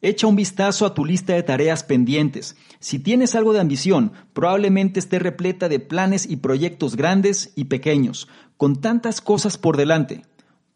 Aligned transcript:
Echa 0.00 0.28
un 0.28 0.36
vistazo 0.36 0.86
a 0.86 0.94
tu 0.94 1.04
lista 1.04 1.32
de 1.32 1.42
tareas 1.42 1.82
pendientes. 1.82 2.56
Si 2.78 3.00
tienes 3.00 3.34
algo 3.34 3.52
de 3.52 3.58
ambición, 3.58 4.12
probablemente 4.32 5.00
esté 5.00 5.18
repleta 5.18 5.68
de 5.68 5.80
planes 5.80 6.24
y 6.30 6.36
proyectos 6.36 6.94
grandes 6.94 7.52
y 7.56 7.64
pequeños, 7.64 8.28
con 8.56 8.80
tantas 8.80 9.20
cosas 9.20 9.58
por 9.58 9.76
delante. 9.76 10.22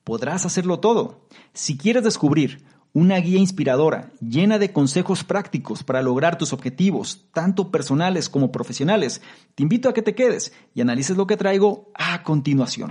Podrás 0.03 0.45
hacerlo 0.45 0.81
todo. 0.81 1.29
Si 1.53 1.79
quieres 1.79 2.03
descubrir 2.03 2.65
una 2.93 3.17
guía 3.19 3.39
inspiradora, 3.39 4.11
llena 4.21 4.59
de 4.59 4.73
consejos 4.73 5.23
prácticos 5.23 5.85
para 5.85 6.03
lograr 6.03 6.37
tus 6.37 6.53
objetivos, 6.53 7.27
tanto 7.33 7.71
personales 7.71 8.29
como 8.29 8.51
profesionales, 8.51 9.23
te 9.55 9.63
invito 9.63 9.89
a 9.89 9.95
que 9.95 10.03
te 10.03 10.17
quedes 10.17 10.53
y 10.75 10.81
analices 10.81 11.17
lo 11.17 11.29
que 11.29 11.37
traigo 11.37 11.93
a 11.95 12.25
continuación. 12.25 12.91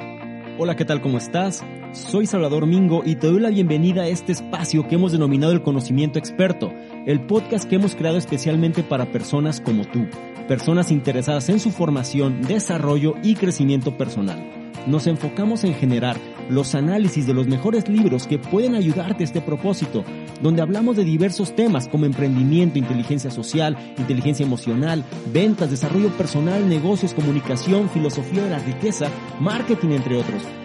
Hola, 0.57 0.77
¿qué 0.77 0.85
tal? 0.85 1.01
¿Cómo 1.01 1.17
estás? 1.17 1.61
Soy 1.93 2.25
Salvador 2.25 2.67
Mingo 2.67 3.03
y 3.05 3.15
te 3.15 3.27
doy 3.27 3.39
la 3.39 3.49
bienvenida 3.49 4.03
a 4.03 4.07
este 4.07 4.31
espacio 4.31 4.87
que 4.87 4.95
hemos 4.95 5.11
denominado 5.11 5.51
el 5.51 5.61
conocimiento 5.61 6.19
experto, 6.19 6.71
el 7.05 7.21
podcast 7.21 7.69
que 7.69 7.75
hemos 7.75 7.95
creado 7.95 8.17
especialmente 8.17 8.83
para 8.83 9.11
personas 9.11 9.59
como 9.59 9.85
tú, 9.85 10.07
personas 10.47 10.91
interesadas 10.91 11.49
en 11.49 11.59
su 11.59 11.71
formación, 11.71 12.41
desarrollo 12.43 13.15
y 13.23 13.35
crecimiento 13.35 13.97
personal 13.97 14.61
nos 14.87 15.07
enfocamos 15.07 15.63
en 15.63 15.73
generar 15.75 16.17
los 16.49 16.75
análisis 16.75 17.27
de 17.27 17.33
los 17.33 17.47
mejores 17.47 17.87
libros 17.87 18.27
que 18.27 18.39
pueden 18.39 18.75
ayudarte 18.75 19.23
a 19.23 19.25
este 19.25 19.41
propósito, 19.41 20.03
donde 20.41 20.61
hablamos 20.61 20.97
de 20.97 21.03
diversos 21.03 21.55
temas 21.55 21.87
como 21.87 22.05
emprendimiento, 22.05 22.79
inteligencia 22.79 23.31
social, 23.31 23.77
inteligencia 23.97 24.45
emocional, 24.45 25.03
ventas, 25.31 25.69
desarrollo 25.69 26.09
personal, 26.17 26.67
negocios, 26.67 27.13
comunicación, 27.13 27.89
filosofía 27.89 28.43
de 28.43 28.49
la 28.49 28.59
riqueza, 28.59 29.09
marketing, 29.39 29.89
entre 29.89 30.17
otros. 30.17 30.43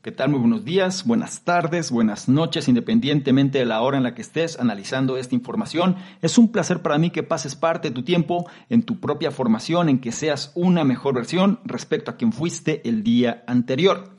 ¿Qué 0.00 0.12
tal? 0.12 0.30
Muy 0.30 0.38
buenos 0.38 0.64
días, 0.64 1.04
buenas 1.04 1.42
tardes, 1.42 1.90
buenas 1.90 2.28
noches, 2.28 2.68
independientemente 2.68 3.58
de 3.58 3.66
la 3.66 3.82
hora 3.82 3.96
en 3.96 4.04
la 4.04 4.14
que 4.14 4.22
estés 4.22 4.60
analizando 4.60 5.16
esta 5.16 5.34
información. 5.34 5.96
Es 6.22 6.38
un 6.38 6.52
placer 6.52 6.82
para 6.82 6.98
mí 6.98 7.10
que 7.10 7.24
pases 7.24 7.56
parte 7.56 7.88
de 7.88 7.94
tu 7.96 8.04
tiempo 8.04 8.48
en 8.68 8.84
tu 8.84 9.00
propia 9.00 9.32
formación, 9.32 9.88
en 9.88 9.98
que 9.98 10.12
seas 10.12 10.52
una 10.54 10.84
mejor 10.84 11.16
versión 11.16 11.58
respecto 11.64 12.12
a 12.12 12.16
quien 12.16 12.32
fuiste 12.32 12.88
el 12.88 13.02
día 13.02 13.42
anterior. 13.48 14.14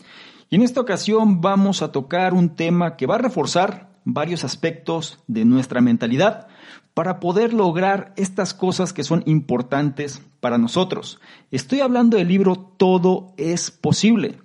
Y 0.49 0.57
en 0.57 0.63
esta 0.63 0.81
ocasión 0.81 1.39
vamos 1.39 1.81
a 1.81 1.93
tocar 1.93 2.33
un 2.33 2.57
tema 2.57 2.97
que 2.97 3.07
va 3.07 3.15
a 3.15 3.19
reforzar 3.19 3.89
varios 4.03 4.43
aspectos 4.43 5.23
de 5.27 5.45
nuestra 5.45 5.79
mentalidad 5.79 6.47
para 6.93 7.21
poder 7.21 7.53
lograr 7.53 8.11
estas 8.17 8.53
cosas 8.53 8.91
que 8.91 9.05
son 9.05 9.23
importantes 9.25 10.21
para 10.41 10.57
nosotros. 10.57 11.21
Estoy 11.51 11.79
hablando 11.79 12.17
del 12.17 12.27
libro 12.27 12.57
Todo 12.57 13.33
es 13.37 13.71
posible 13.71 14.39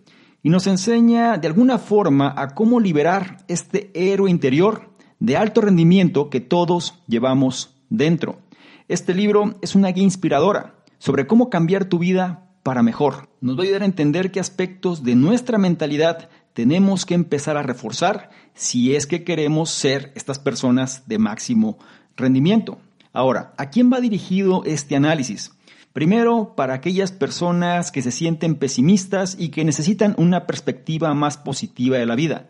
y 0.44 0.50
nos 0.50 0.66
enseña 0.66 1.38
de 1.38 1.49
alguna 1.49 1.78
forma 1.78 2.32
a 2.37 2.55
cómo 2.55 2.78
liberar 2.78 3.38
este 3.49 3.91
héroe 3.94 4.31
interior 4.31 4.91
de 5.19 5.38
alto 5.38 5.62
rendimiento 5.62 6.28
que 6.28 6.41
todos 6.41 7.03
llevamos 7.09 7.75
dentro. 7.88 8.41
Este 8.87 9.15
libro 9.15 9.55
es 9.62 9.75
una 9.75 9.88
guía 9.88 10.05
inspiradora 10.05 10.75
sobre 10.99 11.27
cómo 11.27 11.49
cambiar 11.49 11.87
tu 11.87 11.99
vida 11.99 12.50
para 12.62 12.82
mejor. 12.82 13.31
Nos 13.41 13.56
va 13.56 13.60
a 13.60 13.65
ayudar 13.65 13.82
a 13.82 13.87
entender 13.87 14.31
qué 14.31 14.38
aspectos 14.38 15.03
de 15.03 15.15
nuestra 15.15 15.56
mentalidad 15.56 16.28
tenemos 16.53 17.06
que 17.06 17.15
empezar 17.15 17.56
a 17.56 17.62
reforzar 17.62 18.28
si 18.53 18.94
es 18.94 19.06
que 19.06 19.25
queremos 19.25 19.71
ser 19.71 20.12
estas 20.15 20.38
personas 20.38 21.09
de 21.09 21.19
máximo 21.19 21.78
rendimiento. 22.19 22.76
Ahora, 23.15 23.55
¿a 23.56 23.71
quién 23.71 23.91
va 23.91 23.99
dirigido 23.99 24.62
este 24.66 24.94
análisis? 24.94 25.53
Primero, 25.94 26.55
para 26.56 26.75
aquellas 26.75 27.12
personas 27.12 27.93
que 27.93 28.03
se 28.03 28.10
sienten 28.10 28.56
pesimistas 28.56 29.37
y 29.38 29.50
que 29.50 29.65
necesitan 29.65 30.16
una 30.19 30.44
perspectiva 30.44 31.15
más 31.15 31.37
positiva 31.37 31.97
de 31.97 32.05
la 32.05 32.16
vida. 32.16 32.49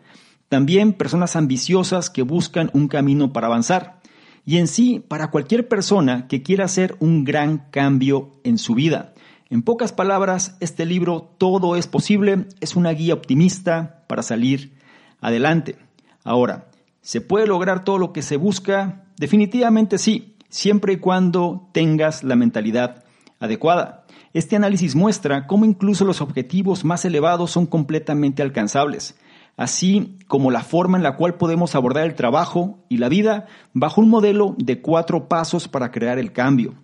También 0.49 0.93
personas 0.93 1.35
ambiciosas 1.35 2.09
que 2.09 2.23
buscan 2.23 2.71
un 2.73 2.87
camino 2.87 3.33
para 3.33 3.45
avanzar. 3.45 4.01
Y 4.47 4.57
en 4.57 4.67
sí, 4.67 4.99
para 4.99 5.29
cualquier 5.29 5.67
persona 5.67 6.27
que 6.27 6.41
quiera 6.41 6.65
hacer 6.65 6.95
un 6.99 7.23
gran 7.23 7.69
cambio 7.69 8.31
en 8.43 8.57
su 8.57 8.73
vida. 8.73 9.13
En 9.51 9.61
pocas 9.61 9.93
palabras, 9.93 10.57
este 10.59 10.87
libro 10.87 11.35
Todo 11.37 11.75
es 11.75 11.85
posible 11.85 12.47
es 12.61 12.75
una 12.75 12.93
guía 12.93 13.13
optimista 13.13 14.05
para 14.07 14.23
salir 14.23 14.73
adelante. 15.21 15.75
Ahora, 16.23 16.71
¿se 17.01 17.21
puede 17.21 17.45
lograr 17.45 17.83
todo 17.83 17.99
lo 17.99 18.11
que 18.11 18.23
se 18.23 18.37
busca? 18.37 19.03
Definitivamente 19.17 19.99
sí, 19.99 20.35
siempre 20.49 20.93
y 20.93 20.97
cuando 20.97 21.69
tengas 21.73 22.23
la 22.23 22.35
mentalidad 22.35 23.04
adecuada. 23.39 24.05
Este 24.33 24.55
análisis 24.55 24.95
muestra 24.95 25.47
cómo 25.47 25.65
incluso 25.65 26.05
los 26.05 26.21
objetivos 26.21 26.83
más 26.83 27.05
elevados 27.05 27.51
son 27.51 27.65
completamente 27.65 28.41
alcanzables, 28.41 29.17
así 29.57 30.17
como 30.27 30.51
la 30.51 30.61
forma 30.61 30.97
en 30.97 31.03
la 31.03 31.15
cual 31.15 31.35
podemos 31.35 31.75
abordar 31.75 32.05
el 32.05 32.15
trabajo 32.15 32.83
y 32.89 32.97
la 32.97 33.09
vida 33.09 33.47
bajo 33.73 34.01
un 34.01 34.09
modelo 34.09 34.55
de 34.57 34.81
cuatro 34.81 35.27
pasos 35.27 35.67
para 35.67 35.91
crear 35.91 36.19
el 36.19 36.31
cambio. 36.31 36.75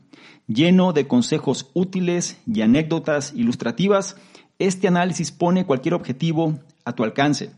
Lleno 0.48 0.94
de 0.94 1.08
consejos 1.08 1.70
útiles 1.74 2.40
y 2.46 2.62
anécdotas 2.62 3.34
ilustrativas, 3.36 4.18
este 4.60 4.88
análisis 4.88 5.32
pone 5.32 5.66
cualquier 5.66 5.94
objetivo 5.94 6.60
a 6.86 6.94
tu 6.94 7.04
alcance. 7.04 7.52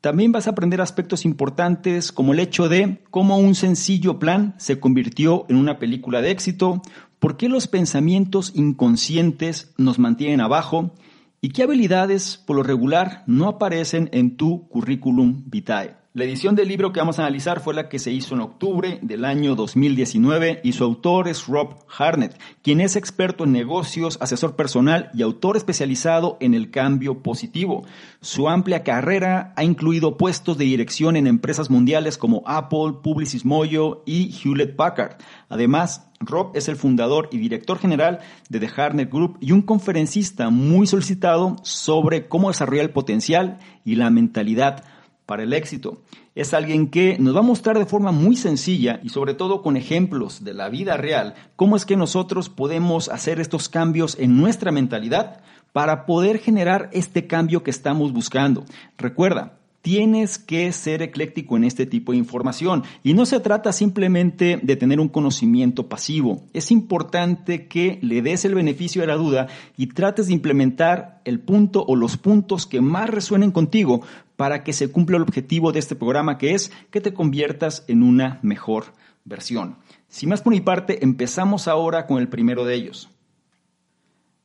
También 0.00 0.30
vas 0.30 0.46
a 0.46 0.50
aprender 0.50 0.80
aspectos 0.80 1.24
importantes 1.24 2.12
como 2.12 2.32
el 2.32 2.38
hecho 2.38 2.68
de 2.68 3.02
cómo 3.10 3.36
un 3.38 3.56
sencillo 3.56 4.20
plan 4.20 4.54
se 4.56 4.78
convirtió 4.78 5.44
en 5.48 5.56
una 5.56 5.80
película 5.80 6.22
de 6.22 6.30
éxito, 6.30 6.82
por 7.18 7.36
qué 7.36 7.48
los 7.48 7.66
pensamientos 7.66 8.52
inconscientes 8.54 9.72
nos 9.76 9.98
mantienen 9.98 10.40
abajo 10.40 10.92
y 11.40 11.50
qué 11.50 11.62
habilidades 11.62 12.36
por 12.36 12.56
lo 12.56 12.62
regular 12.62 13.24
no 13.26 13.48
aparecen 13.48 14.08
en 14.12 14.36
tu 14.36 14.68
currículum 14.68 15.44
vitae. 15.46 15.96
La 16.14 16.24
edición 16.24 16.54
del 16.54 16.68
libro 16.68 16.90
que 16.90 17.00
vamos 17.00 17.18
a 17.18 17.22
analizar 17.22 17.60
fue 17.60 17.74
la 17.74 17.90
que 17.90 17.98
se 17.98 18.10
hizo 18.10 18.34
en 18.34 18.40
octubre 18.40 18.98
del 19.02 19.26
año 19.26 19.54
2019 19.54 20.62
y 20.64 20.72
su 20.72 20.82
autor 20.82 21.28
es 21.28 21.46
Rob 21.46 21.84
Harnett, 21.98 22.40
quien 22.62 22.80
es 22.80 22.96
experto 22.96 23.44
en 23.44 23.52
negocios, 23.52 24.16
asesor 24.22 24.56
personal 24.56 25.10
y 25.12 25.20
autor 25.20 25.58
especializado 25.58 26.38
en 26.40 26.54
el 26.54 26.70
cambio 26.70 27.22
positivo. 27.22 27.84
Su 28.22 28.48
amplia 28.48 28.84
carrera 28.84 29.52
ha 29.54 29.64
incluido 29.64 30.16
puestos 30.16 30.56
de 30.56 30.64
dirección 30.64 31.14
en 31.14 31.26
empresas 31.26 31.68
mundiales 31.68 32.16
como 32.16 32.42
Apple, 32.46 32.94
Publicis 33.02 33.44
Moyo 33.44 34.02
y 34.06 34.34
Hewlett 34.42 34.76
Packard. 34.76 35.18
Además, 35.50 36.08
Rob 36.20 36.52
es 36.54 36.68
el 36.68 36.76
fundador 36.76 37.28
y 37.32 37.36
director 37.36 37.78
general 37.78 38.20
de 38.48 38.60
The 38.60 38.70
Harnett 38.74 39.12
Group 39.12 39.36
y 39.40 39.52
un 39.52 39.60
conferencista 39.60 40.48
muy 40.48 40.86
solicitado 40.86 41.56
sobre 41.64 42.28
cómo 42.28 42.48
desarrollar 42.48 42.86
el 42.86 42.92
potencial 42.92 43.58
y 43.84 43.96
la 43.96 44.08
mentalidad 44.08 44.84
para 45.28 45.42
el 45.42 45.52
éxito. 45.52 46.00
Es 46.34 46.54
alguien 46.54 46.88
que 46.88 47.18
nos 47.18 47.36
va 47.36 47.40
a 47.40 47.42
mostrar 47.42 47.78
de 47.78 47.84
forma 47.84 48.12
muy 48.12 48.34
sencilla 48.34 48.98
y 49.02 49.10
sobre 49.10 49.34
todo 49.34 49.60
con 49.60 49.76
ejemplos 49.76 50.42
de 50.42 50.54
la 50.54 50.70
vida 50.70 50.96
real 50.96 51.34
cómo 51.54 51.76
es 51.76 51.84
que 51.84 51.98
nosotros 51.98 52.48
podemos 52.48 53.10
hacer 53.10 53.38
estos 53.38 53.68
cambios 53.68 54.16
en 54.18 54.38
nuestra 54.38 54.72
mentalidad 54.72 55.42
para 55.74 56.06
poder 56.06 56.38
generar 56.38 56.88
este 56.94 57.26
cambio 57.26 57.62
que 57.62 57.70
estamos 57.70 58.14
buscando. 58.14 58.64
Recuerda, 58.96 59.57
Tienes 59.88 60.38
que 60.38 60.70
ser 60.72 61.00
ecléctico 61.00 61.56
en 61.56 61.64
este 61.64 61.86
tipo 61.86 62.12
de 62.12 62.18
información 62.18 62.84
y 63.02 63.14
no 63.14 63.24
se 63.24 63.40
trata 63.40 63.72
simplemente 63.72 64.60
de 64.62 64.76
tener 64.76 65.00
un 65.00 65.08
conocimiento 65.08 65.88
pasivo. 65.88 66.42
Es 66.52 66.70
importante 66.70 67.68
que 67.68 67.98
le 68.02 68.20
des 68.20 68.44
el 68.44 68.54
beneficio 68.54 69.00
de 69.00 69.06
la 69.06 69.16
duda 69.16 69.46
y 69.78 69.86
trates 69.86 70.26
de 70.26 70.34
implementar 70.34 71.22
el 71.24 71.40
punto 71.40 71.86
o 71.88 71.96
los 71.96 72.18
puntos 72.18 72.66
que 72.66 72.82
más 72.82 73.08
resuenen 73.08 73.50
contigo 73.50 74.02
para 74.36 74.62
que 74.62 74.74
se 74.74 74.92
cumpla 74.92 75.16
el 75.16 75.22
objetivo 75.22 75.72
de 75.72 75.78
este 75.78 75.96
programa 75.96 76.36
que 76.36 76.52
es 76.52 76.70
que 76.90 77.00
te 77.00 77.14
conviertas 77.14 77.86
en 77.88 78.02
una 78.02 78.40
mejor 78.42 78.92
versión. 79.24 79.76
Sin 80.08 80.28
más 80.28 80.42
por 80.42 80.52
mi 80.52 80.60
parte, 80.60 81.02
empezamos 81.02 81.66
ahora 81.66 82.06
con 82.06 82.18
el 82.18 82.28
primero 82.28 82.66
de 82.66 82.74
ellos, 82.74 83.08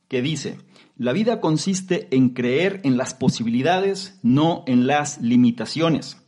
que 0.08 0.22
dice, 0.22 0.58
la 0.96 1.12
vida 1.12 1.40
consiste 1.40 2.08
en 2.10 2.30
creer 2.30 2.80
en 2.84 2.96
las 2.96 3.14
posibilidades, 3.14 4.18
no 4.22 4.64
en 4.66 4.86
las 4.86 5.20
limitaciones. 5.20 6.18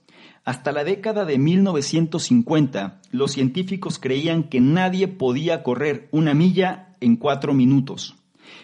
Hasta 0.44 0.72
la 0.72 0.84
década 0.84 1.24
de 1.24 1.38
1950, 1.38 3.00
los 3.10 3.32
científicos 3.32 3.98
creían 3.98 4.44
que 4.44 4.60
nadie 4.60 5.08
podía 5.08 5.62
correr 5.62 6.08
una 6.12 6.34
milla 6.34 6.96
en 7.00 7.16
cuatro 7.16 7.52
minutos. 7.52 8.14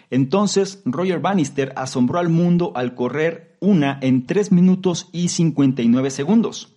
Entonces, 0.09 0.81
Roger 0.85 1.19
Bannister 1.19 1.73
asombró 1.75 2.19
al 2.19 2.29
mundo 2.29 2.71
al 2.75 2.95
correr 2.95 3.57
una 3.59 3.99
en 4.01 4.25
3 4.25 4.51
minutos 4.51 5.09
y 5.11 5.29
59 5.29 6.09
segundos. 6.11 6.75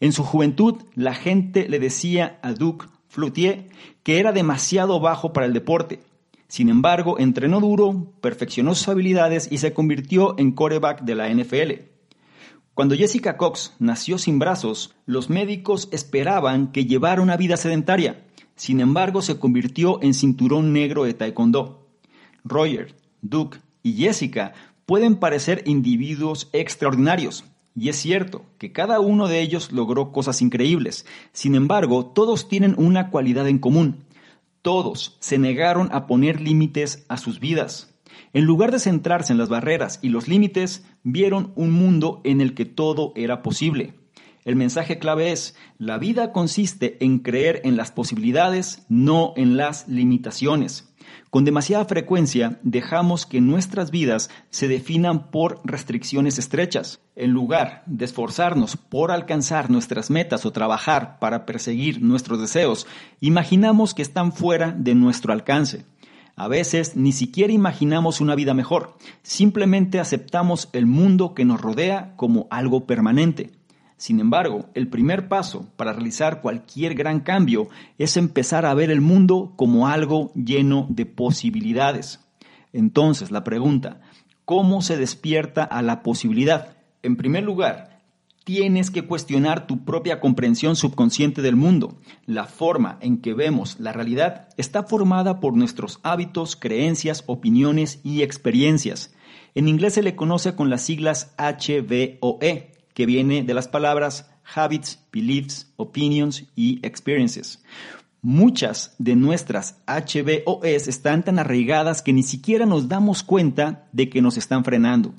En 0.00 0.12
su 0.12 0.24
juventud, 0.24 0.82
la 0.94 1.14
gente 1.14 1.68
le 1.68 1.78
decía 1.78 2.38
a 2.42 2.52
Duc 2.52 2.88
Floutier 3.08 3.68
que 4.02 4.18
era 4.18 4.32
demasiado 4.32 4.98
bajo 5.00 5.32
para 5.32 5.46
el 5.46 5.52
deporte. 5.52 6.00
Sin 6.52 6.68
embargo, 6.68 7.18
entrenó 7.18 7.60
duro, 7.60 8.12
perfeccionó 8.20 8.74
sus 8.74 8.86
habilidades 8.88 9.48
y 9.50 9.56
se 9.56 9.72
convirtió 9.72 10.38
en 10.38 10.52
coreback 10.52 11.00
de 11.00 11.14
la 11.14 11.30
NFL. 11.30 11.88
Cuando 12.74 12.94
Jessica 12.94 13.38
Cox 13.38 13.72
nació 13.78 14.18
sin 14.18 14.38
brazos, 14.38 14.94
los 15.06 15.30
médicos 15.30 15.88
esperaban 15.92 16.70
que 16.70 16.84
llevara 16.84 17.22
una 17.22 17.38
vida 17.38 17.56
sedentaria. 17.56 18.26
Sin 18.54 18.80
embargo, 18.80 19.22
se 19.22 19.38
convirtió 19.38 20.02
en 20.02 20.12
cinturón 20.12 20.74
negro 20.74 21.04
de 21.04 21.14
taekwondo. 21.14 21.88
Roger, 22.44 22.96
Duke 23.22 23.60
y 23.82 23.94
Jessica 23.94 24.52
pueden 24.84 25.16
parecer 25.16 25.62
individuos 25.64 26.50
extraordinarios, 26.52 27.46
y 27.74 27.88
es 27.88 27.96
cierto 27.96 28.44
que 28.58 28.72
cada 28.72 29.00
uno 29.00 29.26
de 29.26 29.40
ellos 29.40 29.72
logró 29.72 30.12
cosas 30.12 30.42
increíbles. 30.42 31.06
Sin 31.32 31.54
embargo, 31.54 32.04
todos 32.04 32.46
tienen 32.46 32.74
una 32.76 33.08
cualidad 33.08 33.48
en 33.48 33.58
común. 33.58 34.04
Todos 34.62 35.16
se 35.18 35.38
negaron 35.38 35.88
a 35.90 36.06
poner 36.06 36.40
límites 36.40 37.04
a 37.08 37.16
sus 37.16 37.40
vidas. 37.40 37.92
En 38.32 38.44
lugar 38.44 38.70
de 38.70 38.78
centrarse 38.78 39.32
en 39.32 39.38
las 39.38 39.48
barreras 39.48 39.98
y 40.02 40.08
los 40.08 40.28
límites, 40.28 40.86
vieron 41.02 41.52
un 41.56 41.72
mundo 41.72 42.20
en 42.22 42.40
el 42.40 42.54
que 42.54 42.64
todo 42.64 43.12
era 43.16 43.42
posible. 43.42 43.94
El 44.44 44.54
mensaje 44.54 45.00
clave 45.00 45.32
es, 45.32 45.56
la 45.78 45.98
vida 45.98 46.32
consiste 46.32 47.04
en 47.04 47.18
creer 47.18 47.60
en 47.64 47.76
las 47.76 47.90
posibilidades, 47.90 48.86
no 48.88 49.34
en 49.36 49.56
las 49.56 49.88
limitaciones. 49.88 50.91
Con 51.30 51.44
demasiada 51.44 51.84
frecuencia 51.84 52.58
dejamos 52.62 53.26
que 53.26 53.40
nuestras 53.40 53.90
vidas 53.90 54.30
se 54.50 54.68
definan 54.68 55.30
por 55.30 55.60
restricciones 55.64 56.38
estrechas. 56.38 57.00
En 57.16 57.30
lugar 57.30 57.82
de 57.86 58.04
esforzarnos 58.04 58.76
por 58.76 59.10
alcanzar 59.10 59.70
nuestras 59.70 60.10
metas 60.10 60.46
o 60.46 60.52
trabajar 60.52 61.18
para 61.18 61.46
perseguir 61.46 62.02
nuestros 62.02 62.40
deseos, 62.40 62.86
imaginamos 63.20 63.94
que 63.94 64.02
están 64.02 64.32
fuera 64.32 64.72
de 64.72 64.94
nuestro 64.94 65.32
alcance. 65.32 65.84
A 66.34 66.48
veces 66.48 66.96
ni 66.96 67.12
siquiera 67.12 67.52
imaginamos 67.52 68.20
una 68.20 68.34
vida 68.34 68.54
mejor, 68.54 68.96
simplemente 69.22 70.00
aceptamos 70.00 70.70
el 70.72 70.86
mundo 70.86 71.34
que 71.34 71.44
nos 71.44 71.60
rodea 71.60 72.14
como 72.16 72.46
algo 72.50 72.86
permanente. 72.86 73.50
Sin 74.02 74.18
embargo, 74.18 74.68
el 74.74 74.88
primer 74.88 75.28
paso 75.28 75.68
para 75.76 75.92
realizar 75.92 76.40
cualquier 76.40 76.96
gran 76.96 77.20
cambio 77.20 77.68
es 77.98 78.16
empezar 78.16 78.66
a 78.66 78.74
ver 78.74 78.90
el 78.90 79.00
mundo 79.00 79.52
como 79.54 79.86
algo 79.86 80.32
lleno 80.34 80.88
de 80.90 81.06
posibilidades. 81.06 82.18
Entonces, 82.72 83.30
la 83.30 83.44
pregunta, 83.44 84.00
¿cómo 84.44 84.82
se 84.82 84.96
despierta 84.96 85.62
a 85.62 85.82
la 85.82 86.02
posibilidad? 86.02 86.76
En 87.04 87.14
primer 87.14 87.44
lugar, 87.44 88.00
tienes 88.42 88.90
que 88.90 89.06
cuestionar 89.06 89.68
tu 89.68 89.84
propia 89.84 90.18
comprensión 90.18 90.74
subconsciente 90.74 91.40
del 91.40 91.54
mundo. 91.54 91.96
La 92.26 92.46
forma 92.46 92.98
en 93.02 93.18
que 93.18 93.34
vemos 93.34 93.78
la 93.78 93.92
realidad 93.92 94.48
está 94.56 94.82
formada 94.82 95.38
por 95.38 95.56
nuestros 95.56 96.00
hábitos, 96.02 96.56
creencias, 96.56 97.22
opiniones 97.28 98.00
y 98.02 98.22
experiencias. 98.22 99.14
En 99.54 99.68
inglés 99.68 99.94
se 99.94 100.02
le 100.02 100.16
conoce 100.16 100.56
con 100.56 100.70
las 100.70 100.82
siglas 100.82 101.36
HVOE, 101.38 102.72
que 102.94 103.06
viene 103.06 103.42
de 103.42 103.54
las 103.54 103.68
palabras 103.68 104.30
habits, 104.54 104.98
beliefs, 105.12 105.72
opinions 105.76 106.44
y 106.54 106.84
experiences. 106.86 107.62
Muchas 108.20 108.94
de 108.98 109.16
nuestras 109.16 109.80
HVOEs 109.86 110.86
están 110.86 111.24
tan 111.24 111.38
arraigadas 111.38 112.02
que 112.02 112.12
ni 112.12 112.22
siquiera 112.22 112.66
nos 112.66 112.88
damos 112.88 113.22
cuenta 113.22 113.88
de 113.92 114.08
que 114.08 114.22
nos 114.22 114.36
están 114.36 114.64
frenando. 114.64 115.14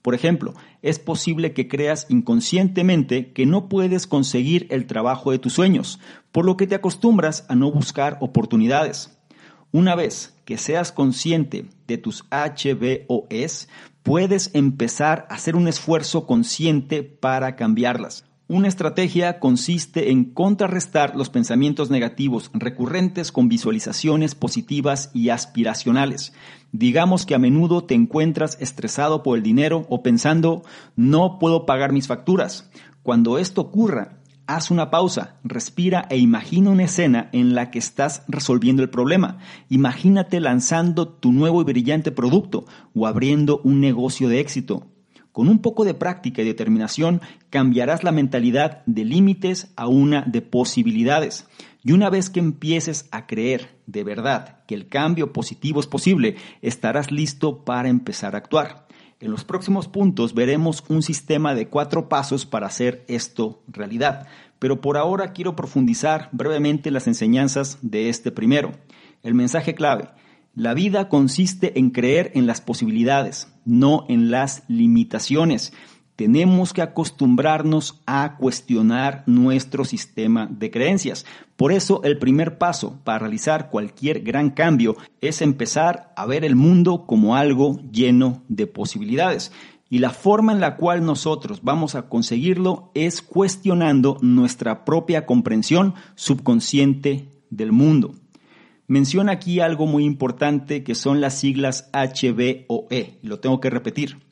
Por 0.00 0.14
ejemplo, 0.14 0.54
es 0.82 0.98
posible 0.98 1.52
que 1.52 1.68
creas 1.68 2.06
inconscientemente 2.08 3.32
que 3.32 3.44
no 3.44 3.68
puedes 3.68 4.06
conseguir 4.06 4.68
el 4.70 4.86
trabajo 4.86 5.32
de 5.32 5.38
tus 5.38 5.52
sueños, 5.52 5.98
por 6.32 6.46
lo 6.46 6.56
que 6.56 6.66
te 6.66 6.76
acostumbras 6.76 7.44
a 7.48 7.56
no 7.56 7.70
buscar 7.72 8.16
oportunidades. 8.20 9.18
Una 9.72 9.94
vez 9.96 10.32
que 10.44 10.58
seas 10.58 10.92
consciente 10.92 11.66
de 11.88 11.98
tus 11.98 12.24
HBOS, 12.30 13.68
puedes 14.06 14.52
empezar 14.54 15.26
a 15.28 15.34
hacer 15.34 15.56
un 15.56 15.66
esfuerzo 15.66 16.28
consciente 16.28 17.02
para 17.02 17.56
cambiarlas. 17.56 18.24
Una 18.46 18.68
estrategia 18.68 19.40
consiste 19.40 20.12
en 20.12 20.26
contrarrestar 20.26 21.16
los 21.16 21.28
pensamientos 21.28 21.90
negativos 21.90 22.52
recurrentes 22.54 23.32
con 23.32 23.48
visualizaciones 23.48 24.36
positivas 24.36 25.10
y 25.12 25.30
aspiracionales. 25.30 26.32
Digamos 26.70 27.26
que 27.26 27.34
a 27.34 27.40
menudo 27.40 27.82
te 27.82 27.94
encuentras 27.94 28.56
estresado 28.60 29.24
por 29.24 29.38
el 29.38 29.42
dinero 29.42 29.86
o 29.88 30.04
pensando 30.04 30.62
no 30.94 31.40
puedo 31.40 31.66
pagar 31.66 31.90
mis 31.90 32.06
facturas. 32.06 32.70
Cuando 33.02 33.38
esto 33.38 33.60
ocurra, 33.60 34.20
haz 34.46 34.70
una 34.70 34.90
pausa, 34.90 35.36
respira 35.44 36.06
e 36.10 36.18
imagina 36.18 36.70
una 36.70 36.84
escena 36.84 37.28
en 37.32 37.54
la 37.54 37.70
que 37.70 37.78
estás 37.78 38.22
resolviendo 38.28 38.82
el 38.82 38.90
problema. 38.90 39.38
Imagínate 39.68 40.40
lanzando 40.40 41.08
tu 41.08 41.32
nuevo 41.32 41.60
y 41.60 41.64
brillante 41.64 42.12
producto 42.12 42.64
o 42.94 43.06
abriendo 43.06 43.60
un 43.64 43.80
negocio 43.80 44.28
de 44.28 44.40
éxito. 44.40 44.86
Con 45.32 45.48
un 45.48 45.58
poco 45.58 45.84
de 45.84 45.92
práctica 45.92 46.40
y 46.40 46.46
determinación 46.46 47.20
cambiarás 47.50 48.04
la 48.04 48.12
mentalidad 48.12 48.82
de 48.86 49.04
límites 49.04 49.72
a 49.76 49.86
una 49.86 50.22
de 50.22 50.40
posibilidades. 50.40 51.46
Y 51.82 51.92
una 51.92 52.08
vez 52.08 52.30
que 52.30 52.40
empieces 52.40 53.06
a 53.10 53.26
creer 53.26 53.76
de 53.86 54.02
verdad 54.02 54.64
que 54.66 54.74
el 54.74 54.88
cambio 54.88 55.32
positivo 55.32 55.80
es 55.80 55.86
posible, 55.86 56.36
estarás 56.62 57.12
listo 57.12 57.64
para 57.64 57.88
empezar 57.88 58.34
a 58.34 58.38
actuar. 58.38 58.85
En 59.18 59.30
los 59.30 59.44
próximos 59.44 59.88
puntos 59.88 60.34
veremos 60.34 60.84
un 60.88 61.02
sistema 61.02 61.54
de 61.54 61.68
cuatro 61.68 62.06
pasos 62.08 62.44
para 62.44 62.66
hacer 62.66 63.02
esto 63.08 63.62
realidad, 63.66 64.26
pero 64.58 64.82
por 64.82 64.98
ahora 64.98 65.32
quiero 65.32 65.56
profundizar 65.56 66.28
brevemente 66.32 66.90
las 66.90 67.06
enseñanzas 67.06 67.78
de 67.80 68.10
este 68.10 68.30
primero. 68.30 68.72
El 69.22 69.32
mensaje 69.32 69.74
clave, 69.74 70.10
la 70.54 70.74
vida 70.74 71.08
consiste 71.08 71.78
en 71.78 71.90
creer 71.90 72.30
en 72.34 72.46
las 72.46 72.60
posibilidades, 72.60 73.48
no 73.64 74.04
en 74.10 74.30
las 74.30 74.64
limitaciones. 74.68 75.72
Tenemos 76.16 76.72
que 76.72 76.80
acostumbrarnos 76.80 78.00
a 78.06 78.36
cuestionar 78.38 79.22
nuestro 79.26 79.84
sistema 79.84 80.48
de 80.50 80.70
creencias. 80.70 81.26
Por 81.56 81.72
eso 81.72 82.00
el 82.04 82.18
primer 82.18 82.56
paso 82.56 82.98
para 83.04 83.18
realizar 83.18 83.68
cualquier 83.70 84.20
gran 84.20 84.48
cambio 84.48 84.96
es 85.20 85.42
empezar 85.42 86.14
a 86.16 86.24
ver 86.24 86.44
el 86.44 86.56
mundo 86.56 87.04
como 87.06 87.36
algo 87.36 87.78
lleno 87.92 88.42
de 88.48 88.66
posibilidades. 88.66 89.52
Y 89.90 89.98
la 89.98 90.10
forma 90.10 90.52
en 90.52 90.60
la 90.60 90.76
cual 90.76 91.04
nosotros 91.04 91.60
vamos 91.62 91.94
a 91.94 92.08
conseguirlo 92.08 92.90
es 92.94 93.20
cuestionando 93.20 94.16
nuestra 94.22 94.86
propia 94.86 95.26
comprensión 95.26 95.94
subconsciente 96.14 97.28
del 97.50 97.72
mundo. 97.72 98.14
Menciona 98.88 99.32
aquí 99.32 99.60
algo 99.60 99.86
muy 99.86 100.04
importante 100.04 100.82
que 100.82 100.94
son 100.94 101.20
las 101.20 101.38
siglas 101.38 101.90
HBOE. 101.92 103.18
Lo 103.22 103.38
tengo 103.38 103.60
que 103.60 103.68
repetir. 103.68 104.25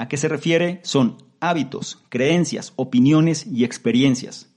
¿A 0.00 0.08
qué 0.08 0.16
se 0.16 0.28
refiere? 0.28 0.80
Son 0.82 1.18
hábitos, 1.40 1.98
creencias, 2.08 2.72
opiniones 2.76 3.46
y 3.46 3.64
experiencias. 3.64 4.48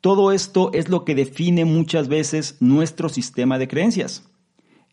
Todo 0.00 0.30
esto 0.30 0.70
es 0.72 0.88
lo 0.88 1.04
que 1.04 1.16
define 1.16 1.64
muchas 1.64 2.06
veces 2.06 2.58
nuestro 2.60 3.08
sistema 3.08 3.58
de 3.58 3.66
creencias. 3.66 4.30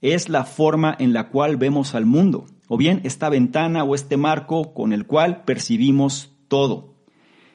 Es 0.01 0.29
la 0.29 0.45
forma 0.45 0.95
en 0.97 1.13
la 1.13 1.29
cual 1.29 1.57
vemos 1.57 1.93
al 1.93 2.07
mundo, 2.07 2.47
o 2.69 2.75
bien 2.75 3.01
esta 3.03 3.29
ventana 3.29 3.83
o 3.83 3.93
este 3.93 4.17
marco 4.17 4.73
con 4.73 4.93
el 4.93 5.05
cual 5.05 5.43
percibimos 5.43 6.31
todo. 6.47 6.95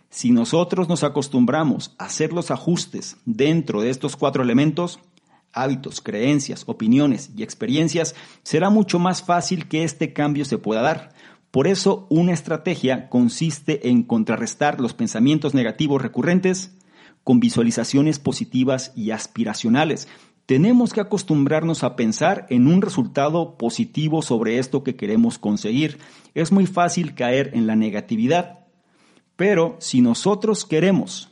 Si 0.09 0.31
nosotros 0.31 0.89
nos 0.89 1.03
acostumbramos 1.03 1.97
a 1.99 2.05
hacer 2.05 2.33
los 2.33 2.53
ajustes 2.53 3.17
dentro 3.25 3.81
de 3.81 3.91
estos 3.91 4.15
cuatro 4.15 4.45
elementos, 4.45 5.01
hábitos, 5.53 6.01
creencias, 6.01 6.63
opiniones 6.69 7.31
y 7.37 7.43
experiencias, 7.43 8.15
será 8.45 8.71
mucho 8.71 9.01
más 9.01 9.25
fácil 9.25 9.67
que 9.67 9.83
este 9.83 10.13
cambio 10.13 10.45
se 10.45 10.59
pueda 10.59 10.83
dar. 10.83 11.16
Por 11.57 11.69
eso, 11.69 12.07
una 12.11 12.35
estrategia 12.35 13.09
consiste 13.09 13.89
en 13.89 14.03
contrarrestar 14.03 14.79
los 14.79 14.93
pensamientos 14.93 15.55
negativos 15.55 16.03
recurrentes 16.03 16.77
con 17.25 17.41
visualizaciones 17.41 18.19
positivas 18.19 18.93
y 18.95 19.11
aspiracionales. 19.11 20.07
Tenemos 20.45 20.93
que 20.93 21.01
acostumbrarnos 21.01 21.83
a 21.83 21.97
pensar 21.97 22.47
en 22.51 22.67
un 22.67 22.83
resultado 22.83 23.57
positivo 23.57 24.21
sobre 24.21 24.59
esto 24.59 24.85
que 24.85 24.97
queremos 24.97 25.39
conseguir. 25.39 25.97
Es 26.35 26.53
muy 26.53 26.67
fácil 26.67 27.15
caer 27.15 27.53
en 27.55 27.67
la 27.67 27.75
negatividad. 27.75 28.67
Pero 29.35 29.77
si 29.81 30.03
nosotros 30.03 30.67
queremos 30.67 31.31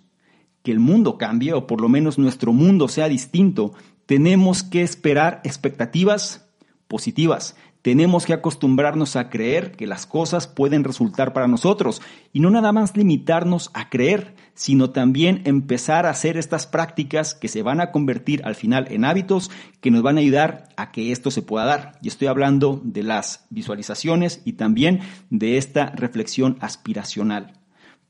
que 0.62 0.72
el 0.72 0.80
mundo 0.80 1.18
cambie, 1.18 1.52
o 1.52 1.66
por 1.66 1.82
lo 1.82 1.90
menos 1.90 2.18
nuestro 2.18 2.54
mundo 2.54 2.88
sea 2.88 3.10
distinto, 3.10 3.74
tenemos 4.06 4.62
que 4.62 4.80
esperar 4.80 5.42
expectativas 5.44 6.48
positivas. 6.88 7.56
Tenemos 7.84 8.24
que 8.24 8.32
acostumbrarnos 8.32 9.14
a 9.14 9.28
creer 9.28 9.72
que 9.72 9.86
las 9.86 10.06
cosas 10.06 10.46
pueden 10.46 10.84
resultar 10.84 11.34
para 11.34 11.48
nosotros 11.48 12.00
y 12.32 12.40
no 12.40 12.48
nada 12.48 12.72
más 12.72 12.96
limitarnos 12.96 13.70
a 13.74 13.90
creer, 13.90 14.34
sino 14.54 14.88
también 14.88 15.42
empezar 15.44 16.06
a 16.06 16.10
hacer 16.10 16.38
estas 16.38 16.66
prácticas 16.66 17.34
que 17.34 17.48
se 17.48 17.60
van 17.62 17.82
a 17.82 17.90
convertir 17.90 18.40
al 18.46 18.54
final 18.54 18.86
en 18.88 19.04
hábitos 19.04 19.50
que 19.82 19.90
nos 19.90 20.00
van 20.00 20.16
a 20.16 20.20
ayudar 20.20 20.70
a 20.78 20.92
que 20.92 21.12
esto 21.12 21.30
se 21.30 21.42
pueda 21.42 21.66
dar. 21.66 21.98
Y 22.00 22.08
estoy 22.08 22.28
hablando 22.28 22.80
de 22.82 23.02
las 23.02 23.44
visualizaciones 23.50 24.40
y 24.46 24.54
también 24.54 25.00
de 25.28 25.58
esta 25.58 25.90
reflexión 25.90 26.56
aspiracional. 26.62 27.60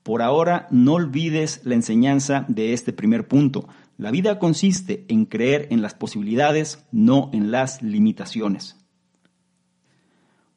Por 0.05 0.23
ahora, 0.23 0.69
no 0.71 0.93
olvides 0.93 1.63
la 1.65 1.75
enseñanza 1.75 2.45
de 2.47 2.75
este 2.75 2.93
primer 2.93 3.27
punto. 3.27 3.67
La 3.99 4.13
vida 4.13 4.39
consiste 4.39 5.05
en 5.09 5.25
creer 5.25 5.67
en 5.73 5.83
las 5.83 5.95
posibilidades, 5.95 6.87
no 6.93 7.29
en 7.33 7.51
las 7.51 7.83
limitaciones. 7.83 8.84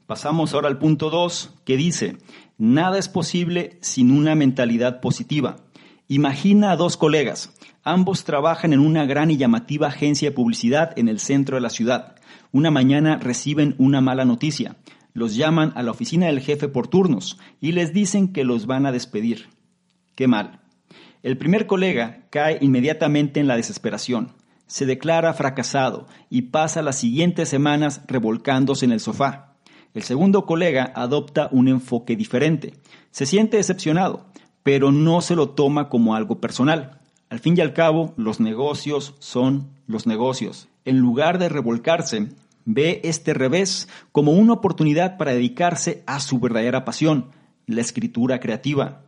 Pasamos 0.07 0.53
ahora 0.53 0.69
al 0.69 0.77
punto 0.77 1.09
2, 1.09 1.55
que 1.65 1.75
dice, 1.75 2.15
nada 2.57 2.97
es 2.97 3.09
posible 3.09 3.77
sin 3.81 4.09
una 4.11 4.35
mentalidad 4.35 5.01
positiva. 5.01 5.57
Imagina 6.07 6.71
a 6.71 6.77
dos 6.77 6.95
colegas. 6.95 7.53
Ambos 7.83 8.23
trabajan 8.23 8.71
en 8.71 8.79
una 8.79 9.05
gran 9.05 9.31
y 9.31 9.35
llamativa 9.35 9.87
agencia 9.87 10.29
de 10.29 10.35
publicidad 10.35 10.97
en 10.97 11.09
el 11.09 11.19
centro 11.19 11.57
de 11.57 11.61
la 11.61 11.69
ciudad. 11.69 12.15
Una 12.53 12.71
mañana 12.71 13.17
reciben 13.17 13.75
una 13.79 13.99
mala 13.99 14.23
noticia. 14.23 14.77
Los 15.11 15.35
llaman 15.35 15.73
a 15.75 15.83
la 15.83 15.91
oficina 15.91 16.27
del 16.27 16.39
jefe 16.39 16.69
por 16.69 16.87
turnos 16.87 17.37
y 17.59 17.73
les 17.73 17.91
dicen 17.91 18.31
que 18.31 18.45
los 18.45 18.65
van 18.65 18.85
a 18.85 18.93
despedir. 18.93 19.49
Qué 20.15 20.29
mal. 20.29 20.61
El 21.21 21.37
primer 21.37 21.67
colega 21.67 22.27
cae 22.29 22.59
inmediatamente 22.61 23.41
en 23.41 23.47
la 23.47 23.57
desesperación. 23.57 24.31
Se 24.67 24.85
declara 24.85 25.33
fracasado 25.33 26.07
y 26.29 26.43
pasa 26.43 26.81
las 26.81 26.97
siguientes 26.97 27.49
semanas 27.49 28.03
revolcándose 28.07 28.85
en 28.85 28.93
el 28.93 29.01
sofá. 29.01 29.46
El 29.93 30.03
segundo 30.03 30.45
colega 30.45 30.91
adopta 30.95 31.49
un 31.51 31.67
enfoque 31.67 32.15
diferente. 32.15 32.73
Se 33.11 33.25
siente 33.25 33.57
decepcionado, 33.57 34.25
pero 34.63 34.91
no 34.91 35.21
se 35.21 35.35
lo 35.35 35.49
toma 35.49 35.89
como 35.89 36.15
algo 36.15 36.39
personal. 36.39 36.99
Al 37.29 37.39
fin 37.39 37.55
y 37.57 37.61
al 37.61 37.73
cabo, 37.73 38.13
los 38.17 38.39
negocios 38.39 39.15
son 39.19 39.69
los 39.87 40.07
negocios. 40.07 40.67
En 40.85 40.99
lugar 40.99 41.39
de 41.39 41.49
revolcarse, 41.49 42.29
ve 42.65 43.01
este 43.03 43.33
revés 43.33 43.87
como 44.11 44.33
una 44.33 44.53
oportunidad 44.53 45.17
para 45.17 45.31
dedicarse 45.31 46.03
a 46.05 46.19
su 46.19 46.39
verdadera 46.39 46.85
pasión, 46.85 47.31
la 47.65 47.81
escritura 47.81 48.39
creativa. 48.39 49.03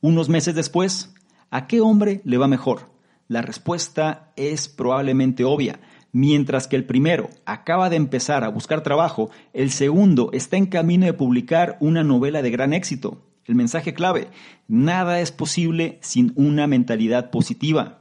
Unos 0.00 0.28
meses 0.28 0.54
después, 0.54 1.14
¿a 1.50 1.66
qué 1.66 1.80
hombre 1.80 2.20
le 2.24 2.38
va 2.38 2.48
mejor? 2.48 2.90
La 3.26 3.40
respuesta 3.40 4.32
es 4.36 4.68
probablemente 4.68 5.44
obia. 5.44 5.80
Mientras 6.14 6.68
que 6.68 6.76
el 6.76 6.84
primero 6.84 7.28
acaba 7.44 7.90
de 7.90 7.96
empezar 7.96 8.44
a 8.44 8.48
buscar 8.48 8.84
trabajo, 8.84 9.30
el 9.52 9.72
segundo 9.72 10.30
está 10.32 10.56
en 10.56 10.66
camino 10.66 11.06
de 11.06 11.12
publicar 11.12 11.76
una 11.80 12.04
novela 12.04 12.40
de 12.40 12.52
gran 12.52 12.72
éxito. 12.72 13.20
El 13.46 13.56
mensaje 13.56 13.94
clave, 13.94 14.28
nada 14.68 15.18
es 15.18 15.32
posible 15.32 15.98
sin 16.02 16.32
una 16.36 16.68
mentalidad 16.68 17.30
positiva. 17.30 17.98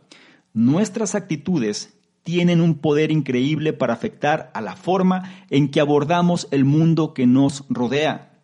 Nuestras 0.53 1.15
actitudes 1.15 1.98
tienen 2.22 2.62
un 2.62 2.75
poder 2.75 3.10
increíble 3.12 3.74
para 3.74 3.93
afectar 3.93 4.51
a 4.53 4.62
la 4.62 4.75
forma 4.75 5.34
en 5.50 5.72
que 5.72 5.79
abordamos 5.79 6.48
el 6.51 6.65
mundo 6.65 7.15
que 7.15 7.25
nos 7.25 7.65
rodea. 7.67 8.38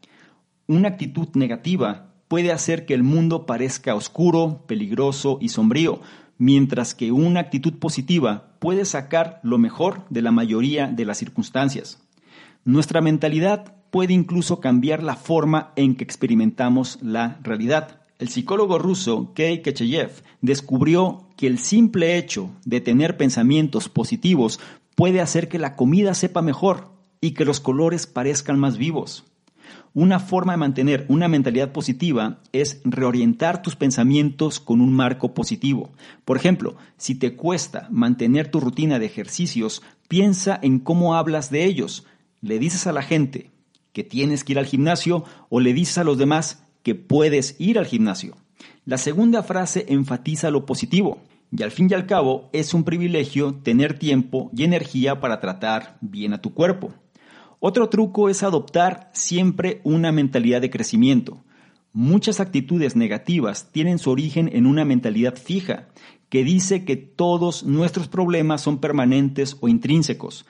Una 0.65 0.88
actitud 0.88 1.27
negativa 1.35 2.15
puede 2.27 2.51
hacer 2.51 2.88
que 2.88 2.95
el 2.95 3.03
mundo 3.03 3.45
parezca 3.45 3.93
oscuro, 3.93 4.63
peligroso 4.65 5.38
y 5.39 5.49
sombrío, 5.49 6.01
mientras 6.39 6.96
que 6.96 7.12
una 7.12 7.41
actitud 7.41 7.74
positiva 7.74 8.55
puede 8.58 8.86
sacar 8.86 9.39
lo 9.43 9.60
mejor 9.60 10.05
de 10.10 10.24
la 10.24 10.31
mayoría 10.31 10.88
de 10.88 11.05
las 11.05 11.19
circunstancias. 11.19 12.00
Nuestra 12.65 13.01
mentalidad 13.01 13.75
puede 13.91 14.13
incluso 14.13 14.60
cambiar 14.60 15.03
la 15.03 15.15
forma 15.15 15.74
en 15.75 15.96
que 15.96 16.03
experimentamos 16.03 16.98
la 17.01 17.39
realidad. 17.43 18.01
El 18.17 18.29
psicólogo 18.29 18.79
ruso 18.79 19.34
Kei 19.34 19.62
Kecheyev 19.62 20.24
descubrió 20.41 21.27
que 21.36 21.48
el 21.48 21.60
simple 21.60 22.17
hecho 22.17 22.50
de 22.65 22.81
tener 22.81 23.17
pensamientos 23.17 23.89
positivos 23.89 24.60
puede 24.96 25.22
hacer 25.22 25.50
que 25.50 25.60
la 25.60 25.75
comida 25.75 26.13
sepa 26.13 26.41
mejor 26.41 26.89
y 27.22 27.31
que 27.31 27.46
los 27.46 27.60
colores 27.60 28.08
parezcan 28.08 28.60
más 28.60 28.77
vivos. 28.77 29.28
Una 29.93 30.19
forma 30.19 30.53
de 30.53 30.57
mantener 30.57 31.05
una 31.09 31.27
mentalidad 31.27 31.71
positiva 31.71 32.39
es 32.51 32.81
reorientar 32.83 33.61
tus 33.61 33.75
pensamientos 33.75 34.59
con 34.59 34.81
un 34.81 34.93
marco 34.93 35.33
positivo. 35.33 35.91
Por 36.25 36.38
ejemplo, 36.38 36.75
si 36.97 37.15
te 37.15 37.35
cuesta 37.35 37.88
mantener 37.91 38.49
tu 38.49 38.59
rutina 38.59 38.99
de 38.99 39.05
ejercicios, 39.05 39.81
piensa 40.07 40.59
en 40.61 40.79
cómo 40.79 41.15
hablas 41.15 41.49
de 41.51 41.65
ellos. 41.65 42.05
¿Le 42.41 42.59
dices 42.59 42.88
a 42.88 42.93
la 42.93 43.01
gente 43.01 43.51
que 43.93 44.03
tienes 44.03 44.43
que 44.43 44.53
ir 44.53 44.59
al 44.59 44.65
gimnasio 44.65 45.23
o 45.49 45.59
le 45.59 45.73
dices 45.73 45.97
a 45.97 46.03
los 46.03 46.17
demás 46.17 46.63
que 46.83 46.95
puedes 46.95 47.55
ir 47.59 47.79
al 47.79 47.85
gimnasio? 47.85 48.35
La 48.85 48.97
segunda 48.97 49.43
frase 49.43 49.85
enfatiza 49.89 50.51
lo 50.51 50.65
positivo. 50.65 51.21
Y 51.51 51.63
al 51.63 51.71
fin 51.71 51.88
y 51.89 51.95
al 51.95 52.05
cabo 52.05 52.49
es 52.53 52.73
un 52.73 52.83
privilegio 52.83 53.55
tener 53.55 53.97
tiempo 53.97 54.51
y 54.55 54.63
energía 54.63 55.19
para 55.19 55.39
tratar 55.39 55.97
bien 56.01 56.33
a 56.33 56.41
tu 56.41 56.53
cuerpo. 56.53 56.93
Otro 57.59 57.89
truco 57.89 58.29
es 58.29 58.41
adoptar 58.41 59.09
siempre 59.13 59.81
una 59.83 60.13
mentalidad 60.13 60.61
de 60.61 60.69
crecimiento. 60.69 61.43
Muchas 61.91 62.39
actitudes 62.39 62.95
negativas 62.95 63.69
tienen 63.73 63.99
su 63.99 64.11
origen 64.11 64.49
en 64.53 64.65
una 64.65 64.85
mentalidad 64.85 65.35
fija, 65.35 65.89
que 66.29 66.45
dice 66.45 66.85
que 66.85 66.95
todos 66.95 67.63
nuestros 67.63 68.07
problemas 68.07 68.61
son 68.61 68.79
permanentes 68.79 69.57
o 69.59 69.67
intrínsecos. 69.67 70.45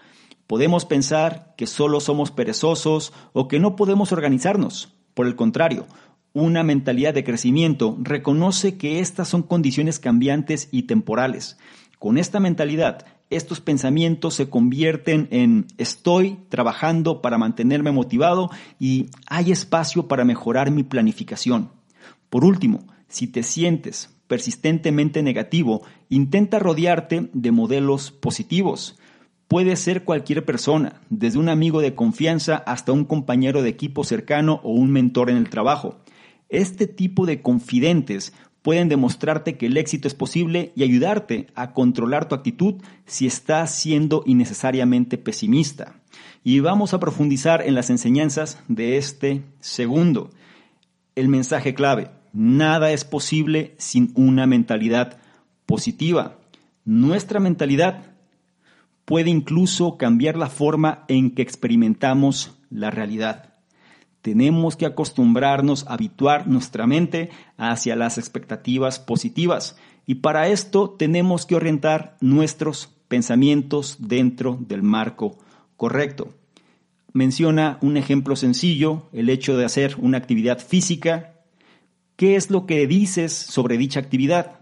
Podemos 0.46 0.86
pensar 0.86 1.56
que 1.58 1.66
solo 1.66 2.00
somos 2.00 2.30
perezosos 2.30 3.12
o 3.34 3.48
que 3.48 3.60
no 3.60 3.76
podemos 3.76 4.12
organizarnos. 4.12 4.94
Por 5.16 5.26
el 5.26 5.36
contrario, 5.36 5.88
una 6.34 6.64
mentalidad 6.64 7.16
de 7.16 7.24
crecimiento 7.24 7.98
reconoce 8.02 8.78
que 8.78 9.00
estas 9.00 9.28
son 9.28 9.42
condiciones 9.42 9.98
cambiantes 9.98 10.70
y 10.72 10.84
temporales. 10.84 11.58
Con 11.98 12.20
esta 12.20 12.40
mentalidad 12.40 13.06
estos 13.30 13.62
pensamientos 13.62 14.34
se 14.34 14.50
convierten 14.50 15.28
en 15.32 15.68
estoy 15.78 16.40
trabajando 16.50 17.22
para 17.22 17.38
mantenerme 17.38 17.92
motivado 17.92 18.50
y 18.80 19.08
hay 19.28 19.52
espacio 19.52 20.08
para 20.08 20.26
mejorar 20.26 20.72
mi 20.72 20.84
planificación. 20.84 21.70
Por 22.30 22.44
último, 22.44 22.86
si 23.08 23.28
te 23.28 23.44
sientes 23.44 24.16
persistentemente 24.28 25.24
negativo, 25.24 25.82
intenta 26.10 26.60
rodearte 26.60 27.30
de 27.34 27.52
modelos 27.52 28.12
positivos. 28.12 29.00
Puede 29.48 29.76
ser 29.76 30.04
cualquier 30.04 30.46
persona, 30.46 31.02
desde 31.10 31.40
un 31.40 31.50
amigo 31.50 31.82
de 31.82 31.96
confianza 31.96 32.56
hasta 32.56 32.92
un 32.92 33.06
compañero 33.06 33.64
de 33.64 33.70
equipo 33.70 34.04
cercano 34.04 34.62
o 34.64 34.72
un 34.72 34.92
mentor 34.92 35.32
en 35.32 35.38
el 35.38 35.50
trabajo. 35.50 35.98
Este 36.50 36.86
tipo 36.86 37.26
de 37.26 37.42
confidentes 37.42 38.34
pueden 38.62 38.90
demostrarte 38.90 39.58
que 39.58 39.68
el 39.68 39.78
éxito 39.78 40.08
es 40.08 40.14
posible 40.14 40.72
y 40.76 40.84
ayudarte 40.84 41.48
a 41.56 41.74
controlar 41.74 42.28
tu 42.28 42.36
actitud 42.36 42.76
si 43.06 43.26
estás 43.26 43.74
siendo 43.74 44.24
innecesariamente 44.26 45.18
pesimista. 45.18 45.96
Y 46.44 46.60
vamos 46.60 46.94
a 46.94 47.00
profundizar 47.00 47.62
en 47.62 47.76
las 47.76 47.90
enseñanzas 47.90 48.60
de 48.68 48.98
este 48.98 49.44
segundo. 49.60 50.32
El 51.16 51.28
mensaje 51.28 51.74
clave, 51.74 52.12
nada 52.34 52.92
es 52.92 53.04
posible 53.04 53.76
sin 53.78 54.12
una 54.16 54.48
mentalidad 54.48 55.18
positiva. 55.66 56.38
Nuestra 56.86 57.40
mentalidad 57.40 58.14
puede 59.06 59.30
incluso 59.30 59.98
cambiar 59.98 60.38
la 60.38 60.50
forma 60.50 61.04
en 61.08 61.32
que 61.32 61.42
experimentamos 61.42 62.58
la 62.70 62.92
realidad. 62.92 63.49
Tenemos 64.22 64.76
que 64.76 64.86
acostumbrarnos 64.86 65.86
habituar 65.88 66.48
nuestra 66.48 66.86
mente 66.86 67.30
hacia 67.58 67.96
las 67.96 68.18
expectativas 68.18 69.00
positivas 69.00 69.78
y 70.06 70.16
para 70.16 70.48
esto 70.48 70.90
tenemos 70.90 71.46
que 71.46 71.56
orientar 71.56 72.18
nuestros 72.20 72.90
pensamientos 73.08 73.98
dentro 74.00 74.58
del 74.60 74.84
marco 74.84 75.38
correcto. 75.78 76.34
Menciona 77.14 77.78
un 77.82 77.96
ejemplo 77.96 78.36
sencillo, 78.36 79.04
el 79.14 79.30
hecho 79.30 79.56
de 79.56 79.66
hacer 79.66 79.96
una 80.00 80.18
actividad 80.18 80.60
física. 80.60 81.36
¿Qué 82.16 82.36
es 82.36 82.50
lo 82.50 82.66
que 82.66 82.88
dices 82.88 83.34
sobre 83.34 83.78
dicha 83.78 84.00
actividad? 84.00 84.60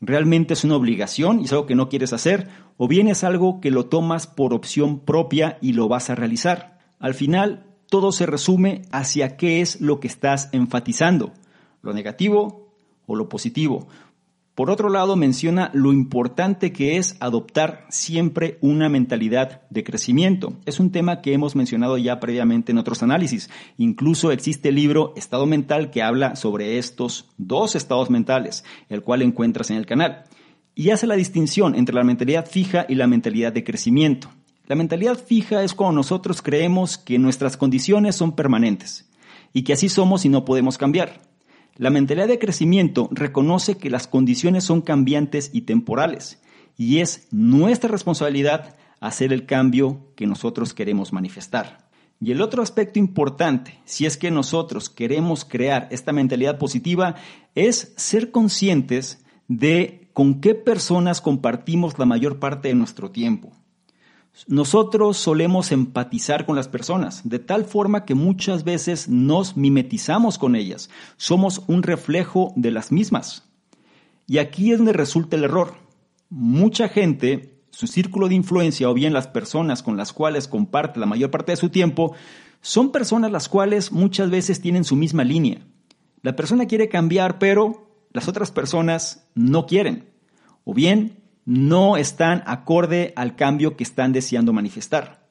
¿Realmente 0.00 0.54
es 0.54 0.64
una 0.64 0.76
obligación 0.76 1.40
y 1.40 1.44
es 1.44 1.52
algo 1.52 1.66
que 1.66 1.74
no 1.74 1.88
quieres 1.88 2.12
hacer? 2.12 2.48
¿O 2.76 2.88
bien 2.88 3.08
es 3.08 3.24
algo 3.24 3.60
que 3.60 3.70
lo 3.70 3.86
tomas 3.86 4.26
por 4.26 4.52
opción 4.52 5.00
propia 5.00 5.58
y 5.60 5.74
lo 5.74 5.86
vas 5.86 6.10
a 6.10 6.14
realizar? 6.14 6.80
Al 6.98 7.14
final, 7.14 7.66
todo 7.92 8.10
se 8.10 8.24
resume 8.24 8.80
hacia 8.90 9.36
qué 9.36 9.60
es 9.60 9.82
lo 9.82 10.00
que 10.00 10.08
estás 10.08 10.48
enfatizando, 10.52 11.34
lo 11.82 11.92
negativo 11.92 12.72
o 13.04 13.16
lo 13.16 13.28
positivo. 13.28 13.86
Por 14.54 14.70
otro 14.70 14.88
lado, 14.88 15.14
menciona 15.14 15.70
lo 15.74 15.92
importante 15.92 16.72
que 16.72 16.96
es 16.96 17.18
adoptar 17.20 17.84
siempre 17.90 18.56
una 18.62 18.88
mentalidad 18.88 19.60
de 19.68 19.84
crecimiento. 19.84 20.54
Es 20.64 20.80
un 20.80 20.90
tema 20.90 21.20
que 21.20 21.34
hemos 21.34 21.54
mencionado 21.54 21.98
ya 21.98 22.18
previamente 22.18 22.72
en 22.72 22.78
otros 22.78 23.02
análisis. 23.02 23.50
Incluso 23.76 24.32
existe 24.32 24.70
el 24.70 24.76
libro 24.76 25.12
Estado 25.14 25.44
Mental 25.44 25.90
que 25.90 26.02
habla 26.02 26.34
sobre 26.34 26.78
estos 26.78 27.28
dos 27.36 27.76
estados 27.76 28.08
mentales, 28.08 28.64
el 28.88 29.02
cual 29.02 29.20
encuentras 29.20 29.70
en 29.70 29.76
el 29.76 29.84
canal. 29.84 30.24
Y 30.74 30.88
hace 30.92 31.06
la 31.06 31.16
distinción 31.16 31.74
entre 31.74 31.94
la 31.94 32.04
mentalidad 32.04 32.46
fija 32.46 32.86
y 32.88 32.94
la 32.94 33.06
mentalidad 33.06 33.52
de 33.52 33.64
crecimiento. 33.64 34.30
La 34.72 34.76
mentalidad 34.76 35.22
fija 35.22 35.62
es 35.64 35.74
cuando 35.74 35.96
nosotros 35.96 36.40
creemos 36.40 36.96
que 36.96 37.18
nuestras 37.18 37.58
condiciones 37.58 38.16
son 38.16 38.34
permanentes 38.34 39.06
y 39.52 39.64
que 39.64 39.74
así 39.74 39.90
somos 39.90 40.24
y 40.24 40.30
no 40.30 40.46
podemos 40.46 40.78
cambiar. 40.78 41.20
La 41.76 41.90
mentalidad 41.90 42.26
de 42.26 42.38
crecimiento 42.38 43.10
reconoce 43.12 43.76
que 43.76 43.90
las 43.90 44.06
condiciones 44.06 44.64
son 44.64 44.80
cambiantes 44.80 45.50
y 45.52 45.66
temporales 45.66 46.40
y 46.74 47.00
es 47.00 47.28
nuestra 47.30 47.90
responsabilidad 47.90 48.74
hacer 48.98 49.34
el 49.34 49.44
cambio 49.44 50.10
que 50.16 50.26
nosotros 50.26 50.72
queremos 50.72 51.12
manifestar. 51.12 51.90
Y 52.18 52.32
el 52.32 52.40
otro 52.40 52.62
aspecto 52.62 52.98
importante, 52.98 53.78
si 53.84 54.06
es 54.06 54.16
que 54.16 54.30
nosotros 54.30 54.88
queremos 54.88 55.44
crear 55.44 55.86
esta 55.90 56.12
mentalidad 56.12 56.56
positiva, 56.56 57.16
es 57.54 57.92
ser 57.98 58.30
conscientes 58.30 59.22
de 59.48 60.08
con 60.14 60.40
qué 60.40 60.54
personas 60.54 61.20
compartimos 61.20 61.98
la 61.98 62.06
mayor 62.06 62.38
parte 62.38 62.68
de 62.68 62.74
nuestro 62.74 63.10
tiempo. 63.10 63.52
Nosotros 64.46 65.18
solemos 65.18 65.72
empatizar 65.72 66.46
con 66.46 66.56
las 66.56 66.68
personas, 66.68 67.28
de 67.28 67.38
tal 67.38 67.64
forma 67.64 68.04
que 68.04 68.14
muchas 68.14 68.64
veces 68.64 69.08
nos 69.08 69.56
mimetizamos 69.56 70.38
con 70.38 70.56
ellas. 70.56 70.90
Somos 71.16 71.62
un 71.66 71.82
reflejo 71.82 72.52
de 72.56 72.70
las 72.70 72.92
mismas. 72.92 73.48
Y 74.26 74.38
aquí 74.38 74.72
es 74.72 74.78
donde 74.78 74.94
resulta 74.94 75.36
el 75.36 75.44
error. 75.44 75.74
Mucha 76.30 76.88
gente 76.88 77.52
su 77.72 77.86
círculo 77.86 78.28
de 78.28 78.34
influencia 78.34 78.88
o 78.88 78.94
bien 78.94 79.12
las 79.12 79.26
personas 79.26 79.82
con 79.82 79.96
las 79.96 80.12
cuales 80.12 80.46
comparte 80.46 81.00
la 81.00 81.06
mayor 81.06 81.30
parte 81.30 81.52
de 81.52 81.56
su 81.56 81.70
tiempo, 81.70 82.14
son 82.60 82.92
personas 82.92 83.32
las 83.32 83.48
cuales 83.48 83.90
muchas 83.90 84.30
veces 84.30 84.60
tienen 84.60 84.84
su 84.84 84.94
misma 84.94 85.24
línea. 85.24 85.66
La 86.22 86.36
persona 86.36 86.66
quiere 86.66 86.88
cambiar, 86.88 87.38
pero 87.38 87.90
las 88.12 88.28
otras 88.28 88.50
personas 88.52 89.26
no 89.34 89.66
quieren. 89.66 90.10
O 90.64 90.74
bien 90.74 91.21
no 91.44 91.96
están 91.96 92.42
acorde 92.46 93.12
al 93.16 93.36
cambio 93.36 93.76
que 93.76 93.84
están 93.84 94.12
deseando 94.12 94.52
manifestar. 94.52 95.22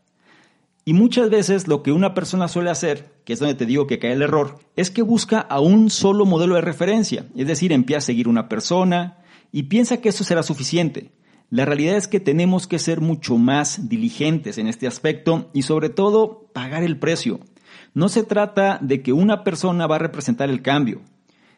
Y 0.83 0.93
muchas 0.93 1.29
veces 1.29 1.67
lo 1.67 1.83
que 1.83 1.91
una 1.91 2.13
persona 2.13 2.47
suele 2.47 2.71
hacer, 2.71 3.13
que 3.23 3.33
es 3.33 3.39
donde 3.39 3.55
te 3.55 3.67
digo 3.67 3.85
que 3.85 3.99
cae 3.99 4.13
el 4.13 4.23
error, 4.23 4.59
es 4.75 4.89
que 4.89 5.03
busca 5.03 5.39
a 5.39 5.59
un 5.59 5.91
solo 5.91 6.25
modelo 6.25 6.55
de 6.55 6.61
referencia. 6.61 7.25
Es 7.35 7.47
decir, 7.47 7.71
empieza 7.71 7.99
a 7.99 8.01
seguir 8.01 8.27
una 8.27 8.49
persona 8.49 9.19
y 9.51 9.63
piensa 9.63 9.97
que 9.97 10.09
eso 10.09 10.23
será 10.23 10.41
suficiente. 10.41 11.11
La 11.51 11.65
realidad 11.65 11.97
es 11.97 12.07
que 12.07 12.19
tenemos 12.19 12.65
que 12.65 12.79
ser 12.79 13.01
mucho 13.01 13.37
más 13.37 13.89
diligentes 13.89 14.57
en 14.57 14.67
este 14.67 14.87
aspecto 14.87 15.51
y 15.53 15.63
sobre 15.63 15.89
todo 15.89 16.49
pagar 16.53 16.81
el 16.81 16.97
precio. 16.97 17.41
No 17.93 18.09
se 18.09 18.23
trata 18.23 18.79
de 18.81 19.03
que 19.03 19.13
una 19.13 19.43
persona 19.43 19.85
va 19.85 19.97
a 19.97 19.99
representar 19.99 20.49
el 20.49 20.61
cambio. 20.61 21.01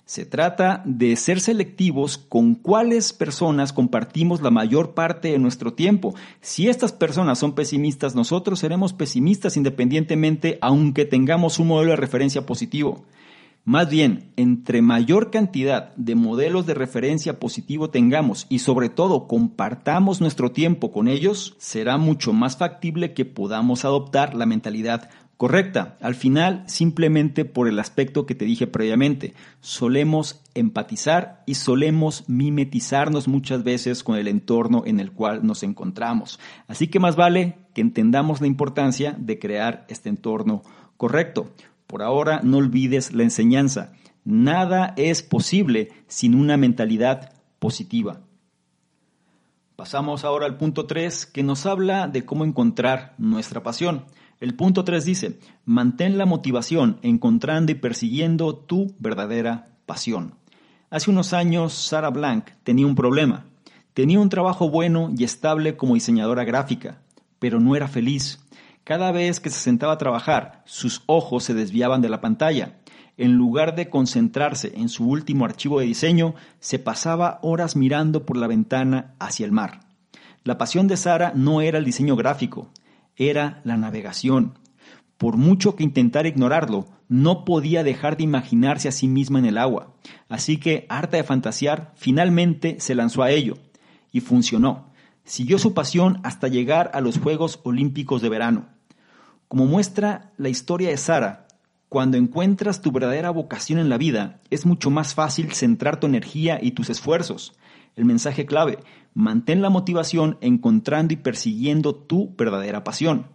Se 0.05 0.25
trata 0.25 0.81
de 0.85 1.15
ser 1.15 1.39
selectivos 1.39 2.17
con 2.17 2.55
cuáles 2.55 3.13
personas 3.13 3.71
compartimos 3.71 4.41
la 4.41 4.51
mayor 4.51 4.93
parte 4.93 5.29
de 5.29 5.39
nuestro 5.39 5.73
tiempo. 5.73 6.13
Si 6.41 6.67
estas 6.67 6.91
personas 6.91 7.39
son 7.39 7.53
pesimistas, 7.53 8.13
nosotros 8.13 8.59
seremos 8.59 8.91
pesimistas 8.91 9.55
independientemente 9.55 10.57
aunque 10.61 11.05
tengamos 11.05 11.57
un 11.57 11.67
modelo 11.67 11.91
de 11.91 11.97
referencia 11.97 12.45
positivo. 12.45 13.05
Más 13.65 13.89
bien, 13.89 14.33
entre 14.35 14.81
mayor 14.81 15.31
cantidad 15.31 15.95
de 15.95 16.15
modelos 16.15 16.65
de 16.65 16.73
referencia 16.73 17.39
positivo 17.39 17.89
tengamos 17.89 18.45
y 18.49 18.59
sobre 18.59 18.89
todo 18.89 19.25
compartamos 19.25 20.19
nuestro 20.19 20.51
tiempo 20.51 20.91
con 20.91 21.07
ellos, 21.07 21.55
será 21.59 21.97
mucho 21.97 22.33
más 22.33 22.57
factible 22.57 23.13
que 23.13 23.23
podamos 23.23 23.85
adoptar 23.85 24.35
la 24.35 24.45
mentalidad 24.45 25.09
correcta. 25.37 25.97
Al 26.01 26.15
final, 26.15 26.63
simplemente 26.67 27.45
por 27.45 27.67
el 27.67 27.79
aspecto 27.79 28.25
que 28.25 28.35
te 28.35 28.45
dije 28.45 28.67
previamente, 28.67 29.33
solemos 29.61 30.41
empatizar 30.53 31.43
y 31.45 31.55
solemos 31.55 32.23
mimetizarnos 32.27 33.27
muchas 33.27 33.63
veces 33.63 34.03
con 34.03 34.17
el 34.17 34.27
entorno 34.27 34.83
en 34.85 34.99
el 34.99 35.11
cual 35.11 35.45
nos 35.45 35.63
encontramos. 35.63 36.39
Así 36.67 36.87
que 36.87 36.99
más 36.99 37.15
vale 37.15 37.57
que 37.73 37.81
entendamos 37.81 38.41
la 38.41 38.47
importancia 38.47 39.15
de 39.17 39.39
crear 39.39 39.85
este 39.89 40.09
entorno 40.09 40.63
correcto. 40.97 41.51
Por 41.87 42.03
ahora 42.03 42.41
no 42.43 42.57
olvides 42.57 43.13
la 43.13 43.23
enseñanza. 43.23 43.93
Nada 44.25 44.93
es 44.95 45.21
posible 45.21 45.91
sin 46.07 46.35
una 46.35 46.55
mentalidad 46.57 47.33
positiva. 47.59 48.21
Pasamos 49.75 50.23
ahora 50.23 50.45
al 50.45 50.57
punto 50.57 50.85
3 50.85 51.25
que 51.25 51.43
nos 51.43 51.65
habla 51.65 52.07
de 52.07 52.23
cómo 52.23 52.45
encontrar 52.45 53.15
nuestra 53.17 53.63
pasión. 53.63 54.05
El 54.43 54.55
punto 54.55 54.83
3 54.83 55.05
dice, 55.05 55.39
mantén 55.63 56.17
la 56.17 56.25
motivación 56.25 56.99
encontrando 57.01 57.71
y 57.71 57.75
persiguiendo 57.75 58.53
tu 58.53 58.93
verdadera 58.99 59.69
pasión. 59.85 60.35
Hace 60.89 61.11
unos 61.11 61.31
años 61.31 61.71
Sara 61.71 62.09
Blank 62.09 62.49
tenía 62.65 62.85
un 62.85 62.93
problema. 62.93 63.45
Tenía 63.93 64.19
un 64.19 64.27
trabajo 64.27 64.69
bueno 64.69 65.09
y 65.17 65.23
estable 65.23 65.77
como 65.77 65.93
diseñadora 65.93 66.43
gráfica, 66.43 66.99
pero 67.39 67.61
no 67.61 67.77
era 67.77 67.87
feliz. 67.87 68.43
Cada 68.83 69.13
vez 69.13 69.39
que 69.39 69.49
se 69.49 69.61
sentaba 69.61 69.93
a 69.93 69.97
trabajar, 69.97 70.61
sus 70.65 71.03
ojos 71.05 71.45
se 71.45 71.53
desviaban 71.53 72.01
de 72.01 72.09
la 72.09 72.19
pantalla. 72.19 72.79
En 73.15 73.35
lugar 73.35 73.75
de 73.75 73.89
concentrarse 73.89 74.73
en 74.75 74.89
su 74.89 75.07
último 75.07 75.45
archivo 75.45 75.79
de 75.79 75.85
diseño, 75.85 76.35
se 76.59 76.79
pasaba 76.79 77.39
horas 77.43 77.77
mirando 77.77 78.25
por 78.25 78.35
la 78.35 78.47
ventana 78.47 79.15
hacia 79.19 79.45
el 79.45 79.53
mar. 79.53 79.79
La 80.43 80.57
pasión 80.57 80.89
de 80.89 80.97
Sara 80.97 81.31
no 81.33 81.61
era 81.61 81.77
el 81.77 81.85
diseño 81.85 82.17
gráfico, 82.17 82.69
era 83.15 83.61
la 83.63 83.77
navegación. 83.77 84.57
Por 85.17 85.37
mucho 85.37 85.75
que 85.75 85.83
intentara 85.83 86.27
ignorarlo, 86.27 86.87
no 87.07 87.45
podía 87.45 87.83
dejar 87.83 88.17
de 88.17 88.23
imaginarse 88.23 88.87
a 88.87 88.91
sí 88.91 89.07
misma 89.07 89.39
en 89.39 89.45
el 89.45 89.57
agua. 89.57 89.93
Así 90.29 90.57
que, 90.57 90.85
harta 90.89 91.17
de 91.17 91.23
fantasear, 91.23 91.93
finalmente 91.95 92.77
se 92.79 92.95
lanzó 92.95 93.23
a 93.23 93.31
ello. 93.31 93.57
Y 94.11 94.19
funcionó. 94.19 94.91
Siguió 95.23 95.59
su 95.59 95.73
pasión 95.73 96.19
hasta 96.23 96.47
llegar 96.47 96.91
a 96.93 97.01
los 97.01 97.19
Juegos 97.19 97.59
Olímpicos 97.63 98.21
de 98.21 98.29
verano. 98.29 98.67
Como 99.47 99.65
muestra 99.65 100.33
la 100.37 100.49
historia 100.49 100.89
de 100.89 100.97
Sara, 100.97 101.47
cuando 101.87 102.17
encuentras 102.17 102.81
tu 102.81 102.91
verdadera 102.91 103.29
vocación 103.29 103.77
en 103.77 103.87
la 103.87 103.99
vida, 103.99 104.41
es 104.49 104.65
mucho 104.65 104.89
más 104.89 105.13
fácil 105.13 105.53
centrar 105.53 105.99
tu 105.99 106.07
energía 106.07 106.57
y 106.59 106.71
tus 106.71 106.89
esfuerzos. 106.89 107.53
El 107.95 108.05
mensaje 108.05 108.45
clave, 108.45 108.79
mantén 109.13 109.61
la 109.61 109.69
motivación 109.69 110.37
encontrando 110.41 111.13
y 111.13 111.17
persiguiendo 111.17 111.95
tu 111.95 112.35
verdadera 112.35 112.83
pasión. 112.83 113.27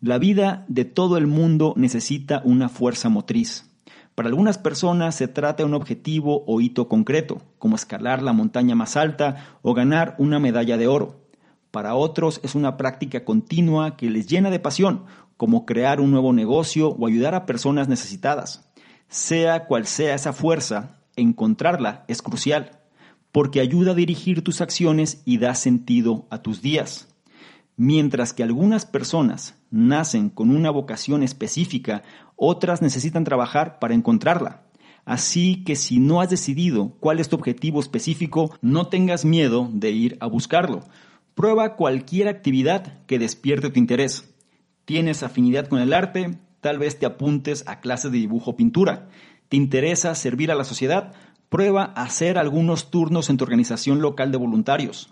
La 0.00 0.18
vida 0.18 0.64
de 0.68 0.84
todo 0.84 1.16
el 1.16 1.26
mundo 1.26 1.74
necesita 1.76 2.40
una 2.44 2.68
fuerza 2.68 3.08
motriz. 3.08 3.68
Para 4.14 4.30
algunas 4.30 4.58
personas 4.58 5.14
se 5.14 5.28
trata 5.28 5.62
de 5.62 5.68
un 5.68 5.74
objetivo 5.74 6.44
o 6.46 6.60
hito 6.60 6.88
concreto, 6.88 7.42
como 7.58 7.76
escalar 7.76 8.22
la 8.22 8.32
montaña 8.32 8.74
más 8.74 8.96
alta 8.96 9.58
o 9.62 9.74
ganar 9.74 10.14
una 10.18 10.38
medalla 10.38 10.76
de 10.76 10.88
oro. 10.88 11.20
Para 11.70 11.94
otros 11.94 12.40
es 12.42 12.54
una 12.54 12.76
práctica 12.76 13.24
continua 13.24 13.96
que 13.96 14.10
les 14.10 14.26
llena 14.26 14.50
de 14.50 14.58
pasión, 14.58 15.04
como 15.36 15.66
crear 15.66 16.00
un 16.00 16.10
nuevo 16.10 16.32
negocio 16.32 16.88
o 16.90 17.06
ayudar 17.06 17.34
a 17.34 17.46
personas 17.46 17.88
necesitadas. 17.88 18.68
Sea 19.08 19.66
cual 19.66 19.86
sea 19.86 20.14
esa 20.14 20.32
fuerza, 20.32 20.98
encontrarla 21.14 22.04
es 22.08 22.22
crucial, 22.22 22.77
porque 23.32 23.60
ayuda 23.60 23.92
a 23.92 23.94
dirigir 23.94 24.42
tus 24.42 24.60
acciones 24.60 25.22
y 25.24 25.38
da 25.38 25.54
sentido 25.54 26.26
a 26.30 26.42
tus 26.42 26.62
días. 26.62 27.08
Mientras 27.76 28.32
que 28.32 28.42
algunas 28.42 28.86
personas 28.86 29.54
nacen 29.70 30.30
con 30.30 30.50
una 30.50 30.70
vocación 30.70 31.22
específica, 31.22 32.02
otras 32.36 32.82
necesitan 32.82 33.24
trabajar 33.24 33.78
para 33.78 33.94
encontrarla. 33.94 34.62
Así 35.04 35.62
que 35.64 35.76
si 35.76 36.00
no 36.00 36.20
has 36.20 36.28
decidido 36.28 36.96
cuál 37.00 37.20
es 37.20 37.28
tu 37.28 37.36
objetivo 37.36 37.80
específico, 37.80 38.54
no 38.60 38.88
tengas 38.88 39.24
miedo 39.24 39.70
de 39.72 39.90
ir 39.90 40.16
a 40.20 40.26
buscarlo. 40.26 40.80
Prueba 41.34 41.76
cualquier 41.76 42.28
actividad 42.28 43.04
que 43.06 43.18
despierte 43.18 43.70
tu 43.70 43.78
interés 43.78 44.34
tienes 44.88 45.22
afinidad 45.22 45.68
con 45.68 45.80
el 45.80 45.92
arte, 45.92 46.38
tal 46.62 46.78
vez 46.78 46.98
te 46.98 47.04
apuntes 47.04 47.62
a 47.66 47.80
clases 47.80 48.10
de 48.10 48.16
dibujo 48.16 48.52
o 48.52 48.56
pintura. 48.56 49.10
¿Te 49.50 49.58
interesa 49.58 50.14
servir 50.14 50.50
a 50.50 50.54
la 50.54 50.64
sociedad? 50.64 51.12
Prueba 51.48 51.92
a 51.94 52.02
hacer 52.02 52.36
algunos 52.36 52.90
turnos 52.90 53.30
en 53.30 53.38
tu 53.38 53.44
organización 53.44 54.02
local 54.02 54.30
de 54.30 54.36
voluntarios. 54.36 55.08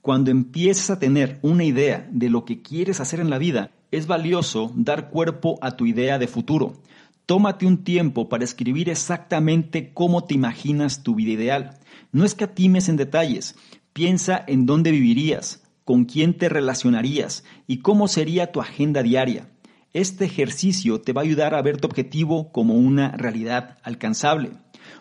Cuando 0.00 0.30
empieces 0.30 0.88
a 0.88 0.98
tener 0.98 1.38
una 1.42 1.64
idea 1.64 2.08
de 2.10 2.30
lo 2.30 2.46
que 2.46 2.62
quieres 2.62 3.00
hacer 3.00 3.20
en 3.20 3.28
la 3.28 3.36
vida, 3.36 3.72
es 3.90 4.06
valioso 4.06 4.72
dar 4.74 5.10
cuerpo 5.10 5.58
a 5.60 5.72
tu 5.76 5.84
idea 5.84 6.18
de 6.18 6.28
futuro. 6.28 6.80
Tómate 7.26 7.66
un 7.66 7.84
tiempo 7.84 8.30
para 8.30 8.44
escribir 8.44 8.88
exactamente 8.88 9.92
cómo 9.92 10.24
te 10.24 10.34
imaginas 10.34 11.02
tu 11.02 11.14
vida 11.14 11.32
ideal. 11.32 11.78
No 12.10 12.24
escatimes 12.24 12.88
en 12.88 12.96
detalles. 12.96 13.56
Piensa 13.92 14.42
en 14.46 14.64
dónde 14.64 14.92
vivirías, 14.92 15.62
con 15.84 16.06
quién 16.06 16.38
te 16.38 16.48
relacionarías 16.48 17.44
y 17.66 17.78
cómo 17.78 18.08
sería 18.08 18.50
tu 18.50 18.60
agenda 18.60 19.02
diaria. 19.02 19.50
Este 19.92 20.24
ejercicio 20.24 21.00
te 21.00 21.12
va 21.12 21.22
a 21.22 21.24
ayudar 21.24 21.54
a 21.54 21.62
ver 21.62 21.78
tu 21.78 21.86
objetivo 21.86 22.52
como 22.52 22.74
una 22.74 23.12
realidad 23.12 23.78
alcanzable. 23.82 24.50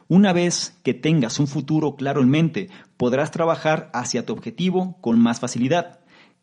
Una 0.08 0.34
vez 0.34 0.80
que 0.84 0.94
tengas 0.94 1.40
un 1.40 1.48
futuro 1.48 1.96
claro 1.96 2.22
en 2.22 2.30
mente, 2.30 2.70
podrás 2.98 3.32
trabajar 3.32 3.90
hacia 3.94 4.26
tu 4.26 4.34
objetivo 4.34 4.98
con 5.02 5.20
más 5.20 5.40
facilidad. 5.40 6.00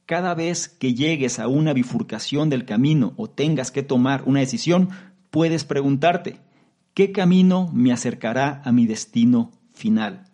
Cada 0.07 0.35
vez 0.35 0.69
que 0.69 0.95
llegues 0.95 1.39
a 1.39 1.49
una 1.49 1.73
bifurcación 1.73 2.51
del 2.51 2.65
camino 2.65 3.15
o 3.17 3.31
tengas 3.31 3.71
que 3.71 3.83
tomar 3.83 4.23
una 4.27 4.41
decisión, 4.41 4.91
puedes 5.31 5.65
preguntarte, 5.65 6.41
¿qué 6.95 7.13
camino 7.13 7.71
me 7.73 7.93
acercará 7.93 8.63
a 8.65 8.73
mi 8.73 8.87
destino 8.87 9.53
final? 9.73 10.25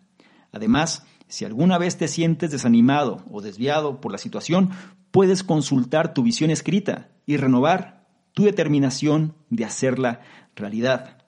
Además, 0.51 1.05
Si 1.29 1.45
alguna 1.45 1.77
vez 1.77 1.95
te 1.95 2.07
sientes 2.07 2.49
desanimado 2.49 3.23
o 3.31 3.41
desviado 3.41 4.01
por 4.01 4.11
la 4.11 4.17
situación, 4.17 4.71
puedes 5.11 5.43
consultar 5.43 6.15
tu 6.15 6.23
visión 6.23 6.49
escrita 6.49 7.09
y 7.27 7.37
renovar 7.37 8.07
tu 8.33 8.45
determinación 8.45 9.35
de 9.51 9.63
hacerla 9.63 10.21
realidad. 10.55 11.18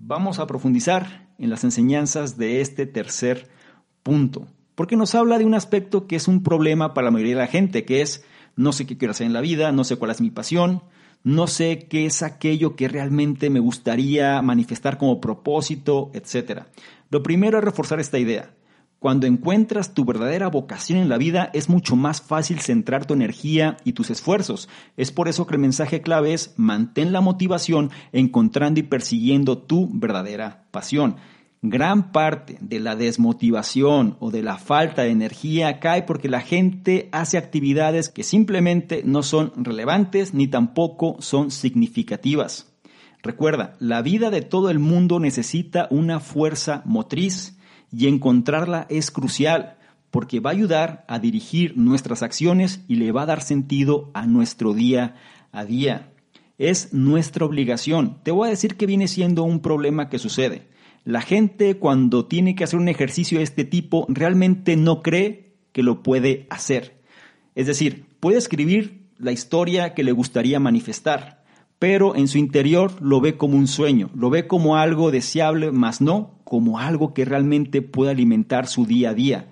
Vamos 0.00 0.38
a 0.38 0.46
profundizar 0.46 1.28
en 1.38 1.50
las 1.50 1.64
enseñanzas 1.64 2.38
de 2.38 2.60
este 2.60 2.86
tercer 2.86 3.48
punto, 4.04 4.46
porque 4.76 4.96
nos 4.96 5.16
habla 5.16 5.38
de 5.38 5.44
un 5.44 5.54
aspecto 5.54 6.06
que 6.06 6.14
es 6.14 6.28
un 6.28 6.44
problema 6.44 6.94
para 6.94 7.06
la 7.06 7.10
mayoría 7.10 7.34
de 7.34 7.42
la 7.42 7.48
gente, 7.48 7.84
que 7.84 8.00
es 8.00 8.24
no 8.54 8.70
sé 8.70 8.86
qué 8.86 8.96
quiero 8.96 9.10
hacer 9.10 9.26
en 9.26 9.32
la 9.32 9.40
vida, 9.40 9.72
no 9.72 9.82
sé 9.82 9.96
cuál 9.96 10.12
es 10.12 10.20
mi 10.20 10.30
pasión, 10.30 10.84
no 11.24 11.48
sé 11.48 11.88
qué 11.90 12.06
es 12.06 12.22
aquello 12.22 12.76
que 12.76 12.86
realmente 12.86 13.50
me 13.50 13.58
gustaría 13.58 14.40
manifestar 14.40 14.98
como 14.98 15.20
propósito, 15.20 16.12
etc. 16.14 16.62
Lo 17.10 17.24
primero 17.24 17.58
es 17.58 17.64
reforzar 17.64 17.98
esta 17.98 18.20
idea. 18.20 18.54
Cuando 18.98 19.28
encuentras 19.28 19.94
tu 19.94 20.04
verdadera 20.04 20.48
vocación 20.48 20.98
en 20.98 21.08
la 21.08 21.18
vida 21.18 21.50
es 21.54 21.68
mucho 21.68 21.94
más 21.94 22.20
fácil 22.20 22.58
centrar 22.58 23.06
tu 23.06 23.14
energía 23.14 23.76
y 23.84 23.92
tus 23.92 24.10
esfuerzos. 24.10 24.68
Es 24.96 25.12
por 25.12 25.28
eso 25.28 25.46
que 25.46 25.54
el 25.54 25.60
mensaje 25.60 26.02
clave 26.02 26.34
es 26.34 26.52
mantén 26.56 27.12
la 27.12 27.20
motivación 27.20 27.92
encontrando 28.10 28.80
y 28.80 28.82
persiguiendo 28.82 29.58
tu 29.58 29.88
verdadera 29.92 30.64
pasión. 30.72 31.14
Gran 31.62 32.10
parte 32.10 32.58
de 32.60 32.80
la 32.80 32.96
desmotivación 32.96 34.16
o 34.18 34.32
de 34.32 34.42
la 34.42 34.58
falta 34.58 35.02
de 35.02 35.10
energía 35.10 35.78
cae 35.78 36.02
porque 36.02 36.28
la 36.28 36.40
gente 36.40 37.08
hace 37.12 37.38
actividades 37.38 38.08
que 38.08 38.24
simplemente 38.24 39.02
no 39.04 39.22
son 39.22 39.52
relevantes 39.56 40.34
ni 40.34 40.48
tampoco 40.48 41.16
son 41.20 41.52
significativas. 41.52 42.72
Recuerda, 43.22 43.74
la 43.78 44.02
vida 44.02 44.30
de 44.30 44.42
todo 44.42 44.70
el 44.70 44.78
mundo 44.80 45.20
necesita 45.20 45.86
una 45.90 46.18
fuerza 46.18 46.82
motriz 46.84 47.57
y 47.92 48.08
encontrarla 48.08 48.86
es 48.88 49.10
crucial 49.10 49.76
porque 50.10 50.40
va 50.40 50.50
a 50.50 50.54
ayudar 50.54 51.04
a 51.08 51.18
dirigir 51.18 51.76
nuestras 51.76 52.22
acciones 52.22 52.84
y 52.88 52.96
le 52.96 53.12
va 53.12 53.22
a 53.22 53.26
dar 53.26 53.42
sentido 53.42 54.10
a 54.14 54.26
nuestro 54.26 54.72
día 54.72 55.16
a 55.52 55.64
día. 55.64 56.12
Es 56.56 56.92
nuestra 56.92 57.44
obligación. 57.44 58.18
Te 58.22 58.30
voy 58.30 58.48
a 58.48 58.50
decir 58.50 58.76
que 58.76 58.86
viene 58.86 59.08
siendo 59.08 59.44
un 59.44 59.60
problema 59.60 60.08
que 60.08 60.18
sucede. 60.18 60.68
La 61.04 61.20
gente 61.20 61.78
cuando 61.78 62.26
tiene 62.26 62.54
que 62.54 62.64
hacer 62.64 62.78
un 62.78 62.88
ejercicio 62.88 63.38
de 63.38 63.44
este 63.44 63.64
tipo 63.64 64.06
realmente 64.08 64.76
no 64.76 65.02
cree 65.02 65.54
que 65.72 65.82
lo 65.82 66.02
puede 66.02 66.46
hacer. 66.50 67.00
Es 67.54 67.66
decir, 67.66 68.06
puede 68.20 68.38
escribir 68.38 69.08
la 69.18 69.32
historia 69.32 69.94
que 69.94 70.04
le 70.04 70.12
gustaría 70.12 70.60
manifestar, 70.60 71.44
pero 71.78 72.16
en 72.16 72.28
su 72.28 72.38
interior 72.38 73.00
lo 73.00 73.20
ve 73.20 73.36
como 73.36 73.56
un 73.56 73.66
sueño, 73.66 74.10
lo 74.14 74.30
ve 74.30 74.46
como 74.46 74.76
algo 74.76 75.10
deseable, 75.10 75.70
más 75.70 76.00
no 76.00 76.37
como 76.48 76.78
algo 76.78 77.12
que 77.12 77.26
realmente 77.26 77.82
pueda 77.82 78.12
alimentar 78.12 78.66
su 78.68 78.86
día 78.86 79.10
a 79.10 79.14
día. 79.14 79.48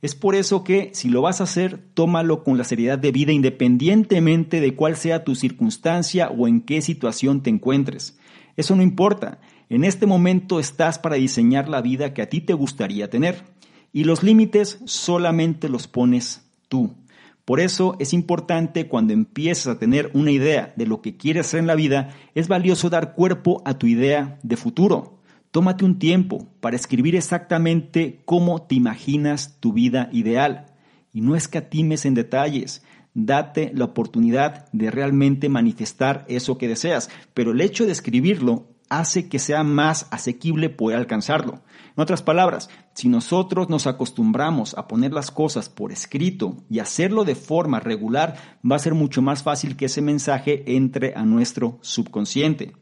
Es 0.00 0.14
por 0.14 0.34
eso 0.34 0.64
que 0.64 0.90
si 0.94 1.10
lo 1.10 1.20
vas 1.20 1.42
a 1.42 1.44
hacer, 1.44 1.78
tómalo 1.92 2.42
con 2.42 2.56
la 2.56 2.64
seriedad 2.64 2.98
de 2.98 3.12
vida 3.12 3.32
independientemente 3.32 4.62
de 4.62 4.74
cuál 4.74 4.96
sea 4.96 5.24
tu 5.24 5.34
circunstancia 5.34 6.30
o 6.30 6.48
en 6.48 6.62
qué 6.62 6.80
situación 6.80 7.42
te 7.42 7.50
encuentres. 7.50 8.18
Eso 8.56 8.74
no 8.74 8.82
importa. 8.82 9.40
En 9.68 9.84
este 9.84 10.06
momento 10.06 10.58
estás 10.58 10.98
para 10.98 11.16
diseñar 11.16 11.68
la 11.68 11.82
vida 11.82 12.14
que 12.14 12.22
a 12.22 12.30
ti 12.30 12.40
te 12.40 12.54
gustaría 12.54 13.10
tener. 13.10 13.44
Y 13.92 14.04
los 14.04 14.22
límites 14.22 14.80
solamente 14.86 15.68
los 15.68 15.86
pones 15.86 16.48
tú. 16.68 16.94
Por 17.44 17.60
eso 17.60 17.94
es 17.98 18.14
importante 18.14 18.88
cuando 18.88 19.12
empiezas 19.12 19.66
a 19.66 19.78
tener 19.78 20.10
una 20.14 20.30
idea 20.30 20.72
de 20.76 20.86
lo 20.86 21.02
que 21.02 21.18
quieres 21.18 21.46
hacer 21.46 21.60
en 21.60 21.66
la 21.66 21.74
vida, 21.74 22.14
es 22.34 22.48
valioso 22.48 22.88
dar 22.88 23.14
cuerpo 23.14 23.60
a 23.66 23.76
tu 23.76 23.86
idea 23.86 24.38
de 24.42 24.56
futuro. 24.56 25.17
Tómate 25.50 25.84
un 25.84 25.98
tiempo 25.98 26.46
para 26.60 26.76
escribir 26.76 27.16
exactamente 27.16 28.20
cómo 28.26 28.62
te 28.62 28.74
imaginas 28.74 29.56
tu 29.60 29.72
vida 29.72 30.10
ideal 30.12 30.66
y 31.12 31.22
no 31.22 31.36
escatimes 31.36 32.04
en 32.04 32.14
detalles. 32.14 32.82
Date 33.14 33.72
la 33.74 33.86
oportunidad 33.86 34.70
de 34.72 34.90
realmente 34.90 35.48
manifestar 35.48 36.26
eso 36.28 36.58
que 36.58 36.68
deseas, 36.68 37.08
pero 37.32 37.52
el 37.52 37.62
hecho 37.62 37.86
de 37.86 37.92
escribirlo 37.92 38.66
hace 38.90 39.28
que 39.28 39.38
sea 39.38 39.64
más 39.64 40.06
asequible 40.10 40.68
poder 40.68 40.98
alcanzarlo. 40.98 41.62
En 41.96 42.02
otras 42.02 42.22
palabras, 42.22 42.68
si 42.94 43.08
nosotros 43.08 43.68
nos 43.68 43.86
acostumbramos 43.86 44.76
a 44.76 44.86
poner 44.86 45.12
las 45.12 45.30
cosas 45.30 45.68
por 45.68 45.92
escrito 45.92 46.56
y 46.70 46.78
hacerlo 46.78 47.24
de 47.24 47.34
forma 47.34 47.80
regular, 47.80 48.36
va 48.70 48.76
a 48.76 48.80
ser 48.80 48.94
mucho 48.94 49.22
más 49.22 49.42
fácil 49.42 49.76
que 49.76 49.86
ese 49.86 50.02
mensaje 50.02 50.76
entre 50.76 51.14
a 51.16 51.24
nuestro 51.24 51.78
subconsciente. 51.80 52.74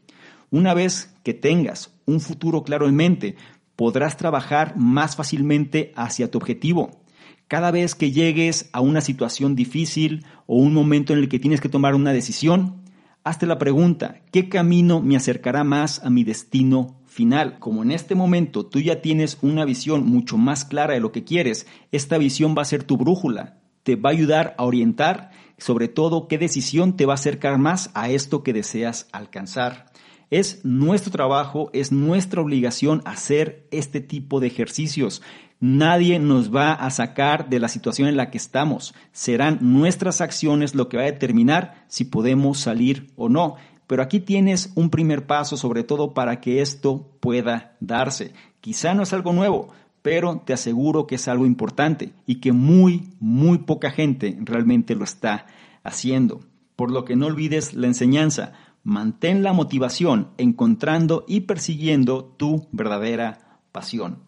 Una 0.49 0.73
vez 0.73 1.13
que 1.23 1.33
tengas 1.33 1.93
un 2.05 2.21
futuro 2.21 2.63
claro 2.63 2.87
en 2.87 2.95
mente, 2.95 3.35
podrás 3.75 4.15
trabajar 4.15 4.77
más 4.77 5.17
fácilmente 5.17 5.91
hacia 5.97 6.31
tu 6.31 6.37
objetivo. 6.37 7.01
Cada 7.49 7.69
vez 7.69 7.95
que 7.95 8.11
llegues 8.13 8.69
a 8.71 8.79
una 8.79 9.01
situación 9.01 9.55
difícil 9.55 10.25
o 10.45 10.55
un 10.55 10.73
momento 10.73 11.11
en 11.11 11.19
el 11.19 11.27
que 11.27 11.39
tienes 11.39 11.59
que 11.59 11.67
tomar 11.67 11.95
una 11.95 12.13
decisión, 12.13 12.81
hazte 13.25 13.45
la 13.45 13.57
pregunta, 13.57 14.21
¿qué 14.31 14.47
camino 14.47 15.01
me 15.01 15.17
acercará 15.17 15.65
más 15.65 16.01
a 16.03 16.09
mi 16.09 16.23
destino 16.23 17.01
final? 17.05 17.59
Como 17.59 17.83
en 17.83 17.91
este 17.91 18.15
momento 18.15 18.65
tú 18.65 18.79
ya 18.79 19.01
tienes 19.01 19.37
una 19.41 19.65
visión 19.65 20.05
mucho 20.05 20.37
más 20.37 20.63
clara 20.63 20.93
de 20.93 21.01
lo 21.01 21.11
que 21.11 21.25
quieres, 21.25 21.67
esta 21.91 22.17
visión 22.17 22.55
va 22.57 22.61
a 22.61 22.65
ser 22.65 22.83
tu 22.83 22.95
brújula, 22.95 23.57
te 23.83 23.97
va 23.97 24.11
a 24.11 24.13
ayudar 24.13 24.55
a 24.57 24.63
orientar, 24.63 25.31
sobre 25.57 25.89
todo 25.89 26.29
qué 26.29 26.37
decisión 26.37 26.95
te 26.95 27.05
va 27.05 27.13
a 27.13 27.15
acercar 27.15 27.57
más 27.57 27.91
a 27.95 28.09
esto 28.09 28.43
que 28.43 28.53
deseas 28.53 29.09
alcanzar. 29.11 29.91
Es 30.29 30.65
nuestro 30.65 31.11
trabajo, 31.11 31.69
es 31.71 31.91
nuestra 31.91 32.41
obligación 32.41 33.01
hacer 33.05 33.65
este 33.71 34.01
tipo 34.01 34.39
de 34.39 34.47
ejercicios. 34.47 35.21
Nadie 35.59 36.19
nos 36.19 36.53
va 36.53 36.73
a 36.73 36.89
sacar 36.89 37.49
de 37.49 37.59
la 37.59 37.69
situación 37.69 38.09
en 38.09 38.17
la 38.17 38.29
que 38.29 38.37
estamos. 38.37 38.93
Serán 39.13 39.57
nuestras 39.61 40.19
acciones 40.19 40.75
lo 40.75 40.89
que 40.89 40.97
va 40.97 41.03
a 41.03 41.07
determinar 41.07 41.85
si 41.87 42.05
podemos 42.05 42.59
salir 42.59 43.07
o 43.15 43.29
no. 43.29 43.55
Pero 43.87 44.03
aquí 44.03 44.19
tienes 44.19 44.71
un 44.75 44.89
primer 44.89 45.25
paso 45.25 45.55
sobre 45.55 45.83
todo 45.83 46.13
para 46.13 46.41
que 46.41 46.61
esto 46.61 47.09
pueda 47.21 47.77
darse. 47.79 48.33
Quizá 48.59 48.93
no 48.93 49.03
es 49.03 49.13
algo 49.13 49.31
nuevo, 49.31 49.69
pero 50.01 50.41
te 50.45 50.51
aseguro 50.51 51.07
que 51.07 51.15
es 51.15 51.27
algo 51.29 51.45
importante 51.45 52.11
y 52.25 52.41
que 52.41 52.51
muy, 52.51 53.13
muy 53.21 53.59
poca 53.59 53.91
gente 53.91 54.37
realmente 54.41 54.93
lo 54.93 55.05
está 55.05 55.47
haciendo. 55.83 56.41
Por 56.75 56.91
lo 56.91 57.05
que 57.05 57.15
no 57.15 57.27
olvides 57.27 57.73
la 57.73 57.87
enseñanza. 57.87 58.53
Mantén 58.87 59.43
la 59.43 59.51
motivación 59.51 60.29
encontrando 60.37 61.25
y 61.27 61.41
persiguiendo 61.41 62.23
tu 62.23 62.69
verdadera 62.71 63.59
pasión. 63.73 64.23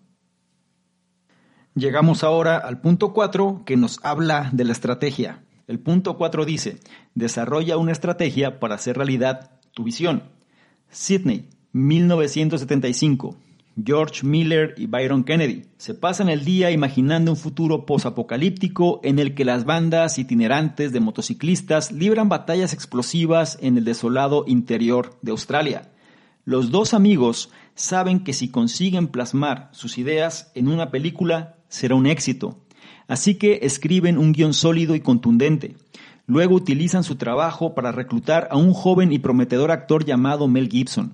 Llegamos 1.75 2.25
ahora 2.25 2.57
al 2.57 2.81
punto 2.81 3.13
4 3.13 3.63
que 3.65 3.77
nos 3.77 4.01
habla 4.03 4.49
de 4.51 4.65
la 4.65 4.73
estrategia. 4.73 5.45
El 5.65 5.79
punto 5.79 6.17
4 6.17 6.43
dice, 6.43 6.81
desarrolla 7.15 7.77
una 7.77 7.93
estrategia 7.93 8.59
para 8.59 8.75
hacer 8.75 8.97
realidad 8.97 9.51
tu 9.73 9.85
visión. 9.85 10.23
Sydney, 10.89 11.47
1975. 11.71 13.37
George 13.81 14.25
Miller 14.25 14.73
y 14.77 14.87
Byron 14.87 15.23
Kennedy 15.23 15.65
se 15.77 15.93
pasan 15.93 16.29
el 16.29 16.43
día 16.43 16.71
imaginando 16.71 17.31
un 17.31 17.37
futuro 17.37 17.85
posapocalíptico 17.85 18.99
en 19.03 19.19
el 19.19 19.35
que 19.35 19.45
las 19.45 19.65
bandas 19.65 20.19
itinerantes 20.19 20.91
de 20.91 20.99
motociclistas 20.99 21.91
libran 21.91 22.29
batallas 22.29 22.73
explosivas 22.73 23.57
en 23.61 23.77
el 23.77 23.85
desolado 23.85 24.43
interior 24.47 25.17
de 25.21 25.31
Australia. 25.31 25.91
Los 26.45 26.71
dos 26.71 26.93
amigos 26.93 27.51
saben 27.75 28.23
que 28.23 28.33
si 28.33 28.49
consiguen 28.49 29.07
plasmar 29.07 29.69
sus 29.71 29.97
ideas 29.97 30.51
en 30.55 30.67
una 30.67 30.91
película 30.91 31.57
será 31.69 31.95
un 31.95 32.07
éxito, 32.07 32.59
así 33.07 33.35
que 33.35 33.59
escriben 33.61 34.17
un 34.17 34.31
guion 34.33 34.53
sólido 34.53 34.95
y 34.95 34.99
contundente. 34.99 35.75
Luego 36.25 36.55
utilizan 36.55 37.03
su 37.03 37.15
trabajo 37.15 37.73
para 37.73 37.91
reclutar 37.91 38.47
a 38.51 38.57
un 38.57 38.73
joven 38.73 39.11
y 39.11 39.19
prometedor 39.19 39.71
actor 39.71 40.05
llamado 40.05 40.47
Mel 40.47 40.69
Gibson. 40.69 41.13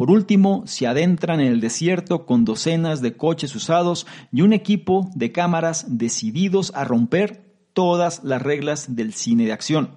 Por 0.00 0.10
último, 0.10 0.62
se 0.64 0.86
adentran 0.86 1.40
en 1.40 1.48
el 1.48 1.60
desierto 1.60 2.24
con 2.24 2.46
docenas 2.46 3.02
de 3.02 3.18
coches 3.18 3.54
usados 3.54 4.06
y 4.32 4.40
un 4.40 4.54
equipo 4.54 5.10
de 5.14 5.30
cámaras 5.30 5.98
decididos 5.98 6.72
a 6.74 6.84
romper 6.84 7.44
todas 7.74 8.24
las 8.24 8.40
reglas 8.40 8.96
del 8.96 9.12
cine 9.12 9.44
de 9.44 9.52
acción. 9.52 9.90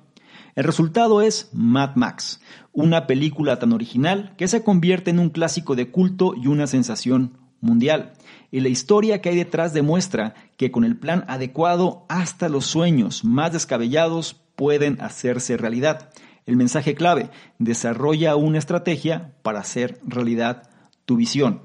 El 0.56 0.66
resultado 0.66 1.22
es 1.22 1.50
Mad 1.54 1.96
Max, 1.96 2.42
una 2.74 3.08
película 3.08 3.60
tan 3.60 3.72
original 3.72 4.34
que 4.38 4.50
se 4.50 4.62
convierte 4.62 5.10
en 5.10 5.20
un 5.20 5.30
clásico 5.30 5.74
de 5.74 5.89
culto 5.89 6.34
y 6.36 6.48
una 6.48 6.68
sensación 6.68 7.38
mundial. 7.62 8.12
Y 8.52 8.60
la 8.60 8.68
historia 8.68 9.22
que 9.22 9.30
hay 9.30 9.38
detrás 9.38 9.74
demuestra 9.74 10.34
que 10.58 10.70
con 10.70 10.84
el 10.84 10.98
plan 10.98 11.24
adecuado 11.30 12.06
hasta 12.10 12.50
los 12.50 12.66
sueños 12.66 13.24
más 13.24 13.54
descabellados 13.54 14.36
pueden 14.58 15.00
hacerse 15.00 15.56
realidad. 15.56 16.10
El 16.46 16.58
mensaje 16.58 16.96
clave, 16.96 17.30
desarrolla 17.60 18.36
una 18.36 18.58
estrategia 18.58 19.36
para 19.42 19.60
hacer 19.60 20.00
realidad 20.06 20.70
tu 21.06 21.16
visión. 21.16 21.62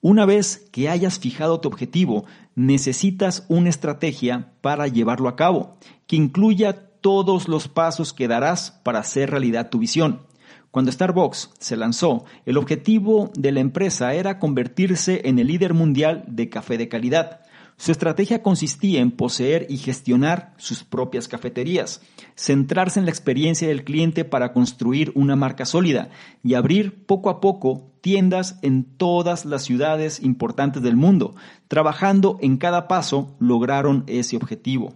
Una 0.00 0.26
vez 0.26 0.68
que 0.70 0.88
hayas 0.88 1.18
fijado 1.18 1.60
tu 1.60 1.68
objetivo, 1.68 2.24
necesitas 2.54 3.44
una 3.48 3.68
estrategia 3.68 4.52
para 4.60 4.86
llevarlo 4.86 5.28
a 5.28 5.36
cabo, 5.36 5.76
que 6.06 6.16
incluya 6.16 6.88
todos 7.00 7.48
los 7.48 7.68
pasos 7.68 8.12
que 8.12 8.28
darás 8.28 8.80
para 8.82 9.00
hacer 9.00 9.30
realidad 9.30 9.70
tu 9.70 9.78
visión. 9.78 10.26
Cuando 10.70 10.92
Starbucks 10.92 11.50
se 11.58 11.76
lanzó, 11.76 12.24
el 12.44 12.58
objetivo 12.58 13.32
de 13.34 13.52
la 13.52 13.60
empresa 13.60 14.14
era 14.14 14.38
convertirse 14.38 15.22
en 15.24 15.38
el 15.38 15.46
líder 15.46 15.72
mundial 15.72 16.24
de 16.28 16.48
café 16.50 16.76
de 16.76 16.88
calidad. 16.88 17.40
Su 17.78 17.92
estrategia 17.92 18.42
consistía 18.42 19.00
en 19.00 19.12
poseer 19.12 19.66
y 19.70 19.76
gestionar 19.76 20.52
sus 20.56 20.82
propias 20.82 21.28
cafeterías, 21.28 22.02
centrarse 22.34 22.98
en 22.98 23.06
la 23.06 23.12
experiencia 23.12 23.68
del 23.68 23.84
cliente 23.84 24.24
para 24.24 24.52
construir 24.52 25.12
una 25.14 25.36
marca 25.36 25.64
sólida 25.64 26.10
y 26.42 26.54
abrir 26.54 27.06
poco 27.06 27.30
a 27.30 27.40
poco 27.40 27.92
tiendas 28.00 28.58
en 28.62 28.82
todas 28.82 29.44
las 29.44 29.62
ciudades 29.62 30.20
importantes 30.20 30.82
del 30.82 30.96
mundo. 30.96 31.36
Trabajando 31.68 32.36
en 32.40 32.56
cada 32.56 32.88
paso 32.88 33.36
lograron 33.38 34.02
ese 34.08 34.36
objetivo. 34.36 34.94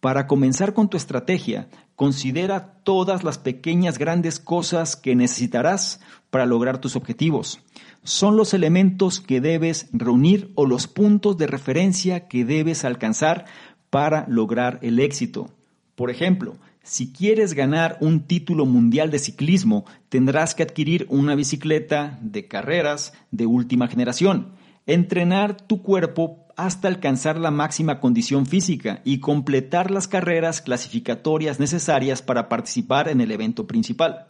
Para 0.00 0.26
comenzar 0.26 0.74
con 0.74 0.88
tu 0.88 0.96
estrategia, 0.96 1.68
considera 1.94 2.80
todas 2.82 3.22
las 3.22 3.38
pequeñas 3.38 3.96
grandes 3.96 4.40
cosas 4.40 4.96
que 4.96 5.14
necesitarás 5.14 6.00
para 6.30 6.46
lograr 6.46 6.80
tus 6.80 6.96
objetivos 6.96 7.60
son 8.08 8.38
los 8.38 8.54
elementos 8.54 9.20
que 9.20 9.42
debes 9.42 9.88
reunir 9.92 10.50
o 10.54 10.64
los 10.64 10.86
puntos 10.86 11.36
de 11.36 11.46
referencia 11.46 12.26
que 12.26 12.46
debes 12.46 12.86
alcanzar 12.86 13.44
para 13.90 14.24
lograr 14.28 14.78
el 14.80 14.98
éxito. 14.98 15.50
Por 15.94 16.10
ejemplo, 16.10 16.56
si 16.82 17.12
quieres 17.12 17.52
ganar 17.52 17.98
un 18.00 18.20
título 18.20 18.64
mundial 18.64 19.10
de 19.10 19.18
ciclismo, 19.18 19.84
tendrás 20.08 20.54
que 20.54 20.62
adquirir 20.62 21.06
una 21.10 21.34
bicicleta 21.34 22.18
de 22.22 22.48
carreras 22.48 23.12
de 23.30 23.44
última 23.44 23.88
generación, 23.88 24.52
entrenar 24.86 25.58
tu 25.60 25.82
cuerpo 25.82 26.46
hasta 26.56 26.88
alcanzar 26.88 27.38
la 27.38 27.50
máxima 27.50 28.00
condición 28.00 28.46
física 28.46 29.02
y 29.04 29.20
completar 29.20 29.90
las 29.90 30.08
carreras 30.08 30.62
clasificatorias 30.62 31.60
necesarias 31.60 32.22
para 32.22 32.48
participar 32.48 33.10
en 33.10 33.20
el 33.20 33.32
evento 33.32 33.66
principal. 33.66 34.28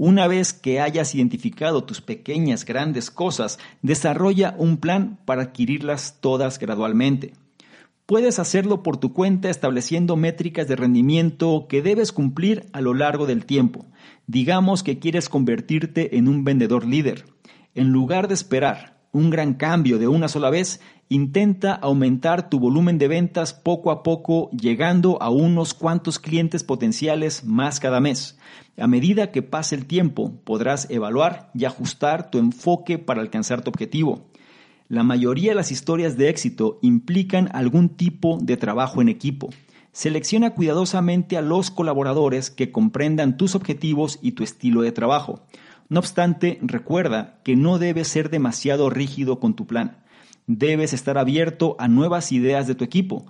Una 0.00 0.28
vez 0.28 0.52
que 0.52 0.78
hayas 0.78 1.16
identificado 1.16 1.82
tus 1.82 2.00
pequeñas, 2.00 2.64
grandes 2.64 3.10
cosas, 3.10 3.58
desarrolla 3.82 4.54
un 4.56 4.76
plan 4.76 5.18
para 5.24 5.42
adquirirlas 5.42 6.18
todas 6.20 6.60
gradualmente. 6.60 7.32
Puedes 8.06 8.38
hacerlo 8.38 8.84
por 8.84 8.98
tu 8.98 9.12
cuenta 9.12 9.50
estableciendo 9.50 10.14
métricas 10.14 10.68
de 10.68 10.76
rendimiento 10.76 11.66
que 11.68 11.82
debes 11.82 12.12
cumplir 12.12 12.66
a 12.72 12.80
lo 12.80 12.94
largo 12.94 13.26
del 13.26 13.44
tiempo. 13.44 13.86
Digamos 14.28 14.84
que 14.84 15.00
quieres 15.00 15.28
convertirte 15.28 16.16
en 16.16 16.28
un 16.28 16.44
vendedor 16.44 16.86
líder. 16.86 17.24
En 17.74 17.88
lugar 17.88 18.28
de 18.28 18.34
esperar 18.34 19.00
un 19.10 19.30
gran 19.30 19.54
cambio 19.54 19.98
de 19.98 20.06
una 20.06 20.28
sola 20.28 20.48
vez, 20.48 20.80
intenta 21.08 21.72
aumentar 21.72 22.50
tu 22.50 22.58
volumen 22.60 22.98
de 22.98 23.08
ventas 23.08 23.54
poco 23.54 23.90
a 23.90 24.02
poco, 24.02 24.50
llegando 24.50 25.20
a 25.22 25.30
unos 25.30 25.74
cuantos 25.74 26.18
clientes 26.18 26.64
potenciales 26.64 27.44
más 27.44 27.80
cada 27.80 28.00
mes. 28.00 28.38
A 28.76 28.86
medida 28.86 29.30
que 29.30 29.42
pase 29.42 29.74
el 29.74 29.86
tiempo, 29.86 30.40
podrás 30.44 30.88
evaluar 30.90 31.50
y 31.54 31.64
ajustar 31.64 32.30
tu 32.30 32.38
enfoque 32.38 32.98
para 32.98 33.20
alcanzar 33.20 33.62
tu 33.62 33.70
objetivo. 33.70 34.28
La 34.88 35.02
mayoría 35.02 35.50
de 35.50 35.56
las 35.56 35.72
historias 35.72 36.16
de 36.16 36.28
éxito 36.28 36.78
implican 36.82 37.50
algún 37.52 37.90
tipo 37.90 38.38
de 38.40 38.56
trabajo 38.56 39.02
en 39.02 39.08
equipo. 39.08 39.50
Selecciona 39.92 40.50
cuidadosamente 40.54 41.36
a 41.36 41.42
los 41.42 41.70
colaboradores 41.70 42.50
que 42.50 42.70
comprendan 42.70 43.36
tus 43.36 43.54
objetivos 43.54 44.18
y 44.22 44.32
tu 44.32 44.44
estilo 44.44 44.82
de 44.82 44.92
trabajo. 44.92 45.42
No 45.88 46.00
obstante, 46.00 46.58
recuerda 46.62 47.40
que 47.44 47.56
no 47.56 47.78
debes 47.78 48.08
ser 48.08 48.30
demasiado 48.30 48.90
rígido 48.90 49.40
con 49.40 49.54
tu 49.54 49.66
plan. 49.66 49.98
Debes 50.48 50.94
estar 50.94 51.18
abierto 51.18 51.76
a 51.78 51.88
nuevas 51.88 52.32
ideas 52.32 52.66
de 52.66 52.74
tu 52.74 52.82
equipo. 52.82 53.26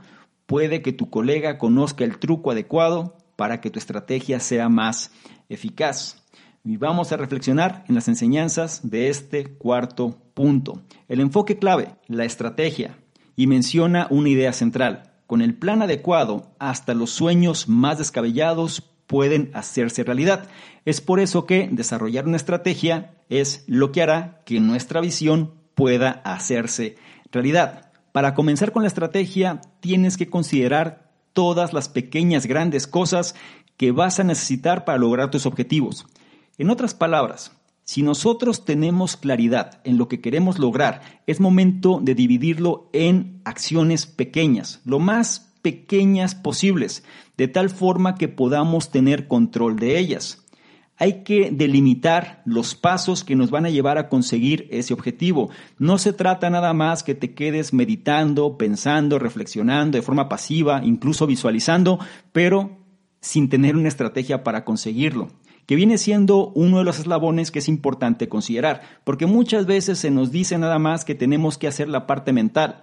Puede 0.46 0.82
que 0.82 0.92
tu 0.92 1.10
colega 1.10 1.58
conozca 1.58 2.04
el 2.04 2.18
truco 2.20 2.52
adecuado 2.52 3.16
para 3.34 3.60
que 3.60 3.70
tu 3.70 3.80
estrategia 3.80 4.38
sea 4.38 4.68
más 4.68 5.10
eficaz. 5.48 6.24
Y 6.64 6.76
vamos 6.76 7.10
a 7.10 7.16
reflexionar 7.16 7.84
en 7.88 7.96
las 7.96 8.06
enseñanzas 8.06 8.88
de 8.88 9.08
este 9.08 9.56
cuarto 9.56 10.16
punto. 10.32 10.80
El 11.08 11.18
enfoque 11.18 11.58
clave, 11.58 11.88
la 12.06 12.24
estrategia, 12.24 12.96
y 13.34 13.48
menciona 13.48 14.06
una 14.10 14.28
idea 14.28 14.52
central. 14.52 15.10
Con 15.26 15.42
el 15.42 15.56
plan 15.56 15.82
adecuado, 15.82 16.52
hasta 16.60 16.94
los 16.94 17.10
sueños 17.10 17.68
más 17.68 17.98
descabellados 17.98 18.88
pueden 19.08 19.50
hacerse 19.54 20.04
realidad. 20.04 20.46
Es 20.84 21.00
por 21.00 21.18
eso 21.18 21.46
que 21.46 21.68
desarrollar 21.72 22.28
una 22.28 22.36
estrategia 22.36 23.16
es 23.28 23.64
lo 23.66 23.90
que 23.90 24.02
hará 24.02 24.40
que 24.46 24.60
nuestra 24.60 25.00
visión 25.00 25.57
pueda 25.78 26.22
hacerse 26.24 26.96
realidad. 27.30 27.92
Para 28.10 28.34
comenzar 28.34 28.72
con 28.72 28.82
la 28.82 28.88
estrategia, 28.88 29.60
tienes 29.78 30.16
que 30.16 30.28
considerar 30.28 31.12
todas 31.32 31.72
las 31.72 31.88
pequeñas 31.88 32.46
grandes 32.46 32.88
cosas 32.88 33.36
que 33.76 33.92
vas 33.92 34.18
a 34.18 34.24
necesitar 34.24 34.84
para 34.84 34.98
lograr 34.98 35.30
tus 35.30 35.46
objetivos. 35.46 36.08
En 36.58 36.68
otras 36.68 36.94
palabras, 36.94 37.52
si 37.84 38.02
nosotros 38.02 38.64
tenemos 38.64 39.16
claridad 39.16 39.80
en 39.84 39.98
lo 39.98 40.08
que 40.08 40.20
queremos 40.20 40.58
lograr, 40.58 41.00
es 41.28 41.38
momento 41.38 42.00
de 42.02 42.16
dividirlo 42.16 42.90
en 42.92 43.40
acciones 43.44 44.06
pequeñas, 44.06 44.80
lo 44.84 44.98
más 44.98 45.54
pequeñas 45.62 46.34
posibles, 46.34 47.04
de 47.36 47.46
tal 47.46 47.70
forma 47.70 48.16
que 48.16 48.26
podamos 48.26 48.90
tener 48.90 49.28
control 49.28 49.76
de 49.76 49.96
ellas. 50.00 50.44
Hay 51.00 51.22
que 51.22 51.50
delimitar 51.52 52.42
los 52.44 52.74
pasos 52.74 53.22
que 53.22 53.36
nos 53.36 53.50
van 53.50 53.64
a 53.64 53.70
llevar 53.70 53.98
a 53.98 54.08
conseguir 54.08 54.66
ese 54.70 54.92
objetivo. 54.92 55.50
No 55.78 55.96
se 55.96 56.12
trata 56.12 56.50
nada 56.50 56.72
más 56.74 57.04
que 57.04 57.14
te 57.14 57.34
quedes 57.34 57.72
meditando, 57.72 58.58
pensando, 58.58 59.20
reflexionando 59.20 59.96
de 59.96 60.02
forma 60.02 60.28
pasiva, 60.28 60.82
incluso 60.84 61.26
visualizando, 61.26 62.00
pero 62.32 62.78
sin 63.20 63.48
tener 63.48 63.76
una 63.76 63.88
estrategia 63.88 64.42
para 64.42 64.64
conseguirlo, 64.64 65.28
que 65.66 65.76
viene 65.76 65.98
siendo 65.98 66.48
uno 66.54 66.78
de 66.78 66.84
los 66.84 66.98
eslabones 66.98 67.50
que 67.50 67.58
es 67.60 67.68
importante 67.68 68.28
considerar, 68.28 68.82
porque 69.04 69.26
muchas 69.26 69.66
veces 69.66 69.98
se 69.98 70.10
nos 70.10 70.32
dice 70.32 70.58
nada 70.58 70.78
más 70.78 71.04
que 71.04 71.14
tenemos 71.14 71.58
que 71.58 71.68
hacer 71.68 71.88
la 71.88 72.06
parte 72.06 72.32
mental. 72.32 72.80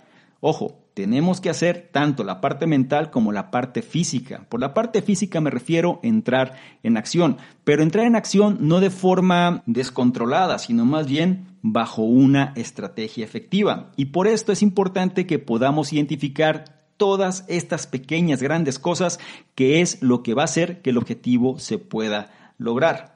Ojo, 0.47 0.77
tenemos 0.93 1.41
que 1.41 1.49
hacer 1.49 1.89
tanto 1.91 2.23
la 2.23 2.39
parte 2.39 2.67
mental 2.67 3.09
como 3.09 3.31
la 3.31 3.49
parte 3.49 3.81
física. 3.81 4.45
Por 4.47 4.59
la 4.59 4.75
parte 4.75 5.01
física 5.01 5.41
me 5.41 5.49
refiero 5.49 5.99
a 6.03 6.07
entrar 6.07 6.53
en 6.83 6.97
acción, 6.97 7.37
pero 7.63 7.81
entrar 7.81 8.05
en 8.05 8.15
acción 8.15 8.59
no 8.61 8.79
de 8.79 8.91
forma 8.91 9.63
descontrolada, 9.65 10.59
sino 10.59 10.85
más 10.85 11.07
bien 11.07 11.47
bajo 11.63 12.03
una 12.03 12.53
estrategia 12.55 13.25
efectiva. 13.25 13.91
Y 13.95 14.05
por 14.05 14.27
esto 14.27 14.51
es 14.51 14.61
importante 14.61 15.25
que 15.25 15.39
podamos 15.39 15.91
identificar 15.93 16.85
todas 16.95 17.43
estas 17.47 17.87
pequeñas, 17.87 18.43
grandes 18.43 18.77
cosas 18.77 19.19
que 19.55 19.81
es 19.81 19.99
lo 20.03 20.21
que 20.21 20.35
va 20.35 20.43
a 20.43 20.45
hacer 20.45 20.83
que 20.83 20.91
el 20.91 20.99
objetivo 20.99 21.57
se 21.57 21.79
pueda 21.79 22.53
lograr. 22.59 23.15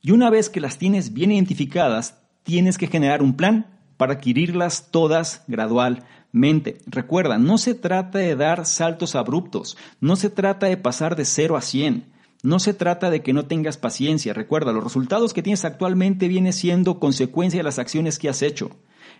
Y 0.00 0.12
una 0.12 0.30
vez 0.30 0.48
que 0.48 0.60
las 0.60 0.78
tienes 0.78 1.12
bien 1.12 1.30
identificadas, 1.30 2.22
tienes 2.42 2.78
que 2.78 2.86
generar 2.86 3.22
un 3.22 3.36
plan 3.36 3.66
para 3.98 4.14
adquirirlas 4.14 4.90
todas 4.90 5.44
gradualmente. 5.46 6.19
Recuerda, 6.32 7.38
no 7.38 7.58
se 7.58 7.74
trata 7.74 8.18
de 8.18 8.36
dar 8.36 8.66
saltos 8.66 9.14
abruptos, 9.14 9.76
no 10.00 10.16
se 10.16 10.30
trata 10.30 10.66
de 10.66 10.76
pasar 10.76 11.16
de 11.16 11.24
0 11.24 11.56
a 11.56 11.60
100. 11.60 12.04
No 12.42 12.58
se 12.58 12.72
trata 12.72 13.10
de 13.10 13.22
que 13.22 13.34
no 13.34 13.44
tengas 13.44 13.76
paciencia. 13.76 14.32
Recuerda, 14.32 14.72
los 14.72 14.82
resultados 14.82 15.34
que 15.34 15.42
tienes 15.42 15.66
actualmente 15.66 16.26
vienen 16.26 16.54
siendo 16.54 16.98
consecuencia 16.98 17.58
de 17.58 17.64
las 17.64 17.78
acciones 17.78 18.18
que 18.18 18.30
has 18.30 18.40
hecho 18.40 18.70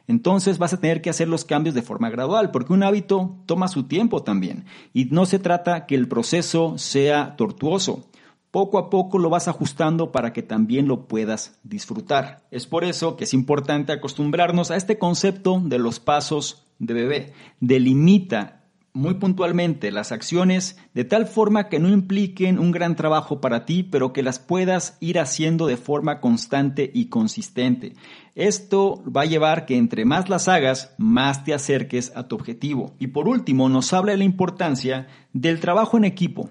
entonces 0.07 0.59
vas 0.59 0.73
a 0.73 0.81
tener 0.81 1.03
que 1.03 1.11
hacer 1.11 1.29
los 1.29 1.44
cambios 1.44 1.75
de 1.75 1.83
forma 1.83 2.11
gradual, 2.11 2.51
porque 2.51 2.73
un 2.73 2.83
hábito 2.83 3.37
toma 3.46 3.68
su 3.68 3.85
tiempo 3.85 4.23
también. 4.23 4.64
Y 4.92 5.07
no 5.07 5.27
se 5.27 5.38
trata 5.38 5.87
que 5.87 5.94
el 5.94 6.09
proceso 6.09 6.79
sea 6.79 7.37
tortuoso. 7.37 8.07
Poco 8.50 8.78
a 8.78 8.90
poco 8.90 9.18
lo 9.18 9.30
vas 9.30 9.46
ajustando 9.46 10.10
para 10.10 10.32
que 10.32 10.42
también 10.42 10.88
lo 10.88 11.06
puedas 11.06 11.58
disfrutar. 11.62 12.42
Es 12.50 12.66
por 12.66 12.84
eso 12.84 13.16
que 13.16 13.24
es 13.24 13.34
importante 13.34 13.92
acostumbrarnos 13.92 14.70
a 14.70 14.76
este 14.76 14.98
concepto 14.98 15.60
de 15.64 15.78
los 15.78 16.00
pasos 16.00 16.66
de 16.80 16.94
bebé. 16.94 17.32
Delimita 17.60 18.60
muy 18.92 19.14
puntualmente 19.14 19.92
las 19.92 20.10
acciones 20.10 20.76
de 20.94 21.04
tal 21.04 21.26
forma 21.26 21.68
que 21.68 21.78
no 21.78 21.88
impliquen 21.88 22.58
un 22.58 22.72
gran 22.72 22.96
trabajo 22.96 23.40
para 23.40 23.64
ti, 23.64 23.84
pero 23.84 24.12
que 24.12 24.22
las 24.22 24.38
puedas 24.38 24.96
ir 25.00 25.18
haciendo 25.18 25.66
de 25.66 25.76
forma 25.76 26.20
constante 26.20 26.90
y 26.92 27.06
consistente. 27.06 27.94
Esto 28.34 29.02
va 29.04 29.22
a 29.22 29.26
llevar 29.26 29.64
que 29.64 29.76
entre 29.76 30.04
más 30.04 30.28
las 30.28 30.48
hagas, 30.48 30.94
más 30.98 31.44
te 31.44 31.54
acerques 31.54 32.12
a 32.16 32.26
tu 32.26 32.34
objetivo. 32.34 32.94
Y 32.98 33.08
por 33.08 33.28
último, 33.28 33.68
nos 33.68 33.92
habla 33.92 34.12
de 34.12 34.18
la 34.18 34.24
importancia 34.24 35.06
del 35.32 35.60
trabajo 35.60 35.96
en 35.96 36.04
equipo. 36.04 36.50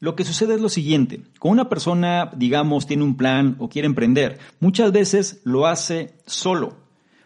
Lo 0.00 0.14
que 0.14 0.24
sucede 0.24 0.54
es 0.54 0.60
lo 0.60 0.68
siguiente, 0.68 1.22
cuando 1.40 1.62
una 1.62 1.68
persona, 1.68 2.30
digamos, 2.36 2.86
tiene 2.86 3.02
un 3.02 3.16
plan 3.16 3.56
o 3.58 3.68
quiere 3.68 3.86
emprender, 3.86 4.38
muchas 4.60 4.92
veces 4.92 5.40
lo 5.44 5.66
hace 5.66 6.14
solo. 6.26 6.76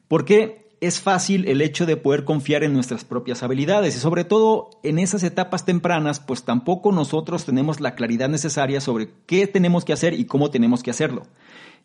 ¿Por 0.09 0.25
qué? 0.25 0.63
es 0.83 0.99
fácil 0.99 1.47
el 1.47 1.61
hecho 1.61 1.87
de 1.87 1.97
poder 1.97 2.25
confiar 2.25 2.65
en 2.65 2.73
nuestras 2.73 3.05
propias 3.05 3.45
habilidades 3.45 3.95
y 3.95 4.01
sobre 4.01 4.25
todo 4.25 4.71
en 4.83 4.99
esas 4.99 5.23
etapas 5.23 5.65
tempranas, 5.65 6.19
pues 6.19 6.43
tampoco 6.43 6.91
nosotros 6.91 7.45
tenemos 7.45 7.81
la 7.81 7.95
claridad 7.95 8.29
necesaria 8.29 8.81
sobre 8.81 9.11
qué 9.27 9.47
tenemos 9.47 9.85
que 9.85 9.93
hacer 9.93 10.13
y 10.13 10.25
cómo 10.25 10.51
tenemos 10.51 10.83
que 10.83 10.91
hacerlo. 10.91 11.23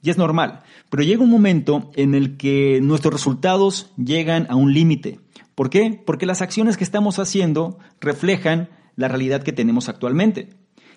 Y 0.02 0.10
es 0.10 0.18
normal, 0.18 0.62
pero 0.90 1.04
llega 1.04 1.24
un 1.24 1.30
momento 1.30 1.92
en 1.94 2.16
el 2.16 2.38
que 2.38 2.80
nuestros 2.82 3.14
resultados 3.14 3.92
llegan 3.98 4.48
a 4.50 4.56
un 4.56 4.74
límite. 4.74 5.20
¿Por 5.54 5.70
qué? 5.70 6.02
Porque 6.04 6.26
las 6.26 6.42
acciones 6.42 6.76
que 6.76 6.84
estamos 6.84 7.20
haciendo 7.20 7.78
reflejan 8.02 8.70
la 8.96 9.10
realidad 9.10 9.44
que 9.44 9.54
tenemos 9.54 9.90
actualmente. 9.90 10.50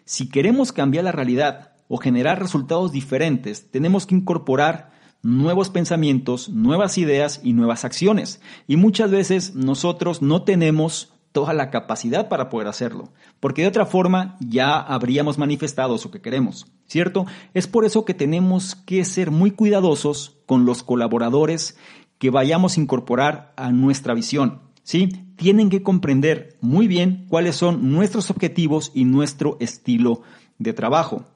Si 0.04 0.28
queremos 0.28 0.72
cambiar 0.72 1.04
la 1.04 1.12
realidad 1.12 1.72
o 1.88 1.98
generar 1.98 2.40
resultados 2.40 2.92
diferentes, 2.92 3.70
tenemos 3.70 4.06
que 4.06 4.14
incorporar 4.14 4.90
nuevos 5.22 5.70
pensamientos, 5.70 6.48
nuevas 6.48 6.98
ideas 6.98 7.40
y 7.42 7.52
nuevas 7.52 7.84
acciones. 7.84 8.40
Y 8.66 8.76
muchas 8.76 9.10
veces 9.10 9.54
nosotros 9.54 10.22
no 10.22 10.42
tenemos 10.42 11.12
toda 11.32 11.52
la 11.52 11.70
capacidad 11.70 12.28
para 12.28 12.48
poder 12.48 12.66
hacerlo, 12.66 13.12
porque 13.38 13.62
de 13.62 13.68
otra 13.68 13.86
forma 13.86 14.36
ya 14.40 14.78
habríamos 14.78 15.38
manifestado 15.38 15.94
eso 15.94 16.10
que 16.10 16.20
queremos, 16.20 16.66
¿cierto? 16.86 17.26
Es 17.54 17.68
por 17.68 17.84
eso 17.84 18.04
que 18.04 18.14
tenemos 18.14 18.74
que 18.74 19.04
ser 19.04 19.30
muy 19.30 19.52
cuidadosos 19.52 20.38
con 20.46 20.64
los 20.64 20.82
colaboradores 20.82 21.76
que 22.18 22.30
vayamos 22.30 22.76
a 22.76 22.80
incorporar 22.80 23.52
a 23.56 23.70
nuestra 23.70 24.12
visión, 24.12 24.60
¿sí? 24.90 25.06
Tienen 25.36 25.70
que 25.70 25.84
comprender 25.84 26.56
muy 26.60 26.88
bien 26.88 27.26
cuáles 27.28 27.54
son 27.54 27.92
nuestros 27.92 28.28
objetivos 28.28 28.90
y 28.92 29.04
nuestro 29.04 29.56
estilo 29.60 30.22
de 30.58 30.72
trabajo. 30.72 31.26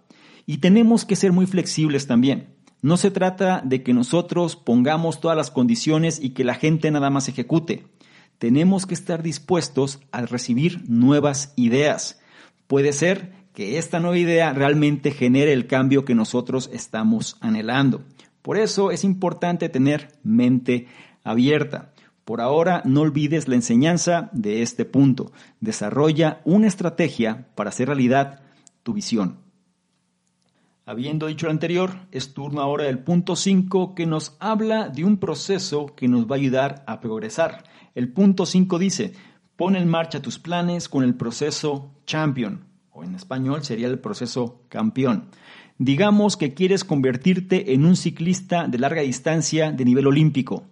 Y 0.44 0.56
tenemos 0.56 1.04
que 1.04 1.14
ser 1.14 1.30
muy 1.30 1.46
flexibles 1.46 2.08
también. 2.08 2.48
No 2.82 2.96
se 2.96 3.12
trata 3.12 3.62
de 3.64 3.84
que 3.84 3.94
nosotros 3.94 4.56
pongamos 4.56 5.20
todas 5.20 5.36
las 5.36 5.52
condiciones 5.52 6.18
y 6.20 6.30
que 6.30 6.42
la 6.42 6.56
gente 6.56 6.90
nada 6.90 7.10
más 7.10 7.28
ejecute 7.28 7.84
tenemos 8.38 8.86
que 8.86 8.94
estar 8.94 9.22
dispuestos 9.22 10.00
a 10.10 10.22
recibir 10.22 10.82
nuevas 10.90 11.52
ideas. 11.54 12.20
Puede 12.66 12.92
ser 12.92 13.34
que 13.54 13.78
esta 13.78 14.00
nueva 14.00 14.18
idea 14.18 14.52
realmente 14.52 15.12
genere 15.12 15.52
el 15.52 15.68
cambio 15.68 16.04
que 16.04 16.16
nosotros 16.16 16.68
estamos 16.72 17.36
anhelando. 17.40 18.02
Por 18.42 18.58
eso 18.58 18.90
es 18.90 19.04
importante 19.04 19.68
tener 19.68 20.08
mente 20.24 20.88
abierta. 21.22 21.93
Por 22.24 22.40
ahora 22.40 22.82
no 22.84 23.02
olvides 23.02 23.48
la 23.48 23.54
enseñanza 23.54 24.30
de 24.32 24.62
este 24.62 24.84
punto. 24.84 25.32
Desarrolla 25.60 26.40
una 26.44 26.66
estrategia 26.66 27.48
para 27.54 27.68
hacer 27.68 27.88
realidad 27.88 28.40
tu 28.82 28.94
visión. 28.94 29.38
Habiendo 30.86 31.26
dicho 31.28 31.46
lo 31.46 31.52
anterior, 31.52 31.96
es 32.12 32.34
turno 32.34 32.60
ahora 32.60 32.84
del 32.84 32.98
punto 32.98 33.36
5 33.36 33.94
que 33.94 34.06
nos 34.06 34.36
habla 34.38 34.90
de 34.90 35.04
un 35.04 35.16
proceso 35.16 35.94
que 35.96 36.08
nos 36.08 36.26
va 36.26 36.36
a 36.36 36.38
ayudar 36.38 36.84
a 36.86 37.00
progresar. 37.00 37.64
El 37.94 38.12
punto 38.12 38.44
5 38.44 38.78
dice, 38.78 39.14
pon 39.56 39.76
en 39.76 39.88
marcha 39.88 40.20
tus 40.20 40.38
planes 40.38 40.90
con 40.90 41.02
el 41.02 41.14
proceso 41.14 41.90
champion, 42.04 42.64
o 42.90 43.02
en 43.02 43.14
español 43.14 43.64
sería 43.64 43.86
el 43.86 43.98
proceso 43.98 44.60
campeón. 44.68 45.30
Digamos 45.78 46.36
que 46.36 46.52
quieres 46.52 46.84
convertirte 46.84 47.72
en 47.72 47.86
un 47.86 47.96
ciclista 47.96 48.68
de 48.68 48.78
larga 48.78 49.00
distancia 49.00 49.72
de 49.72 49.84
nivel 49.86 50.06
olímpico. 50.06 50.64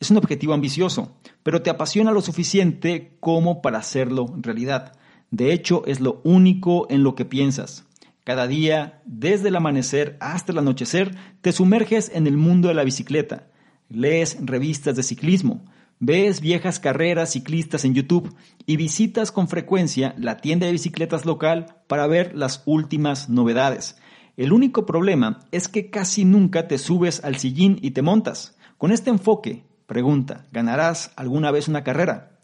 Es 0.00 0.10
un 0.10 0.16
objetivo 0.16 0.52
ambicioso, 0.52 1.16
pero 1.42 1.62
te 1.62 1.70
apasiona 1.70 2.12
lo 2.12 2.20
suficiente 2.20 3.16
como 3.20 3.62
para 3.62 3.78
hacerlo 3.78 4.34
realidad. 4.38 4.92
De 5.30 5.52
hecho, 5.52 5.84
es 5.86 6.00
lo 6.00 6.20
único 6.24 6.86
en 6.90 7.02
lo 7.02 7.14
que 7.14 7.24
piensas. 7.24 7.84
Cada 8.24 8.46
día, 8.46 9.02
desde 9.06 9.48
el 9.48 9.56
amanecer 9.56 10.16
hasta 10.20 10.52
el 10.52 10.58
anochecer, 10.58 11.14
te 11.40 11.52
sumerges 11.52 12.10
en 12.14 12.26
el 12.26 12.36
mundo 12.36 12.68
de 12.68 12.74
la 12.74 12.84
bicicleta. 12.84 13.48
Lees 13.88 14.38
revistas 14.40 14.96
de 14.96 15.02
ciclismo, 15.02 15.64
Ves 15.98 16.42
viejas 16.42 16.78
carreras 16.78 17.32
ciclistas 17.32 17.86
en 17.86 17.94
YouTube 17.94 18.34
y 18.66 18.76
visitas 18.76 19.32
con 19.32 19.48
frecuencia 19.48 20.14
la 20.18 20.36
tienda 20.36 20.66
de 20.66 20.72
bicicletas 20.72 21.24
local 21.24 21.78
para 21.86 22.06
ver 22.06 22.34
las 22.34 22.62
últimas 22.66 23.30
novedades. 23.30 23.96
El 24.36 24.52
único 24.52 24.84
problema 24.84 25.46
es 25.52 25.68
que 25.68 25.88
casi 25.88 26.26
nunca 26.26 26.68
te 26.68 26.76
subes 26.76 27.24
al 27.24 27.36
sillín 27.36 27.78
y 27.80 27.92
te 27.92 28.02
montas. 28.02 28.58
Con 28.76 28.92
este 28.92 29.08
enfoque, 29.08 29.64
pregunta, 29.86 30.46
¿ganarás 30.52 31.12
alguna 31.16 31.50
vez 31.50 31.68
una 31.68 31.84
carrera? 31.84 32.38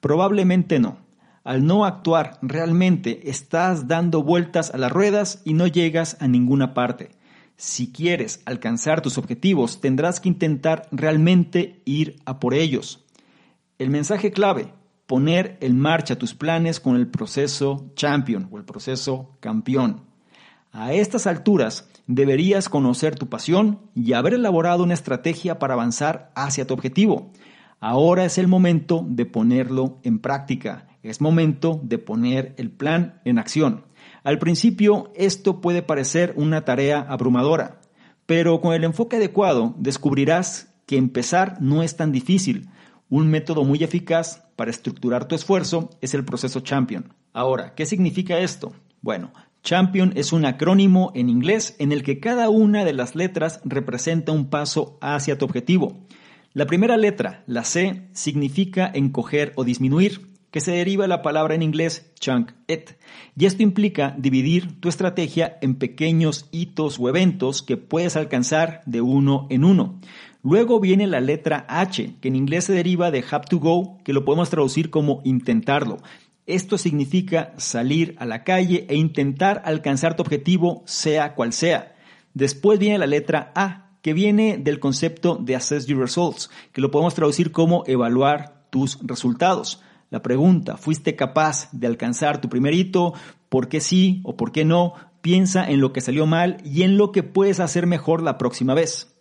Probablemente 0.00 0.78
no. 0.78 0.98
Al 1.44 1.64
no 1.64 1.84
actuar 1.84 2.38
realmente 2.42 3.30
estás 3.30 3.86
dando 3.86 4.22
vueltas 4.22 4.72
a 4.74 4.78
las 4.78 4.90
ruedas 4.90 5.42
y 5.44 5.54
no 5.54 5.66
llegas 5.66 6.16
a 6.20 6.26
ninguna 6.26 6.74
parte. 6.74 7.10
Si 7.56 7.92
quieres 7.92 8.42
alcanzar 8.44 9.00
tus 9.00 9.16
objetivos, 9.16 9.80
tendrás 9.80 10.20
que 10.20 10.28
intentar 10.28 10.88
realmente 10.90 11.82
ir 11.84 12.16
a 12.24 12.40
por 12.40 12.52
ellos. 12.52 13.04
El 13.78 13.90
mensaje 13.90 14.32
clave, 14.32 14.72
poner 15.06 15.56
en 15.60 15.78
marcha 15.78 16.16
tus 16.16 16.34
planes 16.34 16.80
con 16.80 16.96
el 16.96 17.06
proceso 17.06 17.92
champion 17.94 18.48
o 18.50 18.58
el 18.58 18.64
proceso 18.64 19.36
campeón. 19.40 20.05
A 20.78 20.92
estas 20.92 21.26
alturas 21.26 21.88
deberías 22.06 22.68
conocer 22.68 23.14
tu 23.14 23.30
pasión 23.30 23.80
y 23.94 24.12
haber 24.12 24.34
elaborado 24.34 24.84
una 24.84 24.92
estrategia 24.92 25.58
para 25.58 25.72
avanzar 25.72 26.30
hacia 26.34 26.66
tu 26.66 26.74
objetivo. 26.74 27.32
Ahora 27.80 28.26
es 28.26 28.36
el 28.36 28.46
momento 28.46 29.02
de 29.08 29.24
ponerlo 29.24 29.98
en 30.02 30.18
práctica, 30.18 30.86
es 31.02 31.22
momento 31.22 31.80
de 31.82 31.96
poner 31.96 32.54
el 32.58 32.70
plan 32.70 33.22
en 33.24 33.38
acción. 33.38 33.86
Al 34.22 34.38
principio 34.38 35.10
esto 35.16 35.62
puede 35.62 35.80
parecer 35.80 36.34
una 36.36 36.66
tarea 36.66 37.00
abrumadora, 37.08 37.80
pero 38.26 38.60
con 38.60 38.74
el 38.74 38.84
enfoque 38.84 39.16
adecuado 39.16 39.74
descubrirás 39.78 40.74
que 40.84 40.98
empezar 40.98 41.56
no 41.58 41.82
es 41.82 41.96
tan 41.96 42.12
difícil. 42.12 42.68
Un 43.08 43.30
método 43.30 43.64
muy 43.64 43.82
eficaz 43.82 44.44
para 44.56 44.72
estructurar 44.72 45.24
tu 45.24 45.36
esfuerzo 45.36 45.88
es 46.02 46.12
el 46.12 46.26
proceso 46.26 46.60
Champion. 46.60 47.14
Ahora, 47.32 47.74
¿qué 47.74 47.86
significa 47.86 48.38
esto? 48.40 48.74
Bueno, 49.00 49.32
Champion 49.66 50.12
es 50.14 50.32
un 50.32 50.44
acrónimo 50.44 51.10
en 51.16 51.28
inglés 51.28 51.74
en 51.80 51.90
el 51.90 52.04
que 52.04 52.20
cada 52.20 52.50
una 52.50 52.84
de 52.84 52.92
las 52.92 53.16
letras 53.16 53.60
representa 53.64 54.30
un 54.30 54.48
paso 54.48 54.96
hacia 55.00 55.38
tu 55.38 55.44
objetivo. 55.44 56.06
La 56.52 56.66
primera 56.66 56.96
letra, 56.96 57.42
la 57.48 57.64
C, 57.64 58.06
significa 58.12 58.88
encoger 58.94 59.52
o 59.56 59.64
disminuir 59.64 60.36
que 60.52 60.60
se 60.60 60.70
deriva 60.70 61.02
de 61.02 61.08
la 61.08 61.20
palabra 61.20 61.56
en 61.56 61.64
inglés 61.64 62.12
chunk 62.20 62.52
it. 62.68 62.92
Y 63.36 63.46
esto 63.46 63.64
implica 63.64 64.14
dividir 64.16 64.78
tu 64.80 64.88
estrategia 64.88 65.58
en 65.60 65.74
pequeños 65.74 66.46
hitos 66.52 67.00
o 67.00 67.08
eventos 67.08 67.60
que 67.62 67.76
puedes 67.76 68.14
alcanzar 68.14 68.82
de 68.86 69.00
uno 69.00 69.48
en 69.50 69.64
uno. 69.64 69.98
Luego 70.44 70.78
viene 70.78 71.08
la 71.08 71.18
letra 71.18 71.66
H, 71.68 72.14
que 72.20 72.28
en 72.28 72.36
inglés 72.36 72.66
se 72.66 72.72
deriva 72.72 73.10
de 73.10 73.24
have 73.28 73.46
to 73.50 73.58
go, 73.58 73.98
que 74.04 74.12
lo 74.12 74.24
podemos 74.24 74.48
traducir 74.48 74.90
como 74.90 75.22
intentarlo. 75.24 75.98
Esto 76.46 76.78
significa 76.78 77.52
salir 77.56 78.14
a 78.18 78.24
la 78.24 78.44
calle 78.44 78.86
e 78.88 78.94
intentar 78.94 79.62
alcanzar 79.64 80.14
tu 80.14 80.22
objetivo, 80.22 80.84
sea 80.86 81.34
cual 81.34 81.52
sea. 81.52 81.96
Después 82.34 82.78
viene 82.78 82.98
la 82.98 83.06
letra 83.06 83.50
A, 83.56 83.98
que 84.00 84.12
viene 84.12 84.56
del 84.56 84.78
concepto 84.78 85.34
de 85.34 85.56
assess 85.56 85.86
your 85.86 85.98
results, 85.98 86.48
que 86.72 86.80
lo 86.80 86.92
podemos 86.92 87.14
traducir 87.14 87.50
como 87.50 87.82
evaluar 87.88 88.68
tus 88.70 88.98
resultados. 89.02 89.82
La 90.10 90.22
pregunta, 90.22 90.76
¿fuiste 90.76 91.16
capaz 91.16 91.68
de 91.72 91.88
alcanzar 91.88 92.40
tu 92.40 92.48
primer 92.48 92.74
hito? 92.74 93.14
¿Por 93.48 93.68
qué 93.68 93.80
sí 93.80 94.20
o 94.22 94.36
por 94.36 94.52
qué 94.52 94.64
no? 94.64 94.94
Piensa 95.22 95.68
en 95.68 95.80
lo 95.80 95.92
que 95.92 96.00
salió 96.00 96.26
mal 96.26 96.58
y 96.64 96.84
en 96.84 96.96
lo 96.96 97.10
que 97.10 97.24
puedes 97.24 97.58
hacer 97.58 97.88
mejor 97.88 98.22
la 98.22 98.38
próxima 98.38 98.74
vez. 98.74 99.15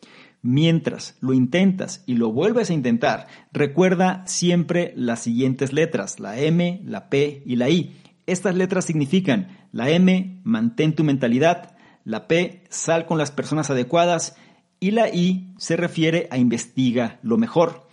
Mientras 0.47 1.17
lo 1.21 1.33
intentas 1.33 2.03
y 2.05 2.13
lo 2.13 2.31
vuelves 2.31 2.69
a 2.69 2.73
intentar, 2.75 3.25
recuerda 3.51 4.21
siempre 4.27 4.93
las 4.95 5.21
siguientes 5.21 5.73
letras, 5.73 6.19
la 6.19 6.37
M, 6.37 6.81
la 6.85 7.09
P 7.09 7.41
y 7.47 7.55
la 7.55 7.67
I. 7.71 7.95
Estas 8.27 8.53
letras 8.53 8.85
significan 8.85 9.47
la 9.71 9.89
M, 9.89 10.41
mantén 10.43 10.93
tu 10.93 11.03
mentalidad, 11.03 11.75
la 12.03 12.27
P, 12.27 12.61
sal 12.69 13.07
con 13.07 13.17
las 13.17 13.31
personas 13.31 13.71
adecuadas 13.71 14.35
y 14.79 14.91
la 14.91 15.09
I 15.09 15.51
se 15.57 15.77
refiere 15.77 16.27
a 16.29 16.37
investiga 16.37 17.17
lo 17.23 17.37
mejor. 17.37 17.84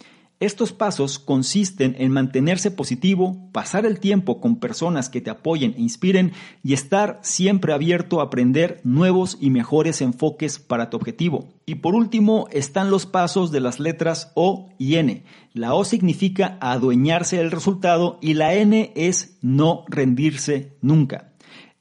Estos 0.43 0.73
pasos 0.73 1.21
consisten 1.21 1.95
en 2.01 2.11
mantenerse 2.11 2.73
positivo, 2.73 3.49
pasar 3.53 3.87
el 3.87 4.01
tiempo 4.01 4.41
con 4.41 4.57
personas 4.57 5.09
que 5.09 5.21
te 5.21 5.31
apoyen 5.31 5.73
e 5.77 5.83
inspiren 5.83 6.33
y 6.65 6.73
estar 6.73 7.21
siempre 7.23 7.73
abierto 7.73 8.19
a 8.19 8.25
aprender 8.25 8.81
nuevos 8.83 9.39
y 9.41 9.51
mejores 9.51 10.01
enfoques 10.01 10.59
para 10.59 10.91
tu 10.91 10.97
objetivo. 10.97 11.47
Y 11.65 11.77
por 11.77 11.95
último 11.95 12.49
están 12.51 12.91
los 12.91 13.07
pasos 13.07 13.53
de 13.53 13.61
las 13.61 13.79
letras 13.79 14.33
O 14.35 14.69
y 14.79 14.97
N. 14.97 15.23
La 15.53 15.75
O 15.75 15.85
significa 15.85 16.59
adueñarse 16.61 17.37
del 17.37 17.53
resultado 17.53 18.19
y 18.21 18.35
la 18.35 18.55
N 18.55 18.91
es 18.97 19.39
no 19.43 19.85
rendirse 19.87 20.73
nunca. 20.81 21.35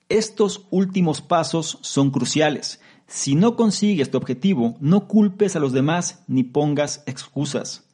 Estos 0.08 0.68
últimos 0.70 1.24
pasos 1.24 1.80
son 1.82 2.12
cruciales. 2.12 2.80
Si 3.08 3.34
no 3.34 3.56
consigues 3.56 4.12
tu 4.12 4.20
objetivo, 4.20 4.78
no 4.80 5.08
culpes 5.08 5.56
a 5.56 5.60
los 5.60 5.74
demás 5.74 6.24
ni 6.28 6.44
pongas 6.44 7.02
excusas. 7.08 7.88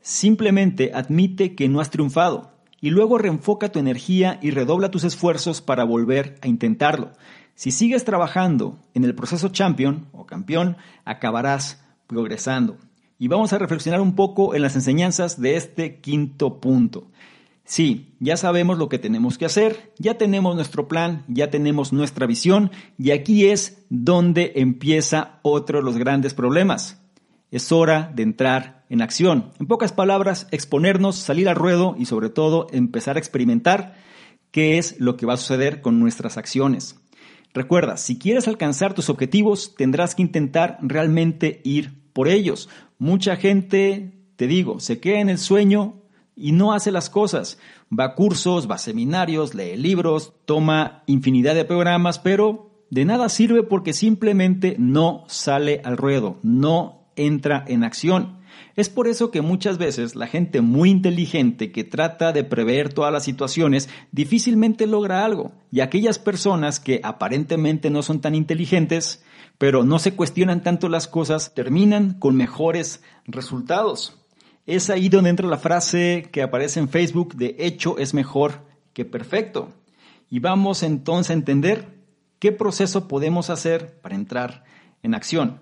Simplemente 0.00 0.92
admite 0.94 1.54
que 1.54 1.68
no 1.68 1.80
has 1.80 1.90
triunfado 1.90 2.52
y 2.80 2.90
luego 2.90 3.18
reenfoca 3.18 3.70
tu 3.70 3.78
energía 3.78 4.38
y 4.42 4.50
redobla 4.50 4.90
tus 4.90 5.04
esfuerzos 5.04 5.60
para 5.60 5.84
volver 5.84 6.38
a 6.42 6.48
intentarlo. 6.48 7.12
Si 7.54 7.72
sigues 7.72 8.04
trabajando 8.04 8.78
en 8.94 9.04
el 9.04 9.14
proceso 9.14 9.48
champion 9.48 10.06
o 10.12 10.26
campeón, 10.26 10.76
acabarás 11.04 11.82
progresando. 12.06 12.76
Y 13.18 13.26
vamos 13.26 13.52
a 13.52 13.58
reflexionar 13.58 14.00
un 14.00 14.14
poco 14.14 14.54
en 14.54 14.62
las 14.62 14.76
enseñanzas 14.76 15.40
de 15.40 15.56
este 15.56 16.00
quinto 16.00 16.60
punto. 16.60 17.08
Sí, 17.64 18.14
ya 18.20 18.36
sabemos 18.36 18.78
lo 18.78 18.88
que 18.88 18.98
tenemos 18.98 19.36
que 19.36 19.44
hacer, 19.44 19.92
ya 19.98 20.16
tenemos 20.16 20.54
nuestro 20.54 20.88
plan, 20.88 21.24
ya 21.28 21.50
tenemos 21.50 21.92
nuestra 21.92 22.26
visión 22.26 22.70
y 22.96 23.10
aquí 23.10 23.46
es 23.46 23.84
donde 23.90 24.52
empieza 24.54 25.40
otro 25.42 25.78
de 25.78 25.84
los 25.84 25.98
grandes 25.98 26.32
problemas. 26.32 27.02
Es 27.50 27.72
hora 27.72 28.10
de 28.14 28.22
entrar 28.22 28.77
en 28.88 29.02
acción. 29.02 29.52
En 29.60 29.66
pocas 29.66 29.92
palabras, 29.92 30.46
exponernos, 30.50 31.16
salir 31.16 31.48
al 31.48 31.56
ruedo 31.56 31.94
y 31.98 32.06
sobre 32.06 32.30
todo 32.30 32.66
empezar 32.72 33.16
a 33.16 33.18
experimentar 33.18 33.94
qué 34.50 34.78
es 34.78 34.98
lo 34.98 35.16
que 35.16 35.26
va 35.26 35.34
a 35.34 35.38
suceder 35.38 35.80
con 35.80 36.00
nuestras 36.00 36.36
acciones. 36.36 36.96
Recuerda, 37.54 37.96
si 37.96 38.18
quieres 38.18 38.46
alcanzar 38.48 38.94
tus 38.94 39.10
objetivos, 39.10 39.74
tendrás 39.76 40.14
que 40.14 40.22
intentar 40.22 40.78
realmente 40.82 41.60
ir 41.64 42.02
por 42.12 42.28
ellos. 42.28 42.68
Mucha 42.98 43.36
gente, 43.36 44.12
te 44.36 44.46
digo, 44.46 44.80
se 44.80 45.00
queda 45.00 45.20
en 45.20 45.30
el 45.30 45.38
sueño 45.38 46.02
y 46.36 46.52
no 46.52 46.72
hace 46.72 46.92
las 46.92 47.10
cosas. 47.10 47.58
Va 47.96 48.04
a 48.04 48.14
cursos, 48.14 48.70
va 48.70 48.76
a 48.76 48.78
seminarios, 48.78 49.54
lee 49.54 49.76
libros, 49.76 50.34
toma 50.44 51.02
infinidad 51.06 51.54
de 51.54 51.64
programas, 51.64 52.18
pero 52.18 52.84
de 52.90 53.04
nada 53.04 53.28
sirve 53.28 53.62
porque 53.62 53.92
simplemente 53.92 54.76
no 54.78 55.24
sale 55.26 55.80
al 55.84 55.96
ruedo, 55.96 56.38
no 56.42 57.10
entra 57.16 57.64
en 57.66 57.84
acción. 57.84 58.37
Es 58.76 58.88
por 58.88 59.08
eso 59.08 59.30
que 59.30 59.42
muchas 59.42 59.78
veces 59.78 60.16
la 60.16 60.26
gente 60.26 60.60
muy 60.60 60.90
inteligente 60.90 61.72
que 61.72 61.84
trata 61.84 62.32
de 62.32 62.44
prever 62.44 62.92
todas 62.92 63.12
las 63.12 63.24
situaciones 63.24 63.88
difícilmente 64.12 64.86
logra 64.86 65.24
algo, 65.24 65.52
y 65.70 65.80
aquellas 65.80 66.18
personas 66.18 66.80
que 66.80 67.00
aparentemente 67.02 67.90
no 67.90 68.02
son 68.02 68.20
tan 68.20 68.34
inteligentes, 68.34 69.24
pero 69.58 69.84
no 69.84 69.98
se 69.98 70.14
cuestionan 70.14 70.62
tanto 70.62 70.88
las 70.88 71.08
cosas, 71.08 71.54
terminan 71.54 72.14
con 72.18 72.36
mejores 72.36 73.02
resultados. 73.26 74.16
Es 74.66 74.90
ahí 74.90 75.08
donde 75.08 75.30
entra 75.30 75.48
la 75.48 75.58
frase 75.58 76.28
que 76.30 76.42
aparece 76.42 76.78
en 76.78 76.88
Facebook 76.88 77.34
de 77.34 77.56
hecho 77.58 77.98
es 77.98 78.14
mejor 78.14 78.66
que 78.92 79.04
perfecto. 79.04 79.70
Y 80.30 80.40
vamos 80.40 80.82
entonces 80.82 81.30
a 81.30 81.34
entender 81.34 81.88
qué 82.38 82.52
proceso 82.52 83.08
podemos 83.08 83.50
hacer 83.50 83.98
para 84.00 84.14
entrar 84.14 84.64
en 85.02 85.14
acción. 85.14 85.60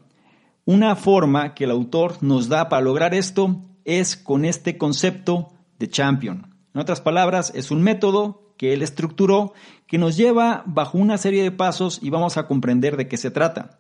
Una 0.69 0.97
forma 0.97 1.55
que 1.55 1.63
el 1.63 1.71
autor 1.71 2.21
nos 2.25 2.49
da 2.49 2.69
para 2.69 2.83
lograr 2.83 3.15
esto 3.15 3.63
es 3.85 4.17
con 4.17 4.45
este 4.45 4.77
concepto 4.77 5.53
de 5.79 5.89
champion. 5.89 6.57
En 6.75 6.81
otras 6.81 7.01
palabras, 7.01 7.53
es 7.55 7.71
un 7.71 7.83
método 7.83 8.53
que 8.57 8.73
él 8.73 8.83
estructuró 8.83 9.53
que 9.87 9.97
nos 9.97 10.17
lleva 10.17 10.65
bajo 10.67 10.99
una 10.99 11.19
serie 11.19 11.45
de 11.45 11.53
pasos 11.53 12.01
y 12.03 12.11
vamos 12.11 12.37
a 12.37 12.49
comprender 12.49 12.97
de 12.97 13.07
qué 13.07 13.17
se 13.17 13.31
trata. 13.31 13.79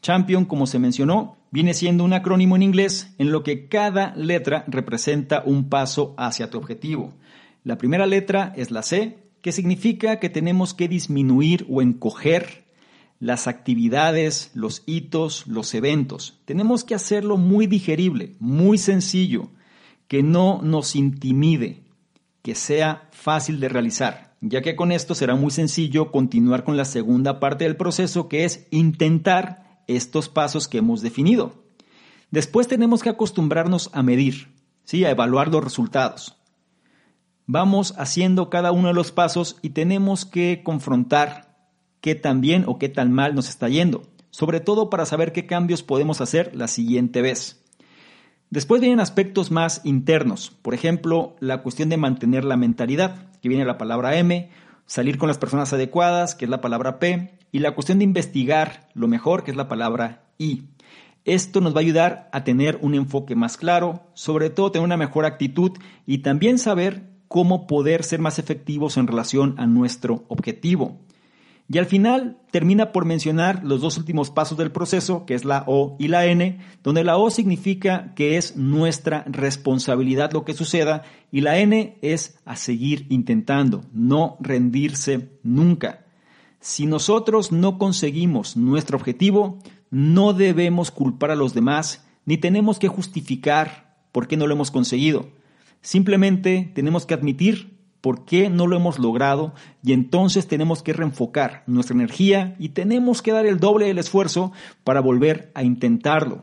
Champion, 0.00 0.44
como 0.44 0.68
se 0.68 0.78
mencionó, 0.78 1.38
viene 1.50 1.74
siendo 1.74 2.04
un 2.04 2.12
acrónimo 2.12 2.54
en 2.54 2.62
inglés 2.62 3.12
en 3.18 3.32
lo 3.32 3.42
que 3.42 3.66
cada 3.66 4.14
letra 4.14 4.64
representa 4.68 5.42
un 5.44 5.68
paso 5.68 6.14
hacia 6.18 6.50
tu 6.50 6.58
objetivo. 6.58 7.14
La 7.64 7.78
primera 7.78 8.06
letra 8.06 8.52
es 8.54 8.70
la 8.70 8.82
C, 8.82 9.28
que 9.42 9.50
significa 9.50 10.20
que 10.20 10.30
tenemos 10.30 10.72
que 10.72 10.86
disminuir 10.86 11.66
o 11.68 11.82
encoger 11.82 12.67
las 13.20 13.48
actividades, 13.48 14.50
los 14.54 14.82
hitos, 14.86 15.46
los 15.46 15.74
eventos. 15.74 16.40
Tenemos 16.44 16.84
que 16.84 16.94
hacerlo 16.94 17.36
muy 17.36 17.66
digerible, 17.66 18.36
muy 18.38 18.78
sencillo, 18.78 19.50
que 20.06 20.22
no 20.22 20.60
nos 20.62 20.96
intimide, 20.96 21.82
que 22.42 22.54
sea 22.54 23.08
fácil 23.12 23.60
de 23.60 23.68
realizar, 23.68 24.36
ya 24.40 24.62
que 24.62 24.76
con 24.76 24.92
esto 24.92 25.14
será 25.14 25.34
muy 25.34 25.50
sencillo 25.50 26.12
continuar 26.12 26.64
con 26.64 26.76
la 26.76 26.84
segunda 26.84 27.40
parte 27.40 27.64
del 27.64 27.76
proceso, 27.76 28.28
que 28.28 28.44
es 28.44 28.66
intentar 28.70 29.82
estos 29.86 30.28
pasos 30.28 30.68
que 30.68 30.78
hemos 30.78 31.02
definido. 31.02 31.64
Después 32.30 32.68
tenemos 32.68 33.02
que 33.02 33.08
acostumbrarnos 33.08 33.90
a 33.92 34.02
medir, 34.02 34.54
¿sí? 34.84 35.04
a 35.04 35.10
evaluar 35.10 35.48
los 35.48 35.64
resultados. 35.64 36.36
Vamos 37.46 37.94
haciendo 37.96 38.50
cada 38.50 38.72
uno 38.72 38.88
de 38.88 38.94
los 38.94 39.10
pasos 39.10 39.56
y 39.62 39.70
tenemos 39.70 40.26
que 40.26 40.62
confrontar 40.62 41.47
qué 42.00 42.14
tan 42.14 42.40
bien 42.40 42.64
o 42.66 42.78
qué 42.78 42.88
tan 42.88 43.12
mal 43.12 43.34
nos 43.34 43.48
está 43.48 43.68
yendo, 43.68 44.02
sobre 44.30 44.60
todo 44.60 44.90
para 44.90 45.06
saber 45.06 45.32
qué 45.32 45.46
cambios 45.46 45.82
podemos 45.82 46.20
hacer 46.20 46.54
la 46.54 46.68
siguiente 46.68 47.22
vez. 47.22 47.62
Después 48.50 48.80
vienen 48.80 49.00
aspectos 49.00 49.50
más 49.50 49.82
internos, 49.84 50.50
por 50.62 50.72
ejemplo, 50.72 51.36
la 51.40 51.62
cuestión 51.62 51.88
de 51.90 51.98
mantener 51.98 52.44
la 52.44 52.56
mentalidad, 52.56 53.30
que 53.42 53.48
viene 53.48 53.64
la 53.64 53.76
palabra 53.76 54.16
M, 54.16 54.50
salir 54.86 55.18
con 55.18 55.28
las 55.28 55.38
personas 55.38 55.72
adecuadas, 55.72 56.34
que 56.34 56.46
es 56.46 56.50
la 56.50 56.62
palabra 56.62 56.98
P, 56.98 57.34
y 57.52 57.58
la 57.58 57.74
cuestión 57.74 57.98
de 57.98 58.04
investigar 58.04 58.88
lo 58.94 59.06
mejor, 59.06 59.44
que 59.44 59.50
es 59.50 59.56
la 59.56 59.68
palabra 59.68 60.24
I. 60.38 60.64
Esto 61.24 61.60
nos 61.60 61.74
va 61.74 61.78
a 61.78 61.80
ayudar 61.80 62.30
a 62.32 62.42
tener 62.42 62.78
un 62.80 62.94
enfoque 62.94 63.34
más 63.34 63.58
claro, 63.58 64.02
sobre 64.14 64.48
todo 64.48 64.72
tener 64.72 64.84
una 64.84 64.96
mejor 64.96 65.26
actitud 65.26 65.72
y 66.06 66.18
también 66.18 66.58
saber 66.58 67.02
cómo 67.28 67.66
poder 67.66 68.02
ser 68.02 68.20
más 68.20 68.38
efectivos 68.38 68.96
en 68.96 69.06
relación 69.06 69.54
a 69.58 69.66
nuestro 69.66 70.24
objetivo. 70.28 70.98
Y 71.70 71.76
al 71.76 71.84
final 71.84 72.38
termina 72.50 72.92
por 72.92 73.04
mencionar 73.04 73.62
los 73.62 73.82
dos 73.82 73.98
últimos 73.98 74.30
pasos 74.30 74.56
del 74.56 74.72
proceso, 74.72 75.26
que 75.26 75.34
es 75.34 75.44
la 75.44 75.64
O 75.66 75.96
y 75.98 76.08
la 76.08 76.24
N, 76.24 76.58
donde 76.82 77.04
la 77.04 77.18
O 77.18 77.30
significa 77.30 78.14
que 78.14 78.38
es 78.38 78.56
nuestra 78.56 79.24
responsabilidad 79.26 80.32
lo 80.32 80.46
que 80.46 80.54
suceda 80.54 81.02
y 81.30 81.42
la 81.42 81.58
N 81.58 81.98
es 82.00 82.38
a 82.46 82.56
seguir 82.56 83.06
intentando, 83.10 83.84
no 83.92 84.38
rendirse 84.40 85.28
nunca. 85.42 86.06
Si 86.58 86.86
nosotros 86.86 87.52
no 87.52 87.76
conseguimos 87.76 88.56
nuestro 88.56 88.96
objetivo, 88.96 89.58
no 89.90 90.32
debemos 90.32 90.90
culpar 90.90 91.30
a 91.30 91.36
los 91.36 91.52
demás 91.52 92.06
ni 92.24 92.38
tenemos 92.38 92.78
que 92.78 92.88
justificar 92.88 93.96
por 94.10 94.26
qué 94.26 94.38
no 94.38 94.46
lo 94.46 94.54
hemos 94.54 94.70
conseguido. 94.70 95.30
Simplemente 95.82 96.72
tenemos 96.74 97.04
que 97.04 97.14
admitir 97.14 97.77
por 98.00 98.24
qué 98.24 98.48
no 98.48 98.66
lo 98.66 98.76
hemos 98.76 98.98
logrado 98.98 99.52
y 99.82 99.92
entonces 99.92 100.46
tenemos 100.46 100.82
que 100.82 100.92
reenfocar 100.92 101.64
nuestra 101.66 101.94
energía 101.94 102.54
y 102.58 102.70
tenemos 102.70 103.22
que 103.22 103.32
dar 103.32 103.46
el 103.46 103.58
doble 103.58 103.86
del 103.86 103.98
esfuerzo 103.98 104.52
para 104.84 105.00
volver 105.00 105.50
a 105.54 105.62
intentarlo. 105.62 106.42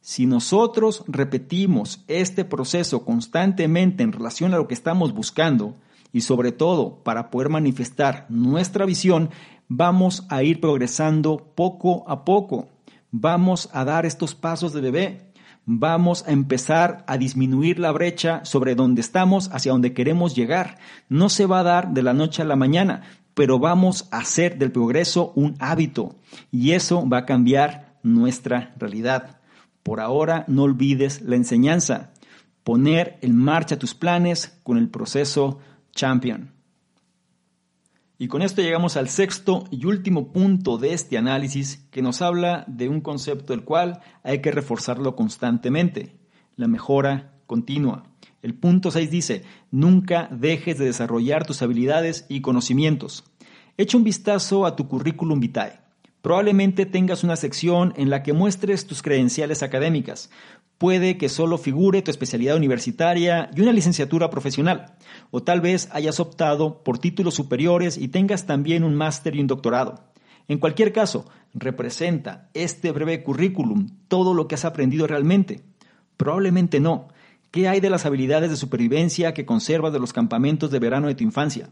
Si 0.00 0.26
nosotros 0.26 1.04
repetimos 1.06 2.04
este 2.08 2.44
proceso 2.44 3.04
constantemente 3.04 4.02
en 4.02 4.12
relación 4.12 4.54
a 4.54 4.56
lo 4.56 4.66
que 4.66 4.74
estamos 4.74 5.12
buscando 5.12 5.74
y 6.12 6.22
sobre 6.22 6.52
todo 6.52 7.02
para 7.02 7.30
poder 7.30 7.50
manifestar 7.50 8.24
nuestra 8.30 8.86
visión, 8.86 9.30
vamos 9.68 10.24
a 10.30 10.42
ir 10.42 10.60
progresando 10.60 11.52
poco 11.54 12.08
a 12.08 12.24
poco. 12.24 12.68
Vamos 13.10 13.68
a 13.72 13.84
dar 13.84 14.06
estos 14.06 14.34
pasos 14.34 14.72
de 14.72 14.80
bebé 14.80 15.27
vamos 15.70 16.24
a 16.26 16.32
empezar 16.32 17.04
a 17.06 17.18
disminuir 17.18 17.78
la 17.78 17.92
brecha 17.92 18.42
sobre 18.46 18.74
donde 18.74 19.02
estamos 19.02 19.50
hacia 19.52 19.72
donde 19.72 19.92
queremos 19.92 20.34
llegar. 20.34 20.78
No 21.10 21.28
se 21.28 21.44
va 21.44 21.60
a 21.60 21.62
dar 21.62 21.92
de 21.92 22.02
la 22.02 22.14
noche 22.14 22.40
a 22.40 22.46
la 22.46 22.56
mañana, 22.56 23.02
pero 23.34 23.58
vamos 23.58 24.08
a 24.10 24.18
hacer 24.18 24.56
del 24.56 24.72
progreso 24.72 25.30
un 25.36 25.56
hábito 25.58 26.16
y 26.50 26.72
eso 26.72 27.06
va 27.06 27.18
a 27.18 27.26
cambiar 27.26 27.98
nuestra 28.02 28.72
realidad. 28.78 29.40
Por 29.82 30.00
ahora 30.00 30.46
no 30.48 30.62
olvides 30.62 31.20
la 31.20 31.36
enseñanza, 31.36 32.12
poner 32.64 33.18
en 33.20 33.36
marcha 33.36 33.78
tus 33.78 33.94
planes 33.94 34.58
con 34.62 34.78
el 34.78 34.88
proceso 34.88 35.58
Champion. 35.92 36.57
Y 38.20 38.26
con 38.26 38.42
esto 38.42 38.62
llegamos 38.62 38.96
al 38.96 39.08
sexto 39.08 39.62
y 39.70 39.86
último 39.86 40.32
punto 40.32 40.76
de 40.76 40.92
este 40.92 41.16
análisis 41.16 41.86
que 41.92 42.02
nos 42.02 42.20
habla 42.20 42.64
de 42.66 42.88
un 42.88 43.00
concepto 43.00 43.54
el 43.54 43.62
cual 43.62 44.00
hay 44.24 44.40
que 44.40 44.50
reforzarlo 44.50 45.14
constantemente, 45.14 46.16
la 46.56 46.66
mejora 46.66 47.38
continua. 47.46 48.10
El 48.42 48.54
punto 48.54 48.90
6 48.90 49.08
dice, 49.12 49.44
nunca 49.70 50.28
dejes 50.32 50.78
de 50.78 50.86
desarrollar 50.86 51.46
tus 51.46 51.62
habilidades 51.62 52.26
y 52.28 52.40
conocimientos. 52.40 53.22
Echa 53.76 53.96
un 53.96 54.02
vistazo 54.02 54.66
a 54.66 54.74
tu 54.74 54.88
currículum 54.88 55.38
vitae. 55.38 55.78
Probablemente 56.20 56.86
tengas 56.86 57.22
una 57.22 57.36
sección 57.36 57.94
en 57.96 58.10
la 58.10 58.24
que 58.24 58.32
muestres 58.32 58.88
tus 58.88 59.00
credenciales 59.00 59.62
académicas. 59.62 60.30
Puede 60.78 61.18
que 61.18 61.28
solo 61.28 61.58
figure 61.58 62.02
tu 62.02 62.12
especialidad 62.12 62.56
universitaria 62.56 63.50
y 63.54 63.60
una 63.60 63.72
licenciatura 63.72 64.30
profesional. 64.30 64.94
O 65.32 65.42
tal 65.42 65.60
vez 65.60 65.88
hayas 65.92 66.20
optado 66.20 66.84
por 66.84 66.98
títulos 66.98 67.34
superiores 67.34 67.98
y 67.98 68.08
tengas 68.08 68.46
también 68.46 68.84
un 68.84 68.94
máster 68.94 69.34
y 69.34 69.40
un 69.40 69.48
doctorado. 69.48 70.04
En 70.46 70.58
cualquier 70.58 70.92
caso, 70.92 71.26
representa 71.52 72.48
este 72.54 72.92
breve 72.92 73.24
currículum 73.24 73.88
todo 74.06 74.34
lo 74.34 74.46
que 74.46 74.54
has 74.54 74.64
aprendido 74.64 75.08
realmente. 75.08 75.62
Probablemente 76.16 76.78
no. 76.78 77.08
¿Qué 77.50 77.68
hay 77.68 77.80
de 77.80 77.90
las 77.90 78.06
habilidades 78.06 78.50
de 78.50 78.56
supervivencia 78.56 79.34
que 79.34 79.46
conservas 79.46 79.92
de 79.92 79.98
los 79.98 80.12
campamentos 80.12 80.70
de 80.70 80.78
verano 80.78 81.08
de 81.08 81.16
tu 81.16 81.24
infancia? 81.24 81.70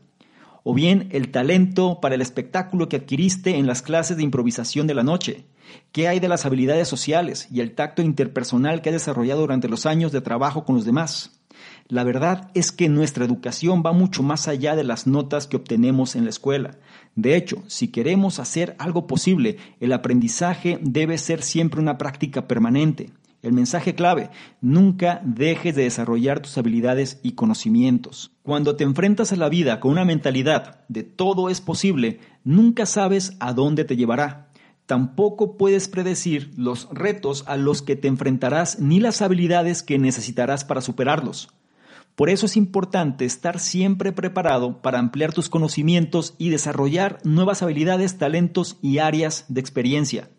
O 0.68 0.74
bien 0.74 1.08
el 1.12 1.30
talento 1.30 2.00
para 2.00 2.16
el 2.16 2.20
espectáculo 2.20 2.88
que 2.88 2.96
adquiriste 2.96 3.56
en 3.56 3.68
las 3.68 3.82
clases 3.82 4.16
de 4.16 4.24
improvisación 4.24 4.88
de 4.88 4.94
la 4.94 5.04
noche. 5.04 5.44
¿Qué 5.92 6.08
hay 6.08 6.18
de 6.18 6.26
las 6.26 6.44
habilidades 6.44 6.88
sociales 6.88 7.46
y 7.52 7.60
el 7.60 7.76
tacto 7.76 8.02
interpersonal 8.02 8.82
que 8.82 8.88
has 8.88 8.94
desarrollado 8.94 9.42
durante 9.42 9.68
los 9.68 9.86
años 9.86 10.10
de 10.10 10.22
trabajo 10.22 10.64
con 10.64 10.74
los 10.74 10.84
demás? 10.84 11.40
La 11.86 12.02
verdad 12.02 12.50
es 12.54 12.72
que 12.72 12.88
nuestra 12.88 13.24
educación 13.24 13.84
va 13.86 13.92
mucho 13.92 14.24
más 14.24 14.48
allá 14.48 14.74
de 14.74 14.82
las 14.82 15.06
notas 15.06 15.46
que 15.46 15.56
obtenemos 15.56 16.16
en 16.16 16.24
la 16.24 16.30
escuela. 16.30 16.78
De 17.14 17.36
hecho, 17.36 17.62
si 17.68 17.86
queremos 17.86 18.40
hacer 18.40 18.74
algo 18.80 19.06
posible, 19.06 19.58
el 19.78 19.92
aprendizaje 19.92 20.80
debe 20.82 21.16
ser 21.18 21.42
siempre 21.42 21.80
una 21.80 21.96
práctica 21.96 22.48
permanente. 22.48 23.12
El 23.46 23.52
mensaje 23.52 23.94
clave, 23.94 24.30
nunca 24.60 25.20
dejes 25.24 25.76
de 25.76 25.84
desarrollar 25.84 26.40
tus 26.40 26.58
habilidades 26.58 27.20
y 27.22 27.34
conocimientos. 27.34 28.32
Cuando 28.42 28.74
te 28.74 28.82
enfrentas 28.82 29.30
a 29.30 29.36
la 29.36 29.48
vida 29.48 29.78
con 29.78 29.92
una 29.92 30.04
mentalidad 30.04 30.80
de 30.88 31.04
todo 31.04 31.48
es 31.48 31.60
posible, 31.60 32.18
nunca 32.42 32.86
sabes 32.86 33.36
a 33.38 33.52
dónde 33.52 33.84
te 33.84 33.94
llevará. 33.94 34.48
Tampoco 34.86 35.56
puedes 35.56 35.86
predecir 35.86 36.54
los 36.56 36.88
retos 36.90 37.44
a 37.46 37.56
los 37.56 37.82
que 37.82 37.94
te 37.94 38.08
enfrentarás 38.08 38.80
ni 38.80 38.98
las 38.98 39.22
habilidades 39.22 39.84
que 39.84 39.96
necesitarás 40.00 40.64
para 40.64 40.80
superarlos. 40.80 41.48
Por 42.16 42.30
eso 42.30 42.46
es 42.46 42.56
importante 42.56 43.26
estar 43.26 43.60
siempre 43.60 44.10
preparado 44.10 44.82
para 44.82 44.98
ampliar 44.98 45.32
tus 45.32 45.48
conocimientos 45.48 46.34
y 46.36 46.48
desarrollar 46.48 47.20
nuevas 47.22 47.62
habilidades, 47.62 48.18
talentos 48.18 48.78
y 48.82 48.98
áreas 48.98 49.44
de 49.48 49.60
experiencia. 49.60 50.30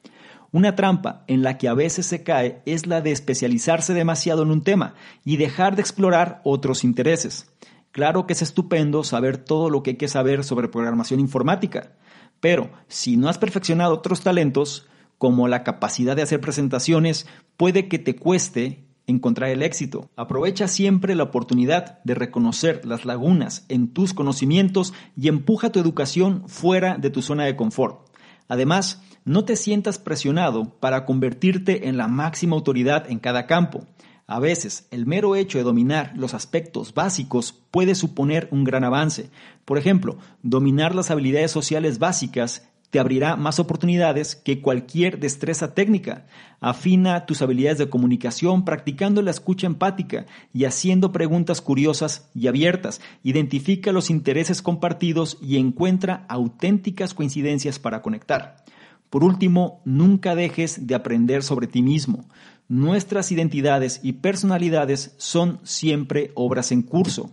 Una 0.51 0.75
trampa 0.75 1.23
en 1.27 1.43
la 1.43 1.57
que 1.57 1.67
a 1.67 1.73
veces 1.73 2.05
se 2.05 2.23
cae 2.23 2.61
es 2.65 2.87
la 2.87 3.01
de 3.01 3.11
especializarse 3.11 3.93
demasiado 3.93 4.43
en 4.43 4.51
un 4.51 4.63
tema 4.63 4.93
y 5.25 5.37
dejar 5.37 5.75
de 5.75 5.81
explorar 5.81 6.41
otros 6.43 6.83
intereses. 6.83 7.51
Claro 7.91 8.27
que 8.27 8.33
es 8.33 8.41
estupendo 8.41 9.03
saber 9.03 9.37
todo 9.37 9.69
lo 9.69 9.83
que 9.83 9.91
hay 9.91 9.97
que 9.97 10.07
saber 10.07 10.43
sobre 10.43 10.67
programación 10.67 11.19
informática, 11.19 11.93
pero 12.39 12.69
si 12.87 13.17
no 13.17 13.29
has 13.29 13.37
perfeccionado 13.37 13.95
otros 13.95 14.21
talentos, 14.21 14.87
como 15.17 15.47
la 15.47 15.63
capacidad 15.63 16.15
de 16.15 16.21
hacer 16.21 16.39
presentaciones, 16.39 17.27
puede 17.57 17.87
que 17.87 17.97
te 17.97 18.15
cueste 18.15 18.85
encontrar 19.07 19.49
el 19.49 19.63
éxito. 19.63 20.09
Aprovecha 20.15 20.67
siempre 20.67 21.15
la 21.15 21.23
oportunidad 21.23 22.03
de 22.03 22.13
reconocer 22.13 22.85
las 22.85 23.05
lagunas 23.05 23.65
en 23.69 23.87
tus 23.87 24.13
conocimientos 24.13 24.93
y 25.15 25.29
empuja 25.29 25.71
tu 25.71 25.79
educación 25.79 26.43
fuera 26.47 26.97
de 26.97 27.09
tu 27.09 27.21
zona 27.21 27.45
de 27.45 27.55
confort. 27.55 28.05
Además, 28.49 29.01
no 29.27 29.43
te 29.43 29.57
sientas 29.57 29.99
presionado 29.99 30.79
para 30.79 31.05
convertirte 31.05 31.89
en 31.89 31.97
la 31.97 32.07
máxima 32.07 32.55
autoridad 32.55 33.11
en 33.11 33.19
cada 33.19 33.45
campo. 33.45 33.85
A 34.25 34.39
veces, 34.39 34.87
el 34.89 35.05
mero 35.05 35.35
hecho 35.35 35.57
de 35.57 35.65
dominar 35.65 36.13
los 36.15 36.33
aspectos 36.33 36.93
básicos 36.93 37.53
puede 37.69 37.93
suponer 37.93 38.47
un 38.51 38.63
gran 38.63 38.85
avance. 38.85 39.29
Por 39.65 39.77
ejemplo, 39.77 40.17
dominar 40.43 40.95
las 40.95 41.11
habilidades 41.11 41.51
sociales 41.51 41.99
básicas 41.99 42.69
te 42.89 42.99
abrirá 42.99 43.35
más 43.35 43.59
oportunidades 43.59 44.37
que 44.37 44.61
cualquier 44.61 45.19
destreza 45.19 45.73
técnica. 45.73 46.25
Afina 46.61 47.25
tus 47.25 47.41
habilidades 47.41 47.79
de 47.79 47.89
comunicación 47.89 48.63
practicando 48.63 49.21
la 49.21 49.31
escucha 49.31 49.67
empática 49.67 50.25
y 50.53 50.63
haciendo 50.63 51.11
preguntas 51.11 51.59
curiosas 51.59 52.29
y 52.33 52.47
abiertas. 52.47 53.01
Identifica 53.23 53.91
los 53.91 54.09
intereses 54.09 54.61
compartidos 54.61 55.37
y 55.41 55.57
encuentra 55.57 56.25
auténticas 56.29 57.13
coincidencias 57.13 57.77
para 57.77 58.01
conectar. 58.01 58.63
Por 59.09 59.23
último, 59.23 59.81
nunca 59.85 60.35
dejes 60.35 60.85
de 60.87 60.95
aprender 60.95 61.43
sobre 61.43 61.67
ti 61.67 61.81
mismo. 61.81 62.25
Nuestras 62.67 63.31
identidades 63.31 64.01
y 64.03 64.13
personalidades 64.13 65.15
son 65.17 65.59
siempre 65.63 66.31
obras 66.35 66.71
en 66.71 66.81
curso. 66.81 67.31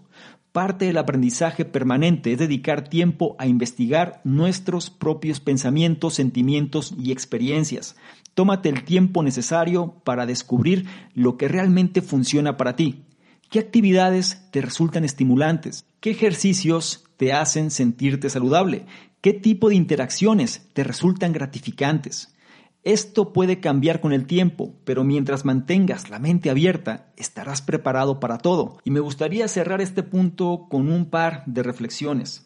Parte 0.53 0.85
del 0.85 0.99
aprendizaje 0.99 1.65
permanente 1.65 2.33
es 2.33 2.39
dedicar 2.39 2.89
tiempo 2.89 3.35
a 3.41 3.49
investigar 3.49 4.21
nuestros 4.23 4.89
propios 4.89 5.41
pensamientos, 5.41 6.15
sentimientos 6.15 6.95
y 6.97 7.11
experiencias. 7.11 7.97
Tómate 8.35 8.69
el 8.69 8.85
tiempo 8.85 9.25
necesario 9.25 10.01
para 10.05 10.27
descubrir 10.27 10.87
lo 11.13 11.37
que 11.37 11.49
realmente 11.49 12.03
funciona 12.03 12.57
para 12.57 12.77
ti. 12.77 13.03
¿Qué 13.51 13.59
actividades 13.59 14.43
te 14.53 14.61
resultan 14.61 15.05
estimulantes? 15.05 15.87
¿Qué 15.99 16.11
ejercicios 16.11 17.05
te 17.17 17.33
hacen 17.33 17.73
sentirte 17.73 18.31
saludable? 18.31 18.87
¿Qué 19.25 19.33
tipo 19.33 19.71
de 19.71 19.75
interacciones 19.75 20.69
te 20.75 20.85
resultan 20.85 21.33
gratificantes? 21.33 22.37
Esto 22.83 23.33
puede 23.33 23.59
cambiar 23.59 24.03
con 24.03 24.13
el 24.13 24.27
tiempo, 24.27 24.75
pero 24.85 25.03
mientras 25.03 25.47
mantengas 25.47 26.11
la 26.11 26.19
mente 26.19 26.51
abierta, 26.51 27.11
estarás 27.17 27.63
preparado 27.63 28.21
para 28.21 28.37
todo. 28.37 28.77
Y 28.85 28.91
me 28.91 29.01
gustaría 29.01 29.49
cerrar 29.49 29.81
este 29.81 30.03
punto 30.03 30.67
con 30.69 30.93
un 30.93 31.07
par 31.07 31.43
de 31.47 31.63
reflexiones. 31.63 32.45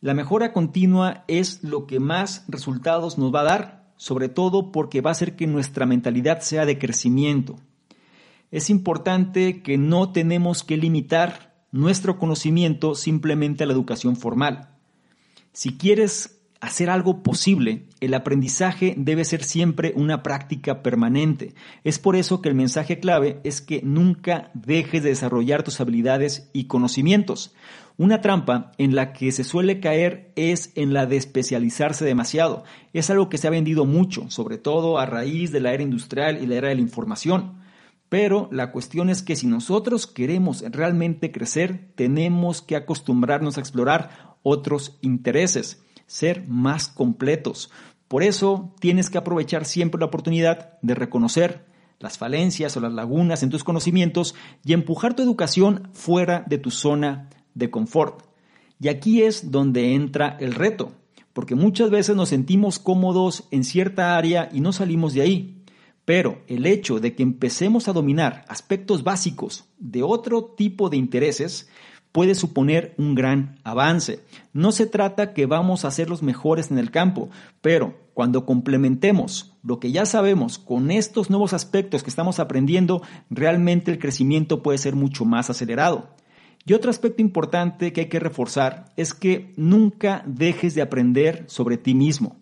La 0.00 0.14
mejora 0.14 0.52
continua 0.52 1.24
es 1.26 1.64
lo 1.64 1.88
que 1.88 1.98
más 1.98 2.44
resultados 2.46 3.18
nos 3.18 3.34
va 3.34 3.40
a 3.40 3.50
dar, 3.58 3.92
sobre 3.96 4.28
todo 4.28 4.70
porque 4.70 5.00
va 5.00 5.10
a 5.10 5.18
hacer 5.18 5.34
que 5.34 5.48
nuestra 5.48 5.84
mentalidad 5.84 6.42
sea 6.42 6.64
de 6.64 6.78
crecimiento. 6.78 7.56
Es 8.52 8.70
importante 8.70 9.64
que 9.64 9.78
no 9.78 10.12
tenemos 10.12 10.62
que 10.62 10.76
limitar 10.76 11.56
nuestro 11.72 12.20
conocimiento 12.20 12.94
simplemente 12.94 13.64
a 13.64 13.66
la 13.66 13.72
educación 13.72 14.14
formal. 14.14 14.77
Si 15.52 15.76
quieres 15.76 16.38
hacer 16.60 16.90
algo 16.90 17.22
posible, 17.22 17.84
el 18.00 18.14
aprendizaje 18.14 18.94
debe 18.96 19.24
ser 19.24 19.44
siempre 19.44 19.92
una 19.96 20.22
práctica 20.22 20.82
permanente. 20.82 21.54
Es 21.84 21.98
por 21.98 22.16
eso 22.16 22.42
que 22.42 22.48
el 22.48 22.54
mensaje 22.54 22.98
clave 22.98 23.40
es 23.44 23.60
que 23.60 23.80
nunca 23.82 24.50
dejes 24.54 25.02
de 25.02 25.10
desarrollar 25.10 25.62
tus 25.62 25.80
habilidades 25.80 26.50
y 26.52 26.64
conocimientos. 26.64 27.54
Una 27.96 28.20
trampa 28.20 28.72
en 28.78 28.94
la 28.94 29.12
que 29.12 29.32
se 29.32 29.44
suele 29.44 29.80
caer 29.80 30.32
es 30.36 30.72
en 30.76 30.92
la 30.92 31.06
de 31.06 31.16
especializarse 31.16 32.04
demasiado. 32.04 32.64
Es 32.92 33.10
algo 33.10 33.28
que 33.28 33.38
se 33.38 33.48
ha 33.48 33.50
vendido 33.50 33.84
mucho, 33.84 34.30
sobre 34.30 34.58
todo 34.58 34.98
a 34.98 35.06
raíz 35.06 35.50
de 35.52 35.60
la 35.60 35.72
era 35.72 35.82
industrial 35.82 36.42
y 36.42 36.46
la 36.46 36.56
era 36.56 36.68
de 36.68 36.76
la 36.76 36.80
información. 36.80 37.58
Pero 38.08 38.48
la 38.52 38.72
cuestión 38.72 39.10
es 39.10 39.22
que 39.22 39.36
si 39.36 39.46
nosotros 39.46 40.06
queremos 40.06 40.62
realmente 40.70 41.30
crecer, 41.30 41.90
tenemos 41.94 42.62
que 42.62 42.76
acostumbrarnos 42.76 43.58
a 43.58 43.60
explorar 43.60 44.27
otros 44.42 44.98
intereses 45.02 45.82
ser 46.06 46.46
más 46.48 46.88
completos. 46.88 47.70
Por 48.08 48.22
eso 48.22 48.74
tienes 48.80 49.10
que 49.10 49.18
aprovechar 49.18 49.64
siempre 49.64 49.98
la 49.98 50.06
oportunidad 50.06 50.78
de 50.82 50.94
reconocer 50.94 51.66
las 52.00 52.16
falencias 52.16 52.76
o 52.76 52.80
las 52.80 52.92
lagunas 52.92 53.42
en 53.42 53.50
tus 53.50 53.64
conocimientos 53.64 54.34
y 54.64 54.72
empujar 54.72 55.14
tu 55.14 55.22
educación 55.22 55.90
fuera 55.92 56.44
de 56.46 56.58
tu 56.58 56.70
zona 56.70 57.28
de 57.54 57.70
confort. 57.70 58.24
Y 58.80 58.88
aquí 58.88 59.22
es 59.22 59.50
donde 59.50 59.94
entra 59.94 60.36
el 60.40 60.54
reto, 60.54 60.92
porque 61.32 61.54
muchas 61.54 61.90
veces 61.90 62.16
nos 62.16 62.28
sentimos 62.28 62.78
cómodos 62.78 63.48
en 63.50 63.64
cierta 63.64 64.16
área 64.16 64.48
y 64.52 64.60
no 64.60 64.72
salimos 64.72 65.12
de 65.14 65.22
ahí. 65.22 65.64
Pero 66.04 66.40
el 66.46 66.64
hecho 66.64 67.00
de 67.00 67.14
que 67.14 67.22
empecemos 67.22 67.88
a 67.88 67.92
dominar 67.92 68.44
aspectos 68.48 69.04
básicos 69.04 69.64
de 69.78 70.02
otro 70.02 70.44
tipo 70.44 70.88
de 70.88 70.96
intereses 70.96 71.68
puede 72.18 72.34
suponer 72.34 72.96
un 72.98 73.14
gran 73.14 73.60
avance. 73.62 74.24
No 74.52 74.72
se 74.72 74.86
trata 74.86 75.32
que 75.34 75.46
vamos 75.46 75.84
a 75.84 75.92
ser 75.92 76.10
los 76.10 76.20
mejores 76.20 76.72
en 76.72 76.78
el 76.78 76.90
campo, 76.90 77.30
pero 77.60 77.96
cuando 78.12 78.44
complementemos 78.44 79.56
lo 79.62 79.78
que 79.78 79.92
ya 79.92 80.04
sabemos 80.04 80.58
con 80.58 80.90
estos 80.90 81.30
nuevos 81.30 81.52
aspectos 81.52 82.02
que 82.02 82.10
estamos 82.10 82.40
aprendiendo, 82.40 83.02
realmente 83.30 83.92
el 83.92 84.00
crecimiento 84.00 84.64
puede 84.64 84.78
ser 84.78 84.96
mucho 84.96 85.24
más 85.24 85.48
acelerado. 85.48 86.08
Y 86.66 86.72
otro 86.72 86.90
aspecto 86.90 87.22
importante 87.22 87.92
que 87.92 88.00
hay 88.00 88.08
que 88.08 88.18
reforzar 88.18 88.86
es 88.96 89.14
que 89.14 89.52
nunca 89.56 90.24
dejes 90.26 90.74
de 90.74 90.82
aprender 90.82 91.44
sobre 91.46 91.76
ti 91.76 91.94
mismo. 91.94 92.34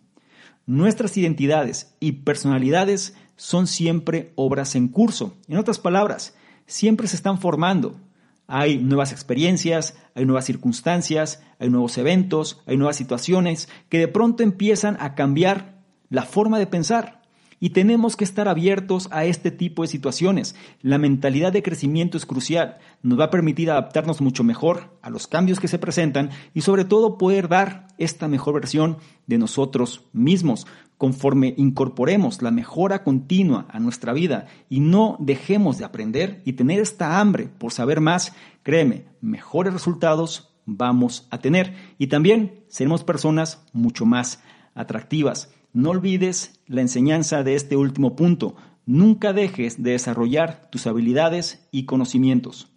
Nuestras 0.64 1.18
identidades 1.18 1.94
y 2.00 2.12
personalidades 2.12 3.14
son 3.36 3.66
siempre 3.66 4.32
obras 4.36 4.74
en 4.74 4.88
curso. 4.88 5.36
En 5.48 5.58
otras 5.58 5.78
palabras, 5.78 6.34
siempre 6.64 7.08
se 7.08 7.16
están 7.16 7.36
formando, 7.38 8.00
hay 8.48 8.78
nuevas 8.78 9.12
experiencias, 9.12 9.96
hay 10.14 10.24
nuevas 10.24 10.44
circunstancias, 10.44 11.42
hay 11.58 11.68
nuevos 11.68 11.98
eventos, 11.98 12.62
hay 12.66 12.76
nuevas 12.76 12.96
situaciones 12.96 13.68
que 13.88 13.98
de 13.98 14.08
pronto 14.08 14.42
empiezan 14.42 14.96
a 15.00 15.14
cambiar 15.14 15.82
la 16.08 16.22
forma 16.22 16.58
de 16.58 16.66
pensar. 16.66 17.22
Y 17.58 17.70
tenemos 17.70 18.16
que 18.16 18.24
estar 18.24 18.48
abiertos 18.48 19.08
a 19.10 19.24
este 19.24 19.50
tipo 19.50 19.80
de 19.80 19.88
situaciones. 19.88 20.54
La 20.82 20.98
mentalidad 20.98 21.54
de 21.54 21.62
crecimiento 21.62 22.18
es 22.18 22.26
crucial. 22.26 22.76
Nos 23.02 23.18
va 23.18 23.24
a 23.24 23.30
permitir 23.30 23.70
adaptarnos 23.70 24.20
mucho 24.20 24.44
mejor 24.44 24.98
a 25.00 25.08
los 25.08 25.26
cambios 25.26 25.58
que 25.58 25.66
se 25.66 25.78
presentan 25.78 26.30
y 26.52 26.60
sobre 26.60 26.84
todo 26.84 27.16
poder 27.16 27.48
dar 27.48 27.88
esta 27.96 28.28
mejor 28.28 28.54
versión 28.54 28.98
de 29.26 29.38
nosotros 29.38 30.04
mismos 30.12 30.66
conforme 30.98 31.54
incorporemos 31.56 32.42
la 32.42 32.50
mejora 32.50 33.04
continua 33.04 33.66
a 33.70 33.80
nuestra 33.80 34.12
vida 34.12 34.46
y 34.68 34.80
no 34.80 35.16
dejemos 35.20 35.78
de 35.78 35.84
aprender 35.84 36.42
y 36.44 36.54
tener 36.54 36.80
esta 36.80 37.20
hambre 37.20 37.48
por 37.58 37.72
saber 37.72 38.00
más, 38.00 38.34
créeme, 38.62 39.04
mejores 39.20 39.72
resultados 39.72 40.56
vamos 40.64 41.28
a 41.30 41.38
tener 41.38 41.74
y 41.98 42.08
también 42.08 42.64
seremos 42.68 43.04
personas 43.04 43.64
mucho 43.72 44.06
más 44.06 44.42
atractivas. 44.74 45.52
No 45.72 45.90
olvides 45.90 46.60
la 46.66 46.80
enseñanza 46.80 47.42
de 47.42 47.54
este 47.54 47.76
último 47.76 48.16
punto. 48.16 48.56
Nunca 48.86 49.32
dejes 49.32 49.82
de 49.82 49.92
desarrollar 49.92 50.68
tus 50.70 50.86
habilidades 50.86 51.68
y 51.70 51.84
conocimientos. 51.84 52.72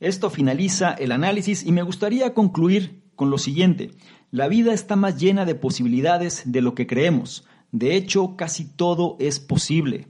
Esto 0.00 0.30
finaliza 0.30 0.92
el 0.92 1.12
análisis 1.12 1.64
y 1.64 1.72
me 1.72 1.82
gustaría 1.82 2.34
concluir 2.34 3.02
con 3.16 3.30
lo 3.30 3.38
siguiente. 3.38 3.90
La 4.30 4.46
vida 4.46 4.74
está 4.74 4.94
más 4.94 5.18
llena 5.18 5.46
de 5.46 5.54
posibilidades 5.54 6.42
de 6.44 6.60
lo 6.60 6.74
que 6.74 6.86
creemos. 6.86 7.46
De 7.72 7.96
hecho, 7.96 8.36
casi 8.36 8.66
todo 8.66 9.16
es 9.20 9.40
posible. 9.40 10.06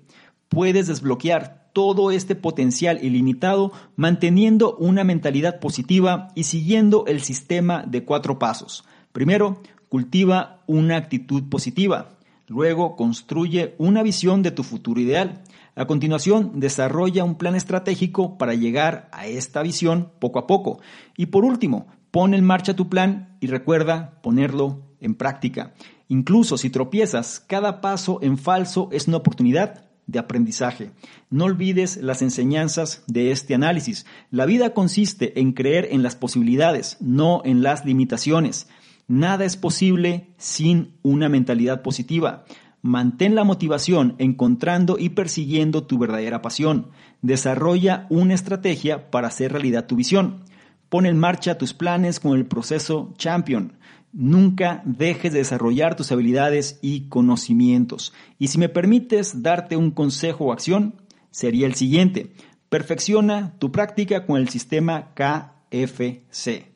Puedes 0.49 0.89
desbloquear 0.89 1.71
todo 1.73 2.11
este 2.11 2.35
potencial 2.35 2.99
ilimitado 3.05 3.71
manteniendo 3.95 4.75
una 4.77 5.05
mentalidad 5.05 5.61
positiva 5.61 6.29
y 6.35 6.45
siguiendo 6.45 7.05
el 7.07 7.21
sistema 7.21 7.85
de 7.87 8.05
cuatro 8.05 8.41
pasos. 8.41 8.85
Primero, 9.13 9.63
cultiva 9.89 10.65
una 10.67 10.97
actitud 10.97 11.45
positiva. 11.49 12.19
Luego, 12.49 12.97
construye 12.97 13.77
una 13.79 14.03
visión 14.03 14.43
de 14.43 14.51
tu 14.51 14.65
futuro 14.65 15.01
ideal. 15.01 15.45
A 15.77 15.87
continuación, 15.87 16.59
desarrolla 16.59 17.23
un 17.23 17.37
plan 17.37 17.55
estratégico 17.55 18.37
para 18.37 18.55
llegar 18.55 19.09
a 19.13 19.29
esta 19.29 19.63
visión 19.63 20.11
poco 20.19 20.41
a 20.41 20.49
poco. 20.49 20.81
Y 21.17 21.27
por 21.27 21.45
último, 21.45 21.87
Pon 22.11 22.35
en 22.35 22.45
marcha 22.45 22.75
tu 22.75 22.89
plan 22.89 23.37
y 23.41 23.47
recuerda 23.49 24.21
ponerlo 24.23 24.83
en 25.01 25.15
práctica. 25.15 25.75
Incluso 26.09 26.57
si 26.57 26.71
tropiezas, 26.71 27.41
cada 27.47 27.81
paso 27.81 28.19
en 28.23 28.39
falso 28.39 28.89
es 28.93 29.09
una 29.09 29.19
oportunidad 29.19 29.85
de 30.07 30.19
aprendizaje. 30.19 30.91
No 31.31 31.45
olvides 31.45 31.99
las 31.99 32.23
enseñanzas 32.23 33.05
de 33.07 33.31
este 33.31 33.55
análisis. 33.55 34.07
La 34.31 34.47
vida 34.47 34.73
consiste 34.73 35.39
en 35.39 35.53
creer 35.53 35.89
en 35.91 36.03
las 36.03 36.17
posibilidades, 36.17 36.97
no 37.01 37.43
en 37.45 37.63
las 37.63 37.85
limitaciones. 37.85 38.69
Nada 39.07 39.45
es 39.45 39.57
posible 39.57 40.29
sin 40.39 40.95
una 41.03 41.29
mentalidad 41.29 41.83
positiva. 41.83 42.45
Mantén 42.81 43.35
la 43.35 43.45
motivación 43.45 44.15
encontrando 44.19 44.97
y 44.99 45.11
persiguiendo 45.11 45.85
tu 45.85 45.99
verdadera 45.99 46.41
pasión. 46.41 46.89
Desarrolla 47.21 48.07
una 48.09 48.35
estrategia 48.35 49.11
para 49.11 49.29
hacer 49.29 49.53
realidad 49.53 49.87
tu 49.87 49.97
visión. 49.97 50.45
Pon 50.89 51.05
en 51.05 51.19
marcha 51.19 51.59
tus 51.59 51.75
planes 51.75 52.19
con 52.19 52.37
el 52.37 52.47
proceso 52.47 53.13
Champion. 53.19 53.75
Nunca 54.13 54.83
dejes 54.87 55.33
de 55.33 55.41
desarrollar 55.41 55.97
tus 55.97 56.11
habilidades 56.13 56.79
y 56.81 57.09
conocimientos. 57.09 58.15
Y 58.39 58.49
si 58.49 58.59
me 58.59 58.71
permites 58.71 59.43
darte 59.43 59.77
un 59.77 59.91
consejo 59.91 60.47
o 60.47 60.53
acción, 60.53 60.95
sería 61.31 61.67
el 61.67 61.75
siguiente. 61.75 62.33
Perfecciona 62.71 63.55
tu 63.59 63.71
práctica 63.71 64.25
con 64.25 64.39
el 64.39 64.49
sistema 64.49 65.13
KFC. 65.15 66.73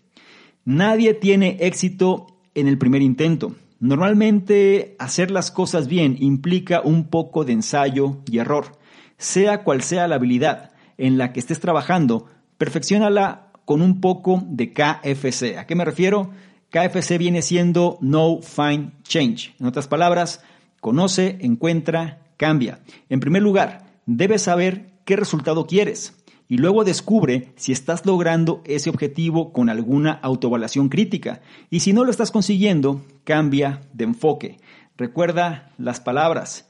Nadie 0.65 1.15
tiene 1.15 1.57
éxito 1.61 2.27
en 2.55 2.69
el 2.69 2.79
primer 2.79 3.01
intento. 3.01 3.57
Normalmente 3.81 4.95
hacer 4.99 5.31
las 5.31 5.51
cosas 5.51 5.89
bien 5.89 6.17
implica 6.21 6.83
un 6.83 7.09
poco 7.09 7.45
de 7.45 7.55
ensayo 7.55 8.19
y 8.31 8.39
error. 8.39 8.79
Sea 9.17 9.65
cual 9.65 9.83
sea 9.83 10.07
la 10.07 10.17
habilidad 10.17 10.71
en 10.99 11.19
la 11.19 11.33
que 11.33 11.41
estés 11.41 11.61
trabajando, 11.61 12.27
perfeccionala 12.59 13.52
con 13.73 13.81
un 13.81 14.03
poco 14.03 14.43
de 14.49 14.75
KFC. 14.75 15.57
¿A 15.57 15.67
qué 15.67 15.75
me 15.75 15.87
refiero? 15.87 16.29
KFC 16.69 17.17
viene 17.17 17.41
siendo 17.41 17.97
No 18.03 18.43
Find 18.43 19.03
Change. 19.03 19.55
En 19.59 19.65
otras 19.65 19.89
palabras, 19.89 20.43
conoce, 20.83 21.39
encuentra, 21.41 22.21
cambia. 22.37 22.81
En 23.09 23.19
primer 23.19 23.41
lugar, 23.41 23.87
debes 24.05 24.43
saber 24.43 24.91
qué 25.07 25.17
resultado 25.17 25.67
quieres 25.67 26.23
y 26.49 26.59
luego 26.59 26.85
descubre 26.85 27.55
si 27.57 27.73
estás 27.73 28.05
logrando 28.05 28.61
ese 28.67 28.91
objetivo 28.91 29.55
con 29.55 29.71
alguna 29.71 30.13
autoevaluación 30.13 30.91
crítica. 30.91 31.41
Y 31.71 31.81
si 31.81 31.95
no 31.95 32.05
lo 32.05 32.11
estás 32.11 32.31
consiguiendo, 32.31 33.01
cambia 33.25 33.81
de 33.95 34.05
enfoque. 34.05 34.59
Recuerda 34.99 35.73
las 35.79 35.99
palabras. 35.99 36.69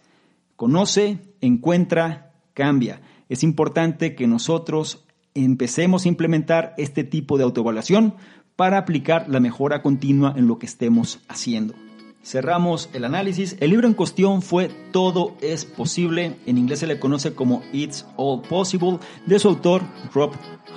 Conoce, 0.55 1.19
encuentra, 1.41 2.31
cambia. 2.55 3.01
Es 3.29 3.43
importante 3.43 4.15
que 4.15 4.29
nosotros 4.29 5.02
empecemos 5.35 6.05
a 6.05 6.09
implementar 6.09 6.74
este 6.78 7.05
tipo 7.05 7.39
de 7.39 7.45
autoevaluación 7.45 8.14
para 8.57 8.78
aplicar 8.78 9.28
la 9.28 9.41
mejora 9.41 9.83
continua 9.83 10.35
en 10.37 10.47
lo 10.47 10.59
que 10.59 10.66
estemos 10.66 11.20
haciendo. 11.28 11.74
Cerramos 12.24 12.89
el 12.93 13.05
análisis. 13.05 13.57
El 13.59 13.70
libro 13.70 13.89
en 13.89 13.95
cuestión 13.95 14.43
fue 14.43 14.70
Todo 14.93 15.37
es 15.41 15.64
posible. 15.64 16.37
En 16.47 16.57
inglés 16.57 16.78
se 16.78 16.87
le 16.87 17.01
conoce 17.01 17.35
como 17.35 17.62
It's 17.72 18.07
All 18.16 18.43
Possible 18.43 18.99
de 19.26 19.39
su 19.41 19.49
autor 19.49 19.83
Rob 20.14 20.33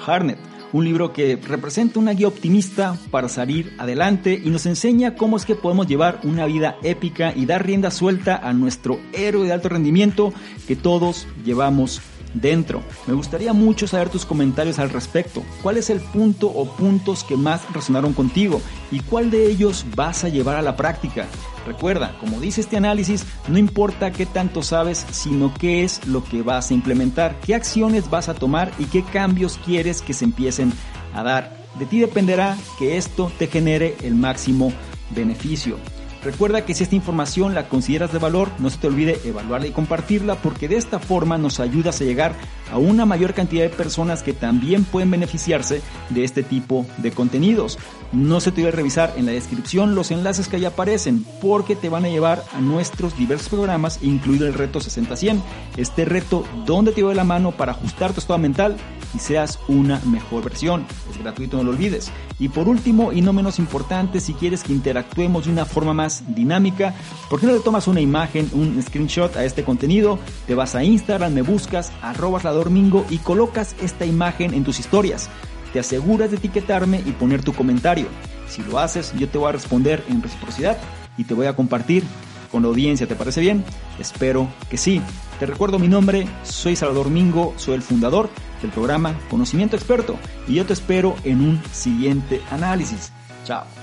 Harnett. 0.05 0.39
Un 0.73 0.85
libro 0.85 1.13
que 1.13 1.35
representa 1.35 1.99
una 1.99 2.11
guía 2.13 2.27
optimista 2.27 2.97
para 3.11 3.29
salir 3.29 3.73
adelante 3.77 4.41
y 4.43 4.49
nos 4.49 4.65
enseña 4.65 5.15
cómo 5.15 5.37
es 5.37 5.45
que 5.45 5.55
podemos 5.55 5.87
llevar 5.87 6.19
una 6.23 6.47
vida 6.47 6.77
épica 6.81 7.31
y 7.33 7.45
dar 7.45 7.65
rienda 7.65 7.91
suelta 7.91 8.35
a 8.35 8.51
nuestro 8.51 8.99
héroe 9.13 9.45
de 9.45 9.53
alto 9.53 9.69
rendimiento 9.69 10.33
que 10.67 10.75
todos 10.75 11.27
llevamos 11.45 12.01
dentro. 12.35 12.83
Me 13.07 13.13
gustaría 13.13 13.53
mucho 13.53 13.87
saber 13.87 14.09
tus 14.09 14.25
comentarios 14.25 14.77
al 14.77 14.91
respecto. 14.91 15.43
¿Cuál 15.63 15.77
es 15.77 15.89
el 15.89 15.99
punto 15.99 16.47
o 16.47 16.65
puntos 16.65 17.23
que 17.23 17.35
más 17.35 17.61
resonaron 17.73 18.13
contigo? 18.13 18.61
¿Y 18.91 18.99
cuál 18.99 19.31
de 19.31 19.47
ellos 19.47 19.85
vas 19.95 20.23
a 20.23 20.29
llevar 20.29 20.57
a 20.57 20.61
la 20.61 20.75
práctica? 20.75 21.25
Recuerda, 21.65 22.15
como 22.19 22.39
dice 22.39 22.61
este 22.61 22.77
análisis, 22.77 23.25
no 23.47 23.57
importa 23.57 24.11
qué 24.11 24.25
tanto 24.25 24.61
sabes, 24.61 25.05
sino 25.11 25.53
qué 25.53 25.83
es 25.83 26.05
lo 26.05 26.23
que 26.23 26.43
vas 26.43 26.69
a 26.69 26.75
implementar, 26.75 27.39
qué 27.39 27.55
acciones 27.55 28.09
vas 28.09 28.29
a 28.29 28.35
tomar 28.35 28.71
y 28.77 28.85
qué 28.85 29.03
cambios 29.03 29.59
quieres 29.65 30.01
que 30.01 30.13
se 30.13 30.25
empiecen 30.25 30.71
a 31.13 31.23
dar. 31.23 31.57
De 31.79 31.85
ti 31.85 31.99
dependerá 31.99 32.55
que 32.77 32.97
esto 32.97 33.31
te 33.39 33.47
genere 33.47 33.97
el 34.03 34.15
máximo 34.15 34.71
beneficio. 35.09 35.77
Recuerda 36.25 36.65
que 36.65 36.73
si 36.73 36.81
esta 36.81 36.95
información 36.95 37.53
la 37.53 37.69
consideras 37.69 38.11
de 38.11 38.17
valor, 38.17 38.49
no 38.57 38.71
se 38.71 38.79
te 38.79 38.87
olvide 38.87 39.19
evaluarla 39.25 39.67
y 39.67 39.71
compartirla 39.71 40.33
porque 40.33 40.67
de 40.67 40.75
esta 40.75 40.97
forma 40.97 41.37
nos 41.37 41.59
ayudas 41.59 42.01
a 42.01 42.03
llegar 42.03 42.33
a 42.71 42.77
una 42.77 43.05
mayor 43.05 43.33
cantidad 43.33 43.63
de 43.63 43.69
personas 43.69 44.23
que 44.23 44.33
también 44.33 44.83
pueden 44.83 45.11
beneficiarse 45.11 45.81
de 46.09 46.23
este 46.23 46.43
tipo 46.43 46.85
de 46.97 47.11
contenidos. 47.11 47.77
No 48.11 48.39
se 48.39 48.51
te 48.51 48.61
olvide 48.61 48.71
revisar 48.71 49.13
en 49.17 49.25
la 49.25 49.33
descripción 49.33 49.95
los 49.95 50.11
enlaces 50.11 50.47
que 50.47 50.57
ahí 50.57 50.65
aparecen 50.65 51.25
porque 51.41 51.75
te 51.75 51.89
van 51.89 52.05
a 52.05 52.09
llevar 52.09 52.43
a 52.53 52.61
nuestros 52.61 53.17
diversos 53.17 53.49
programas, 53.49 53.99
incluido 54.01 54.47
el 54.47 54.53
reto 54.53 54.79
60-100. 54.79 55.41
Este 55.77 56.05
reto 56.05 56.45
donde 56.65 56.91
te 56.91 57.01
lleva 57.01 57.13
la 57.13 57.23
mano 57.23 57.51
para 57.51 57.73
ajustar 57.73 58.13
tu 58.13 58.19
estado 58.19 58.39
mental 58.39 58.77
y 59.13 59.19
seas 59.19 59.59
una 59.67 59.99
mejor 60.05 60.43
versión. 60.43 60.85
Es 61.09 61.17
gratuito, 61.17 61.57
no 61.57 61.63
lo 61.63 61.71
olvides. 61.71 62.11
Y 62.39 62.49
por 62.49 62.67
último, 62.67 63.13
y 63.13 63.21
no 63.21 63.33
menos 63.33 63.59
importante, 63.59 64.19
si 64.19 64.33
quieres 64.33 64.63
que 64.63 64.73
interactuemos 64.73 65.45
de 65.45 65.51
una 65.51 65.65
forma 65.65 65.93
más 65.93 66.23
dinámica, 66.35 66.93
¿por 67.29 67.39
qué 67.39 67.47
no 67.47 67.53
le 67.53 67.59
tomas 67.59 67.87
una 67.87 68.01
imagen, 68.01 68.49
un 68.53 68.81
screenshot 68.81 69.35
a 69.37 69.45
este 69.45 69.63
contenido? 69.63 70.19
Te 70.47 70.55
vas 70.55 70.75
a 70.75 70.83
Instagram, 70.83 71.33
me 71.33 71.41
buscas, 71.41 71.91
arrobas 72.01 72.43
la 72.43 72.51
domingo 72.65 73.05
y 73.09 73.19
colocas 73.19 73.75
esta 73.81 74.05
imagen 74.05 74.53
en 74.53 74.65
tus 74.65 74.79
historias. 74.79 75.29
Te 75.71 75.79
aseguras 75.79 76.31
de 76.31 76.37
etiquetarme 76.37 77.01
y 77.05 77.11
poner 77.11 77.43
tu 77.43 77.53
comentario. 77.53 78.07
Si 78.49 78.61
lo 78.63 78.79
haces, 78.79 79.13
yo 79.17 79.29
te 79.29 79.37
voy 79.37 79.49
a 79.49 79.53
responder 79.53 80.03
en 80.09 80.21
reciprocidad 80.21 80.77
y 81.17 81.23
te 81.23 81.33
voy 81.33 81.47
a 81.47 81.55
compartir 81.55 82.03
con 82.51 82.61
la 82.61 82.69
audiencia. 82.69 83.07
¿Te 83.07 83.15
parece 83.15 83.41
bien? 83.41 83.63
Espero 83.99 84.47
que 84.69 84.77
sí. 84.77 85.01
Te 85.39 85.45
recuerdo 85.45 85.79
mi 85.79 85.87
nombre, 85.87 86.27
soy 86.43 86.75
Salvador 86.75 87.09
Mingo, 87.09 87.53
soy 87.57 87.75
el 87.75 87.81
fundador 87.81 88.29
del 88.61 88.71
programa 88.71 89.19
Conocimiento 89.29 89.75
Experto 89.75 90.17
y 90.47 90.55
yo 90.55 90.65
te 90.65 90.73
espero 90.73 91.15
en 91.23 91.41
un 91.41 91.61
siguiente 91.73 92.41
análisis. 92.51 93.11
Chao. 93.43 93.74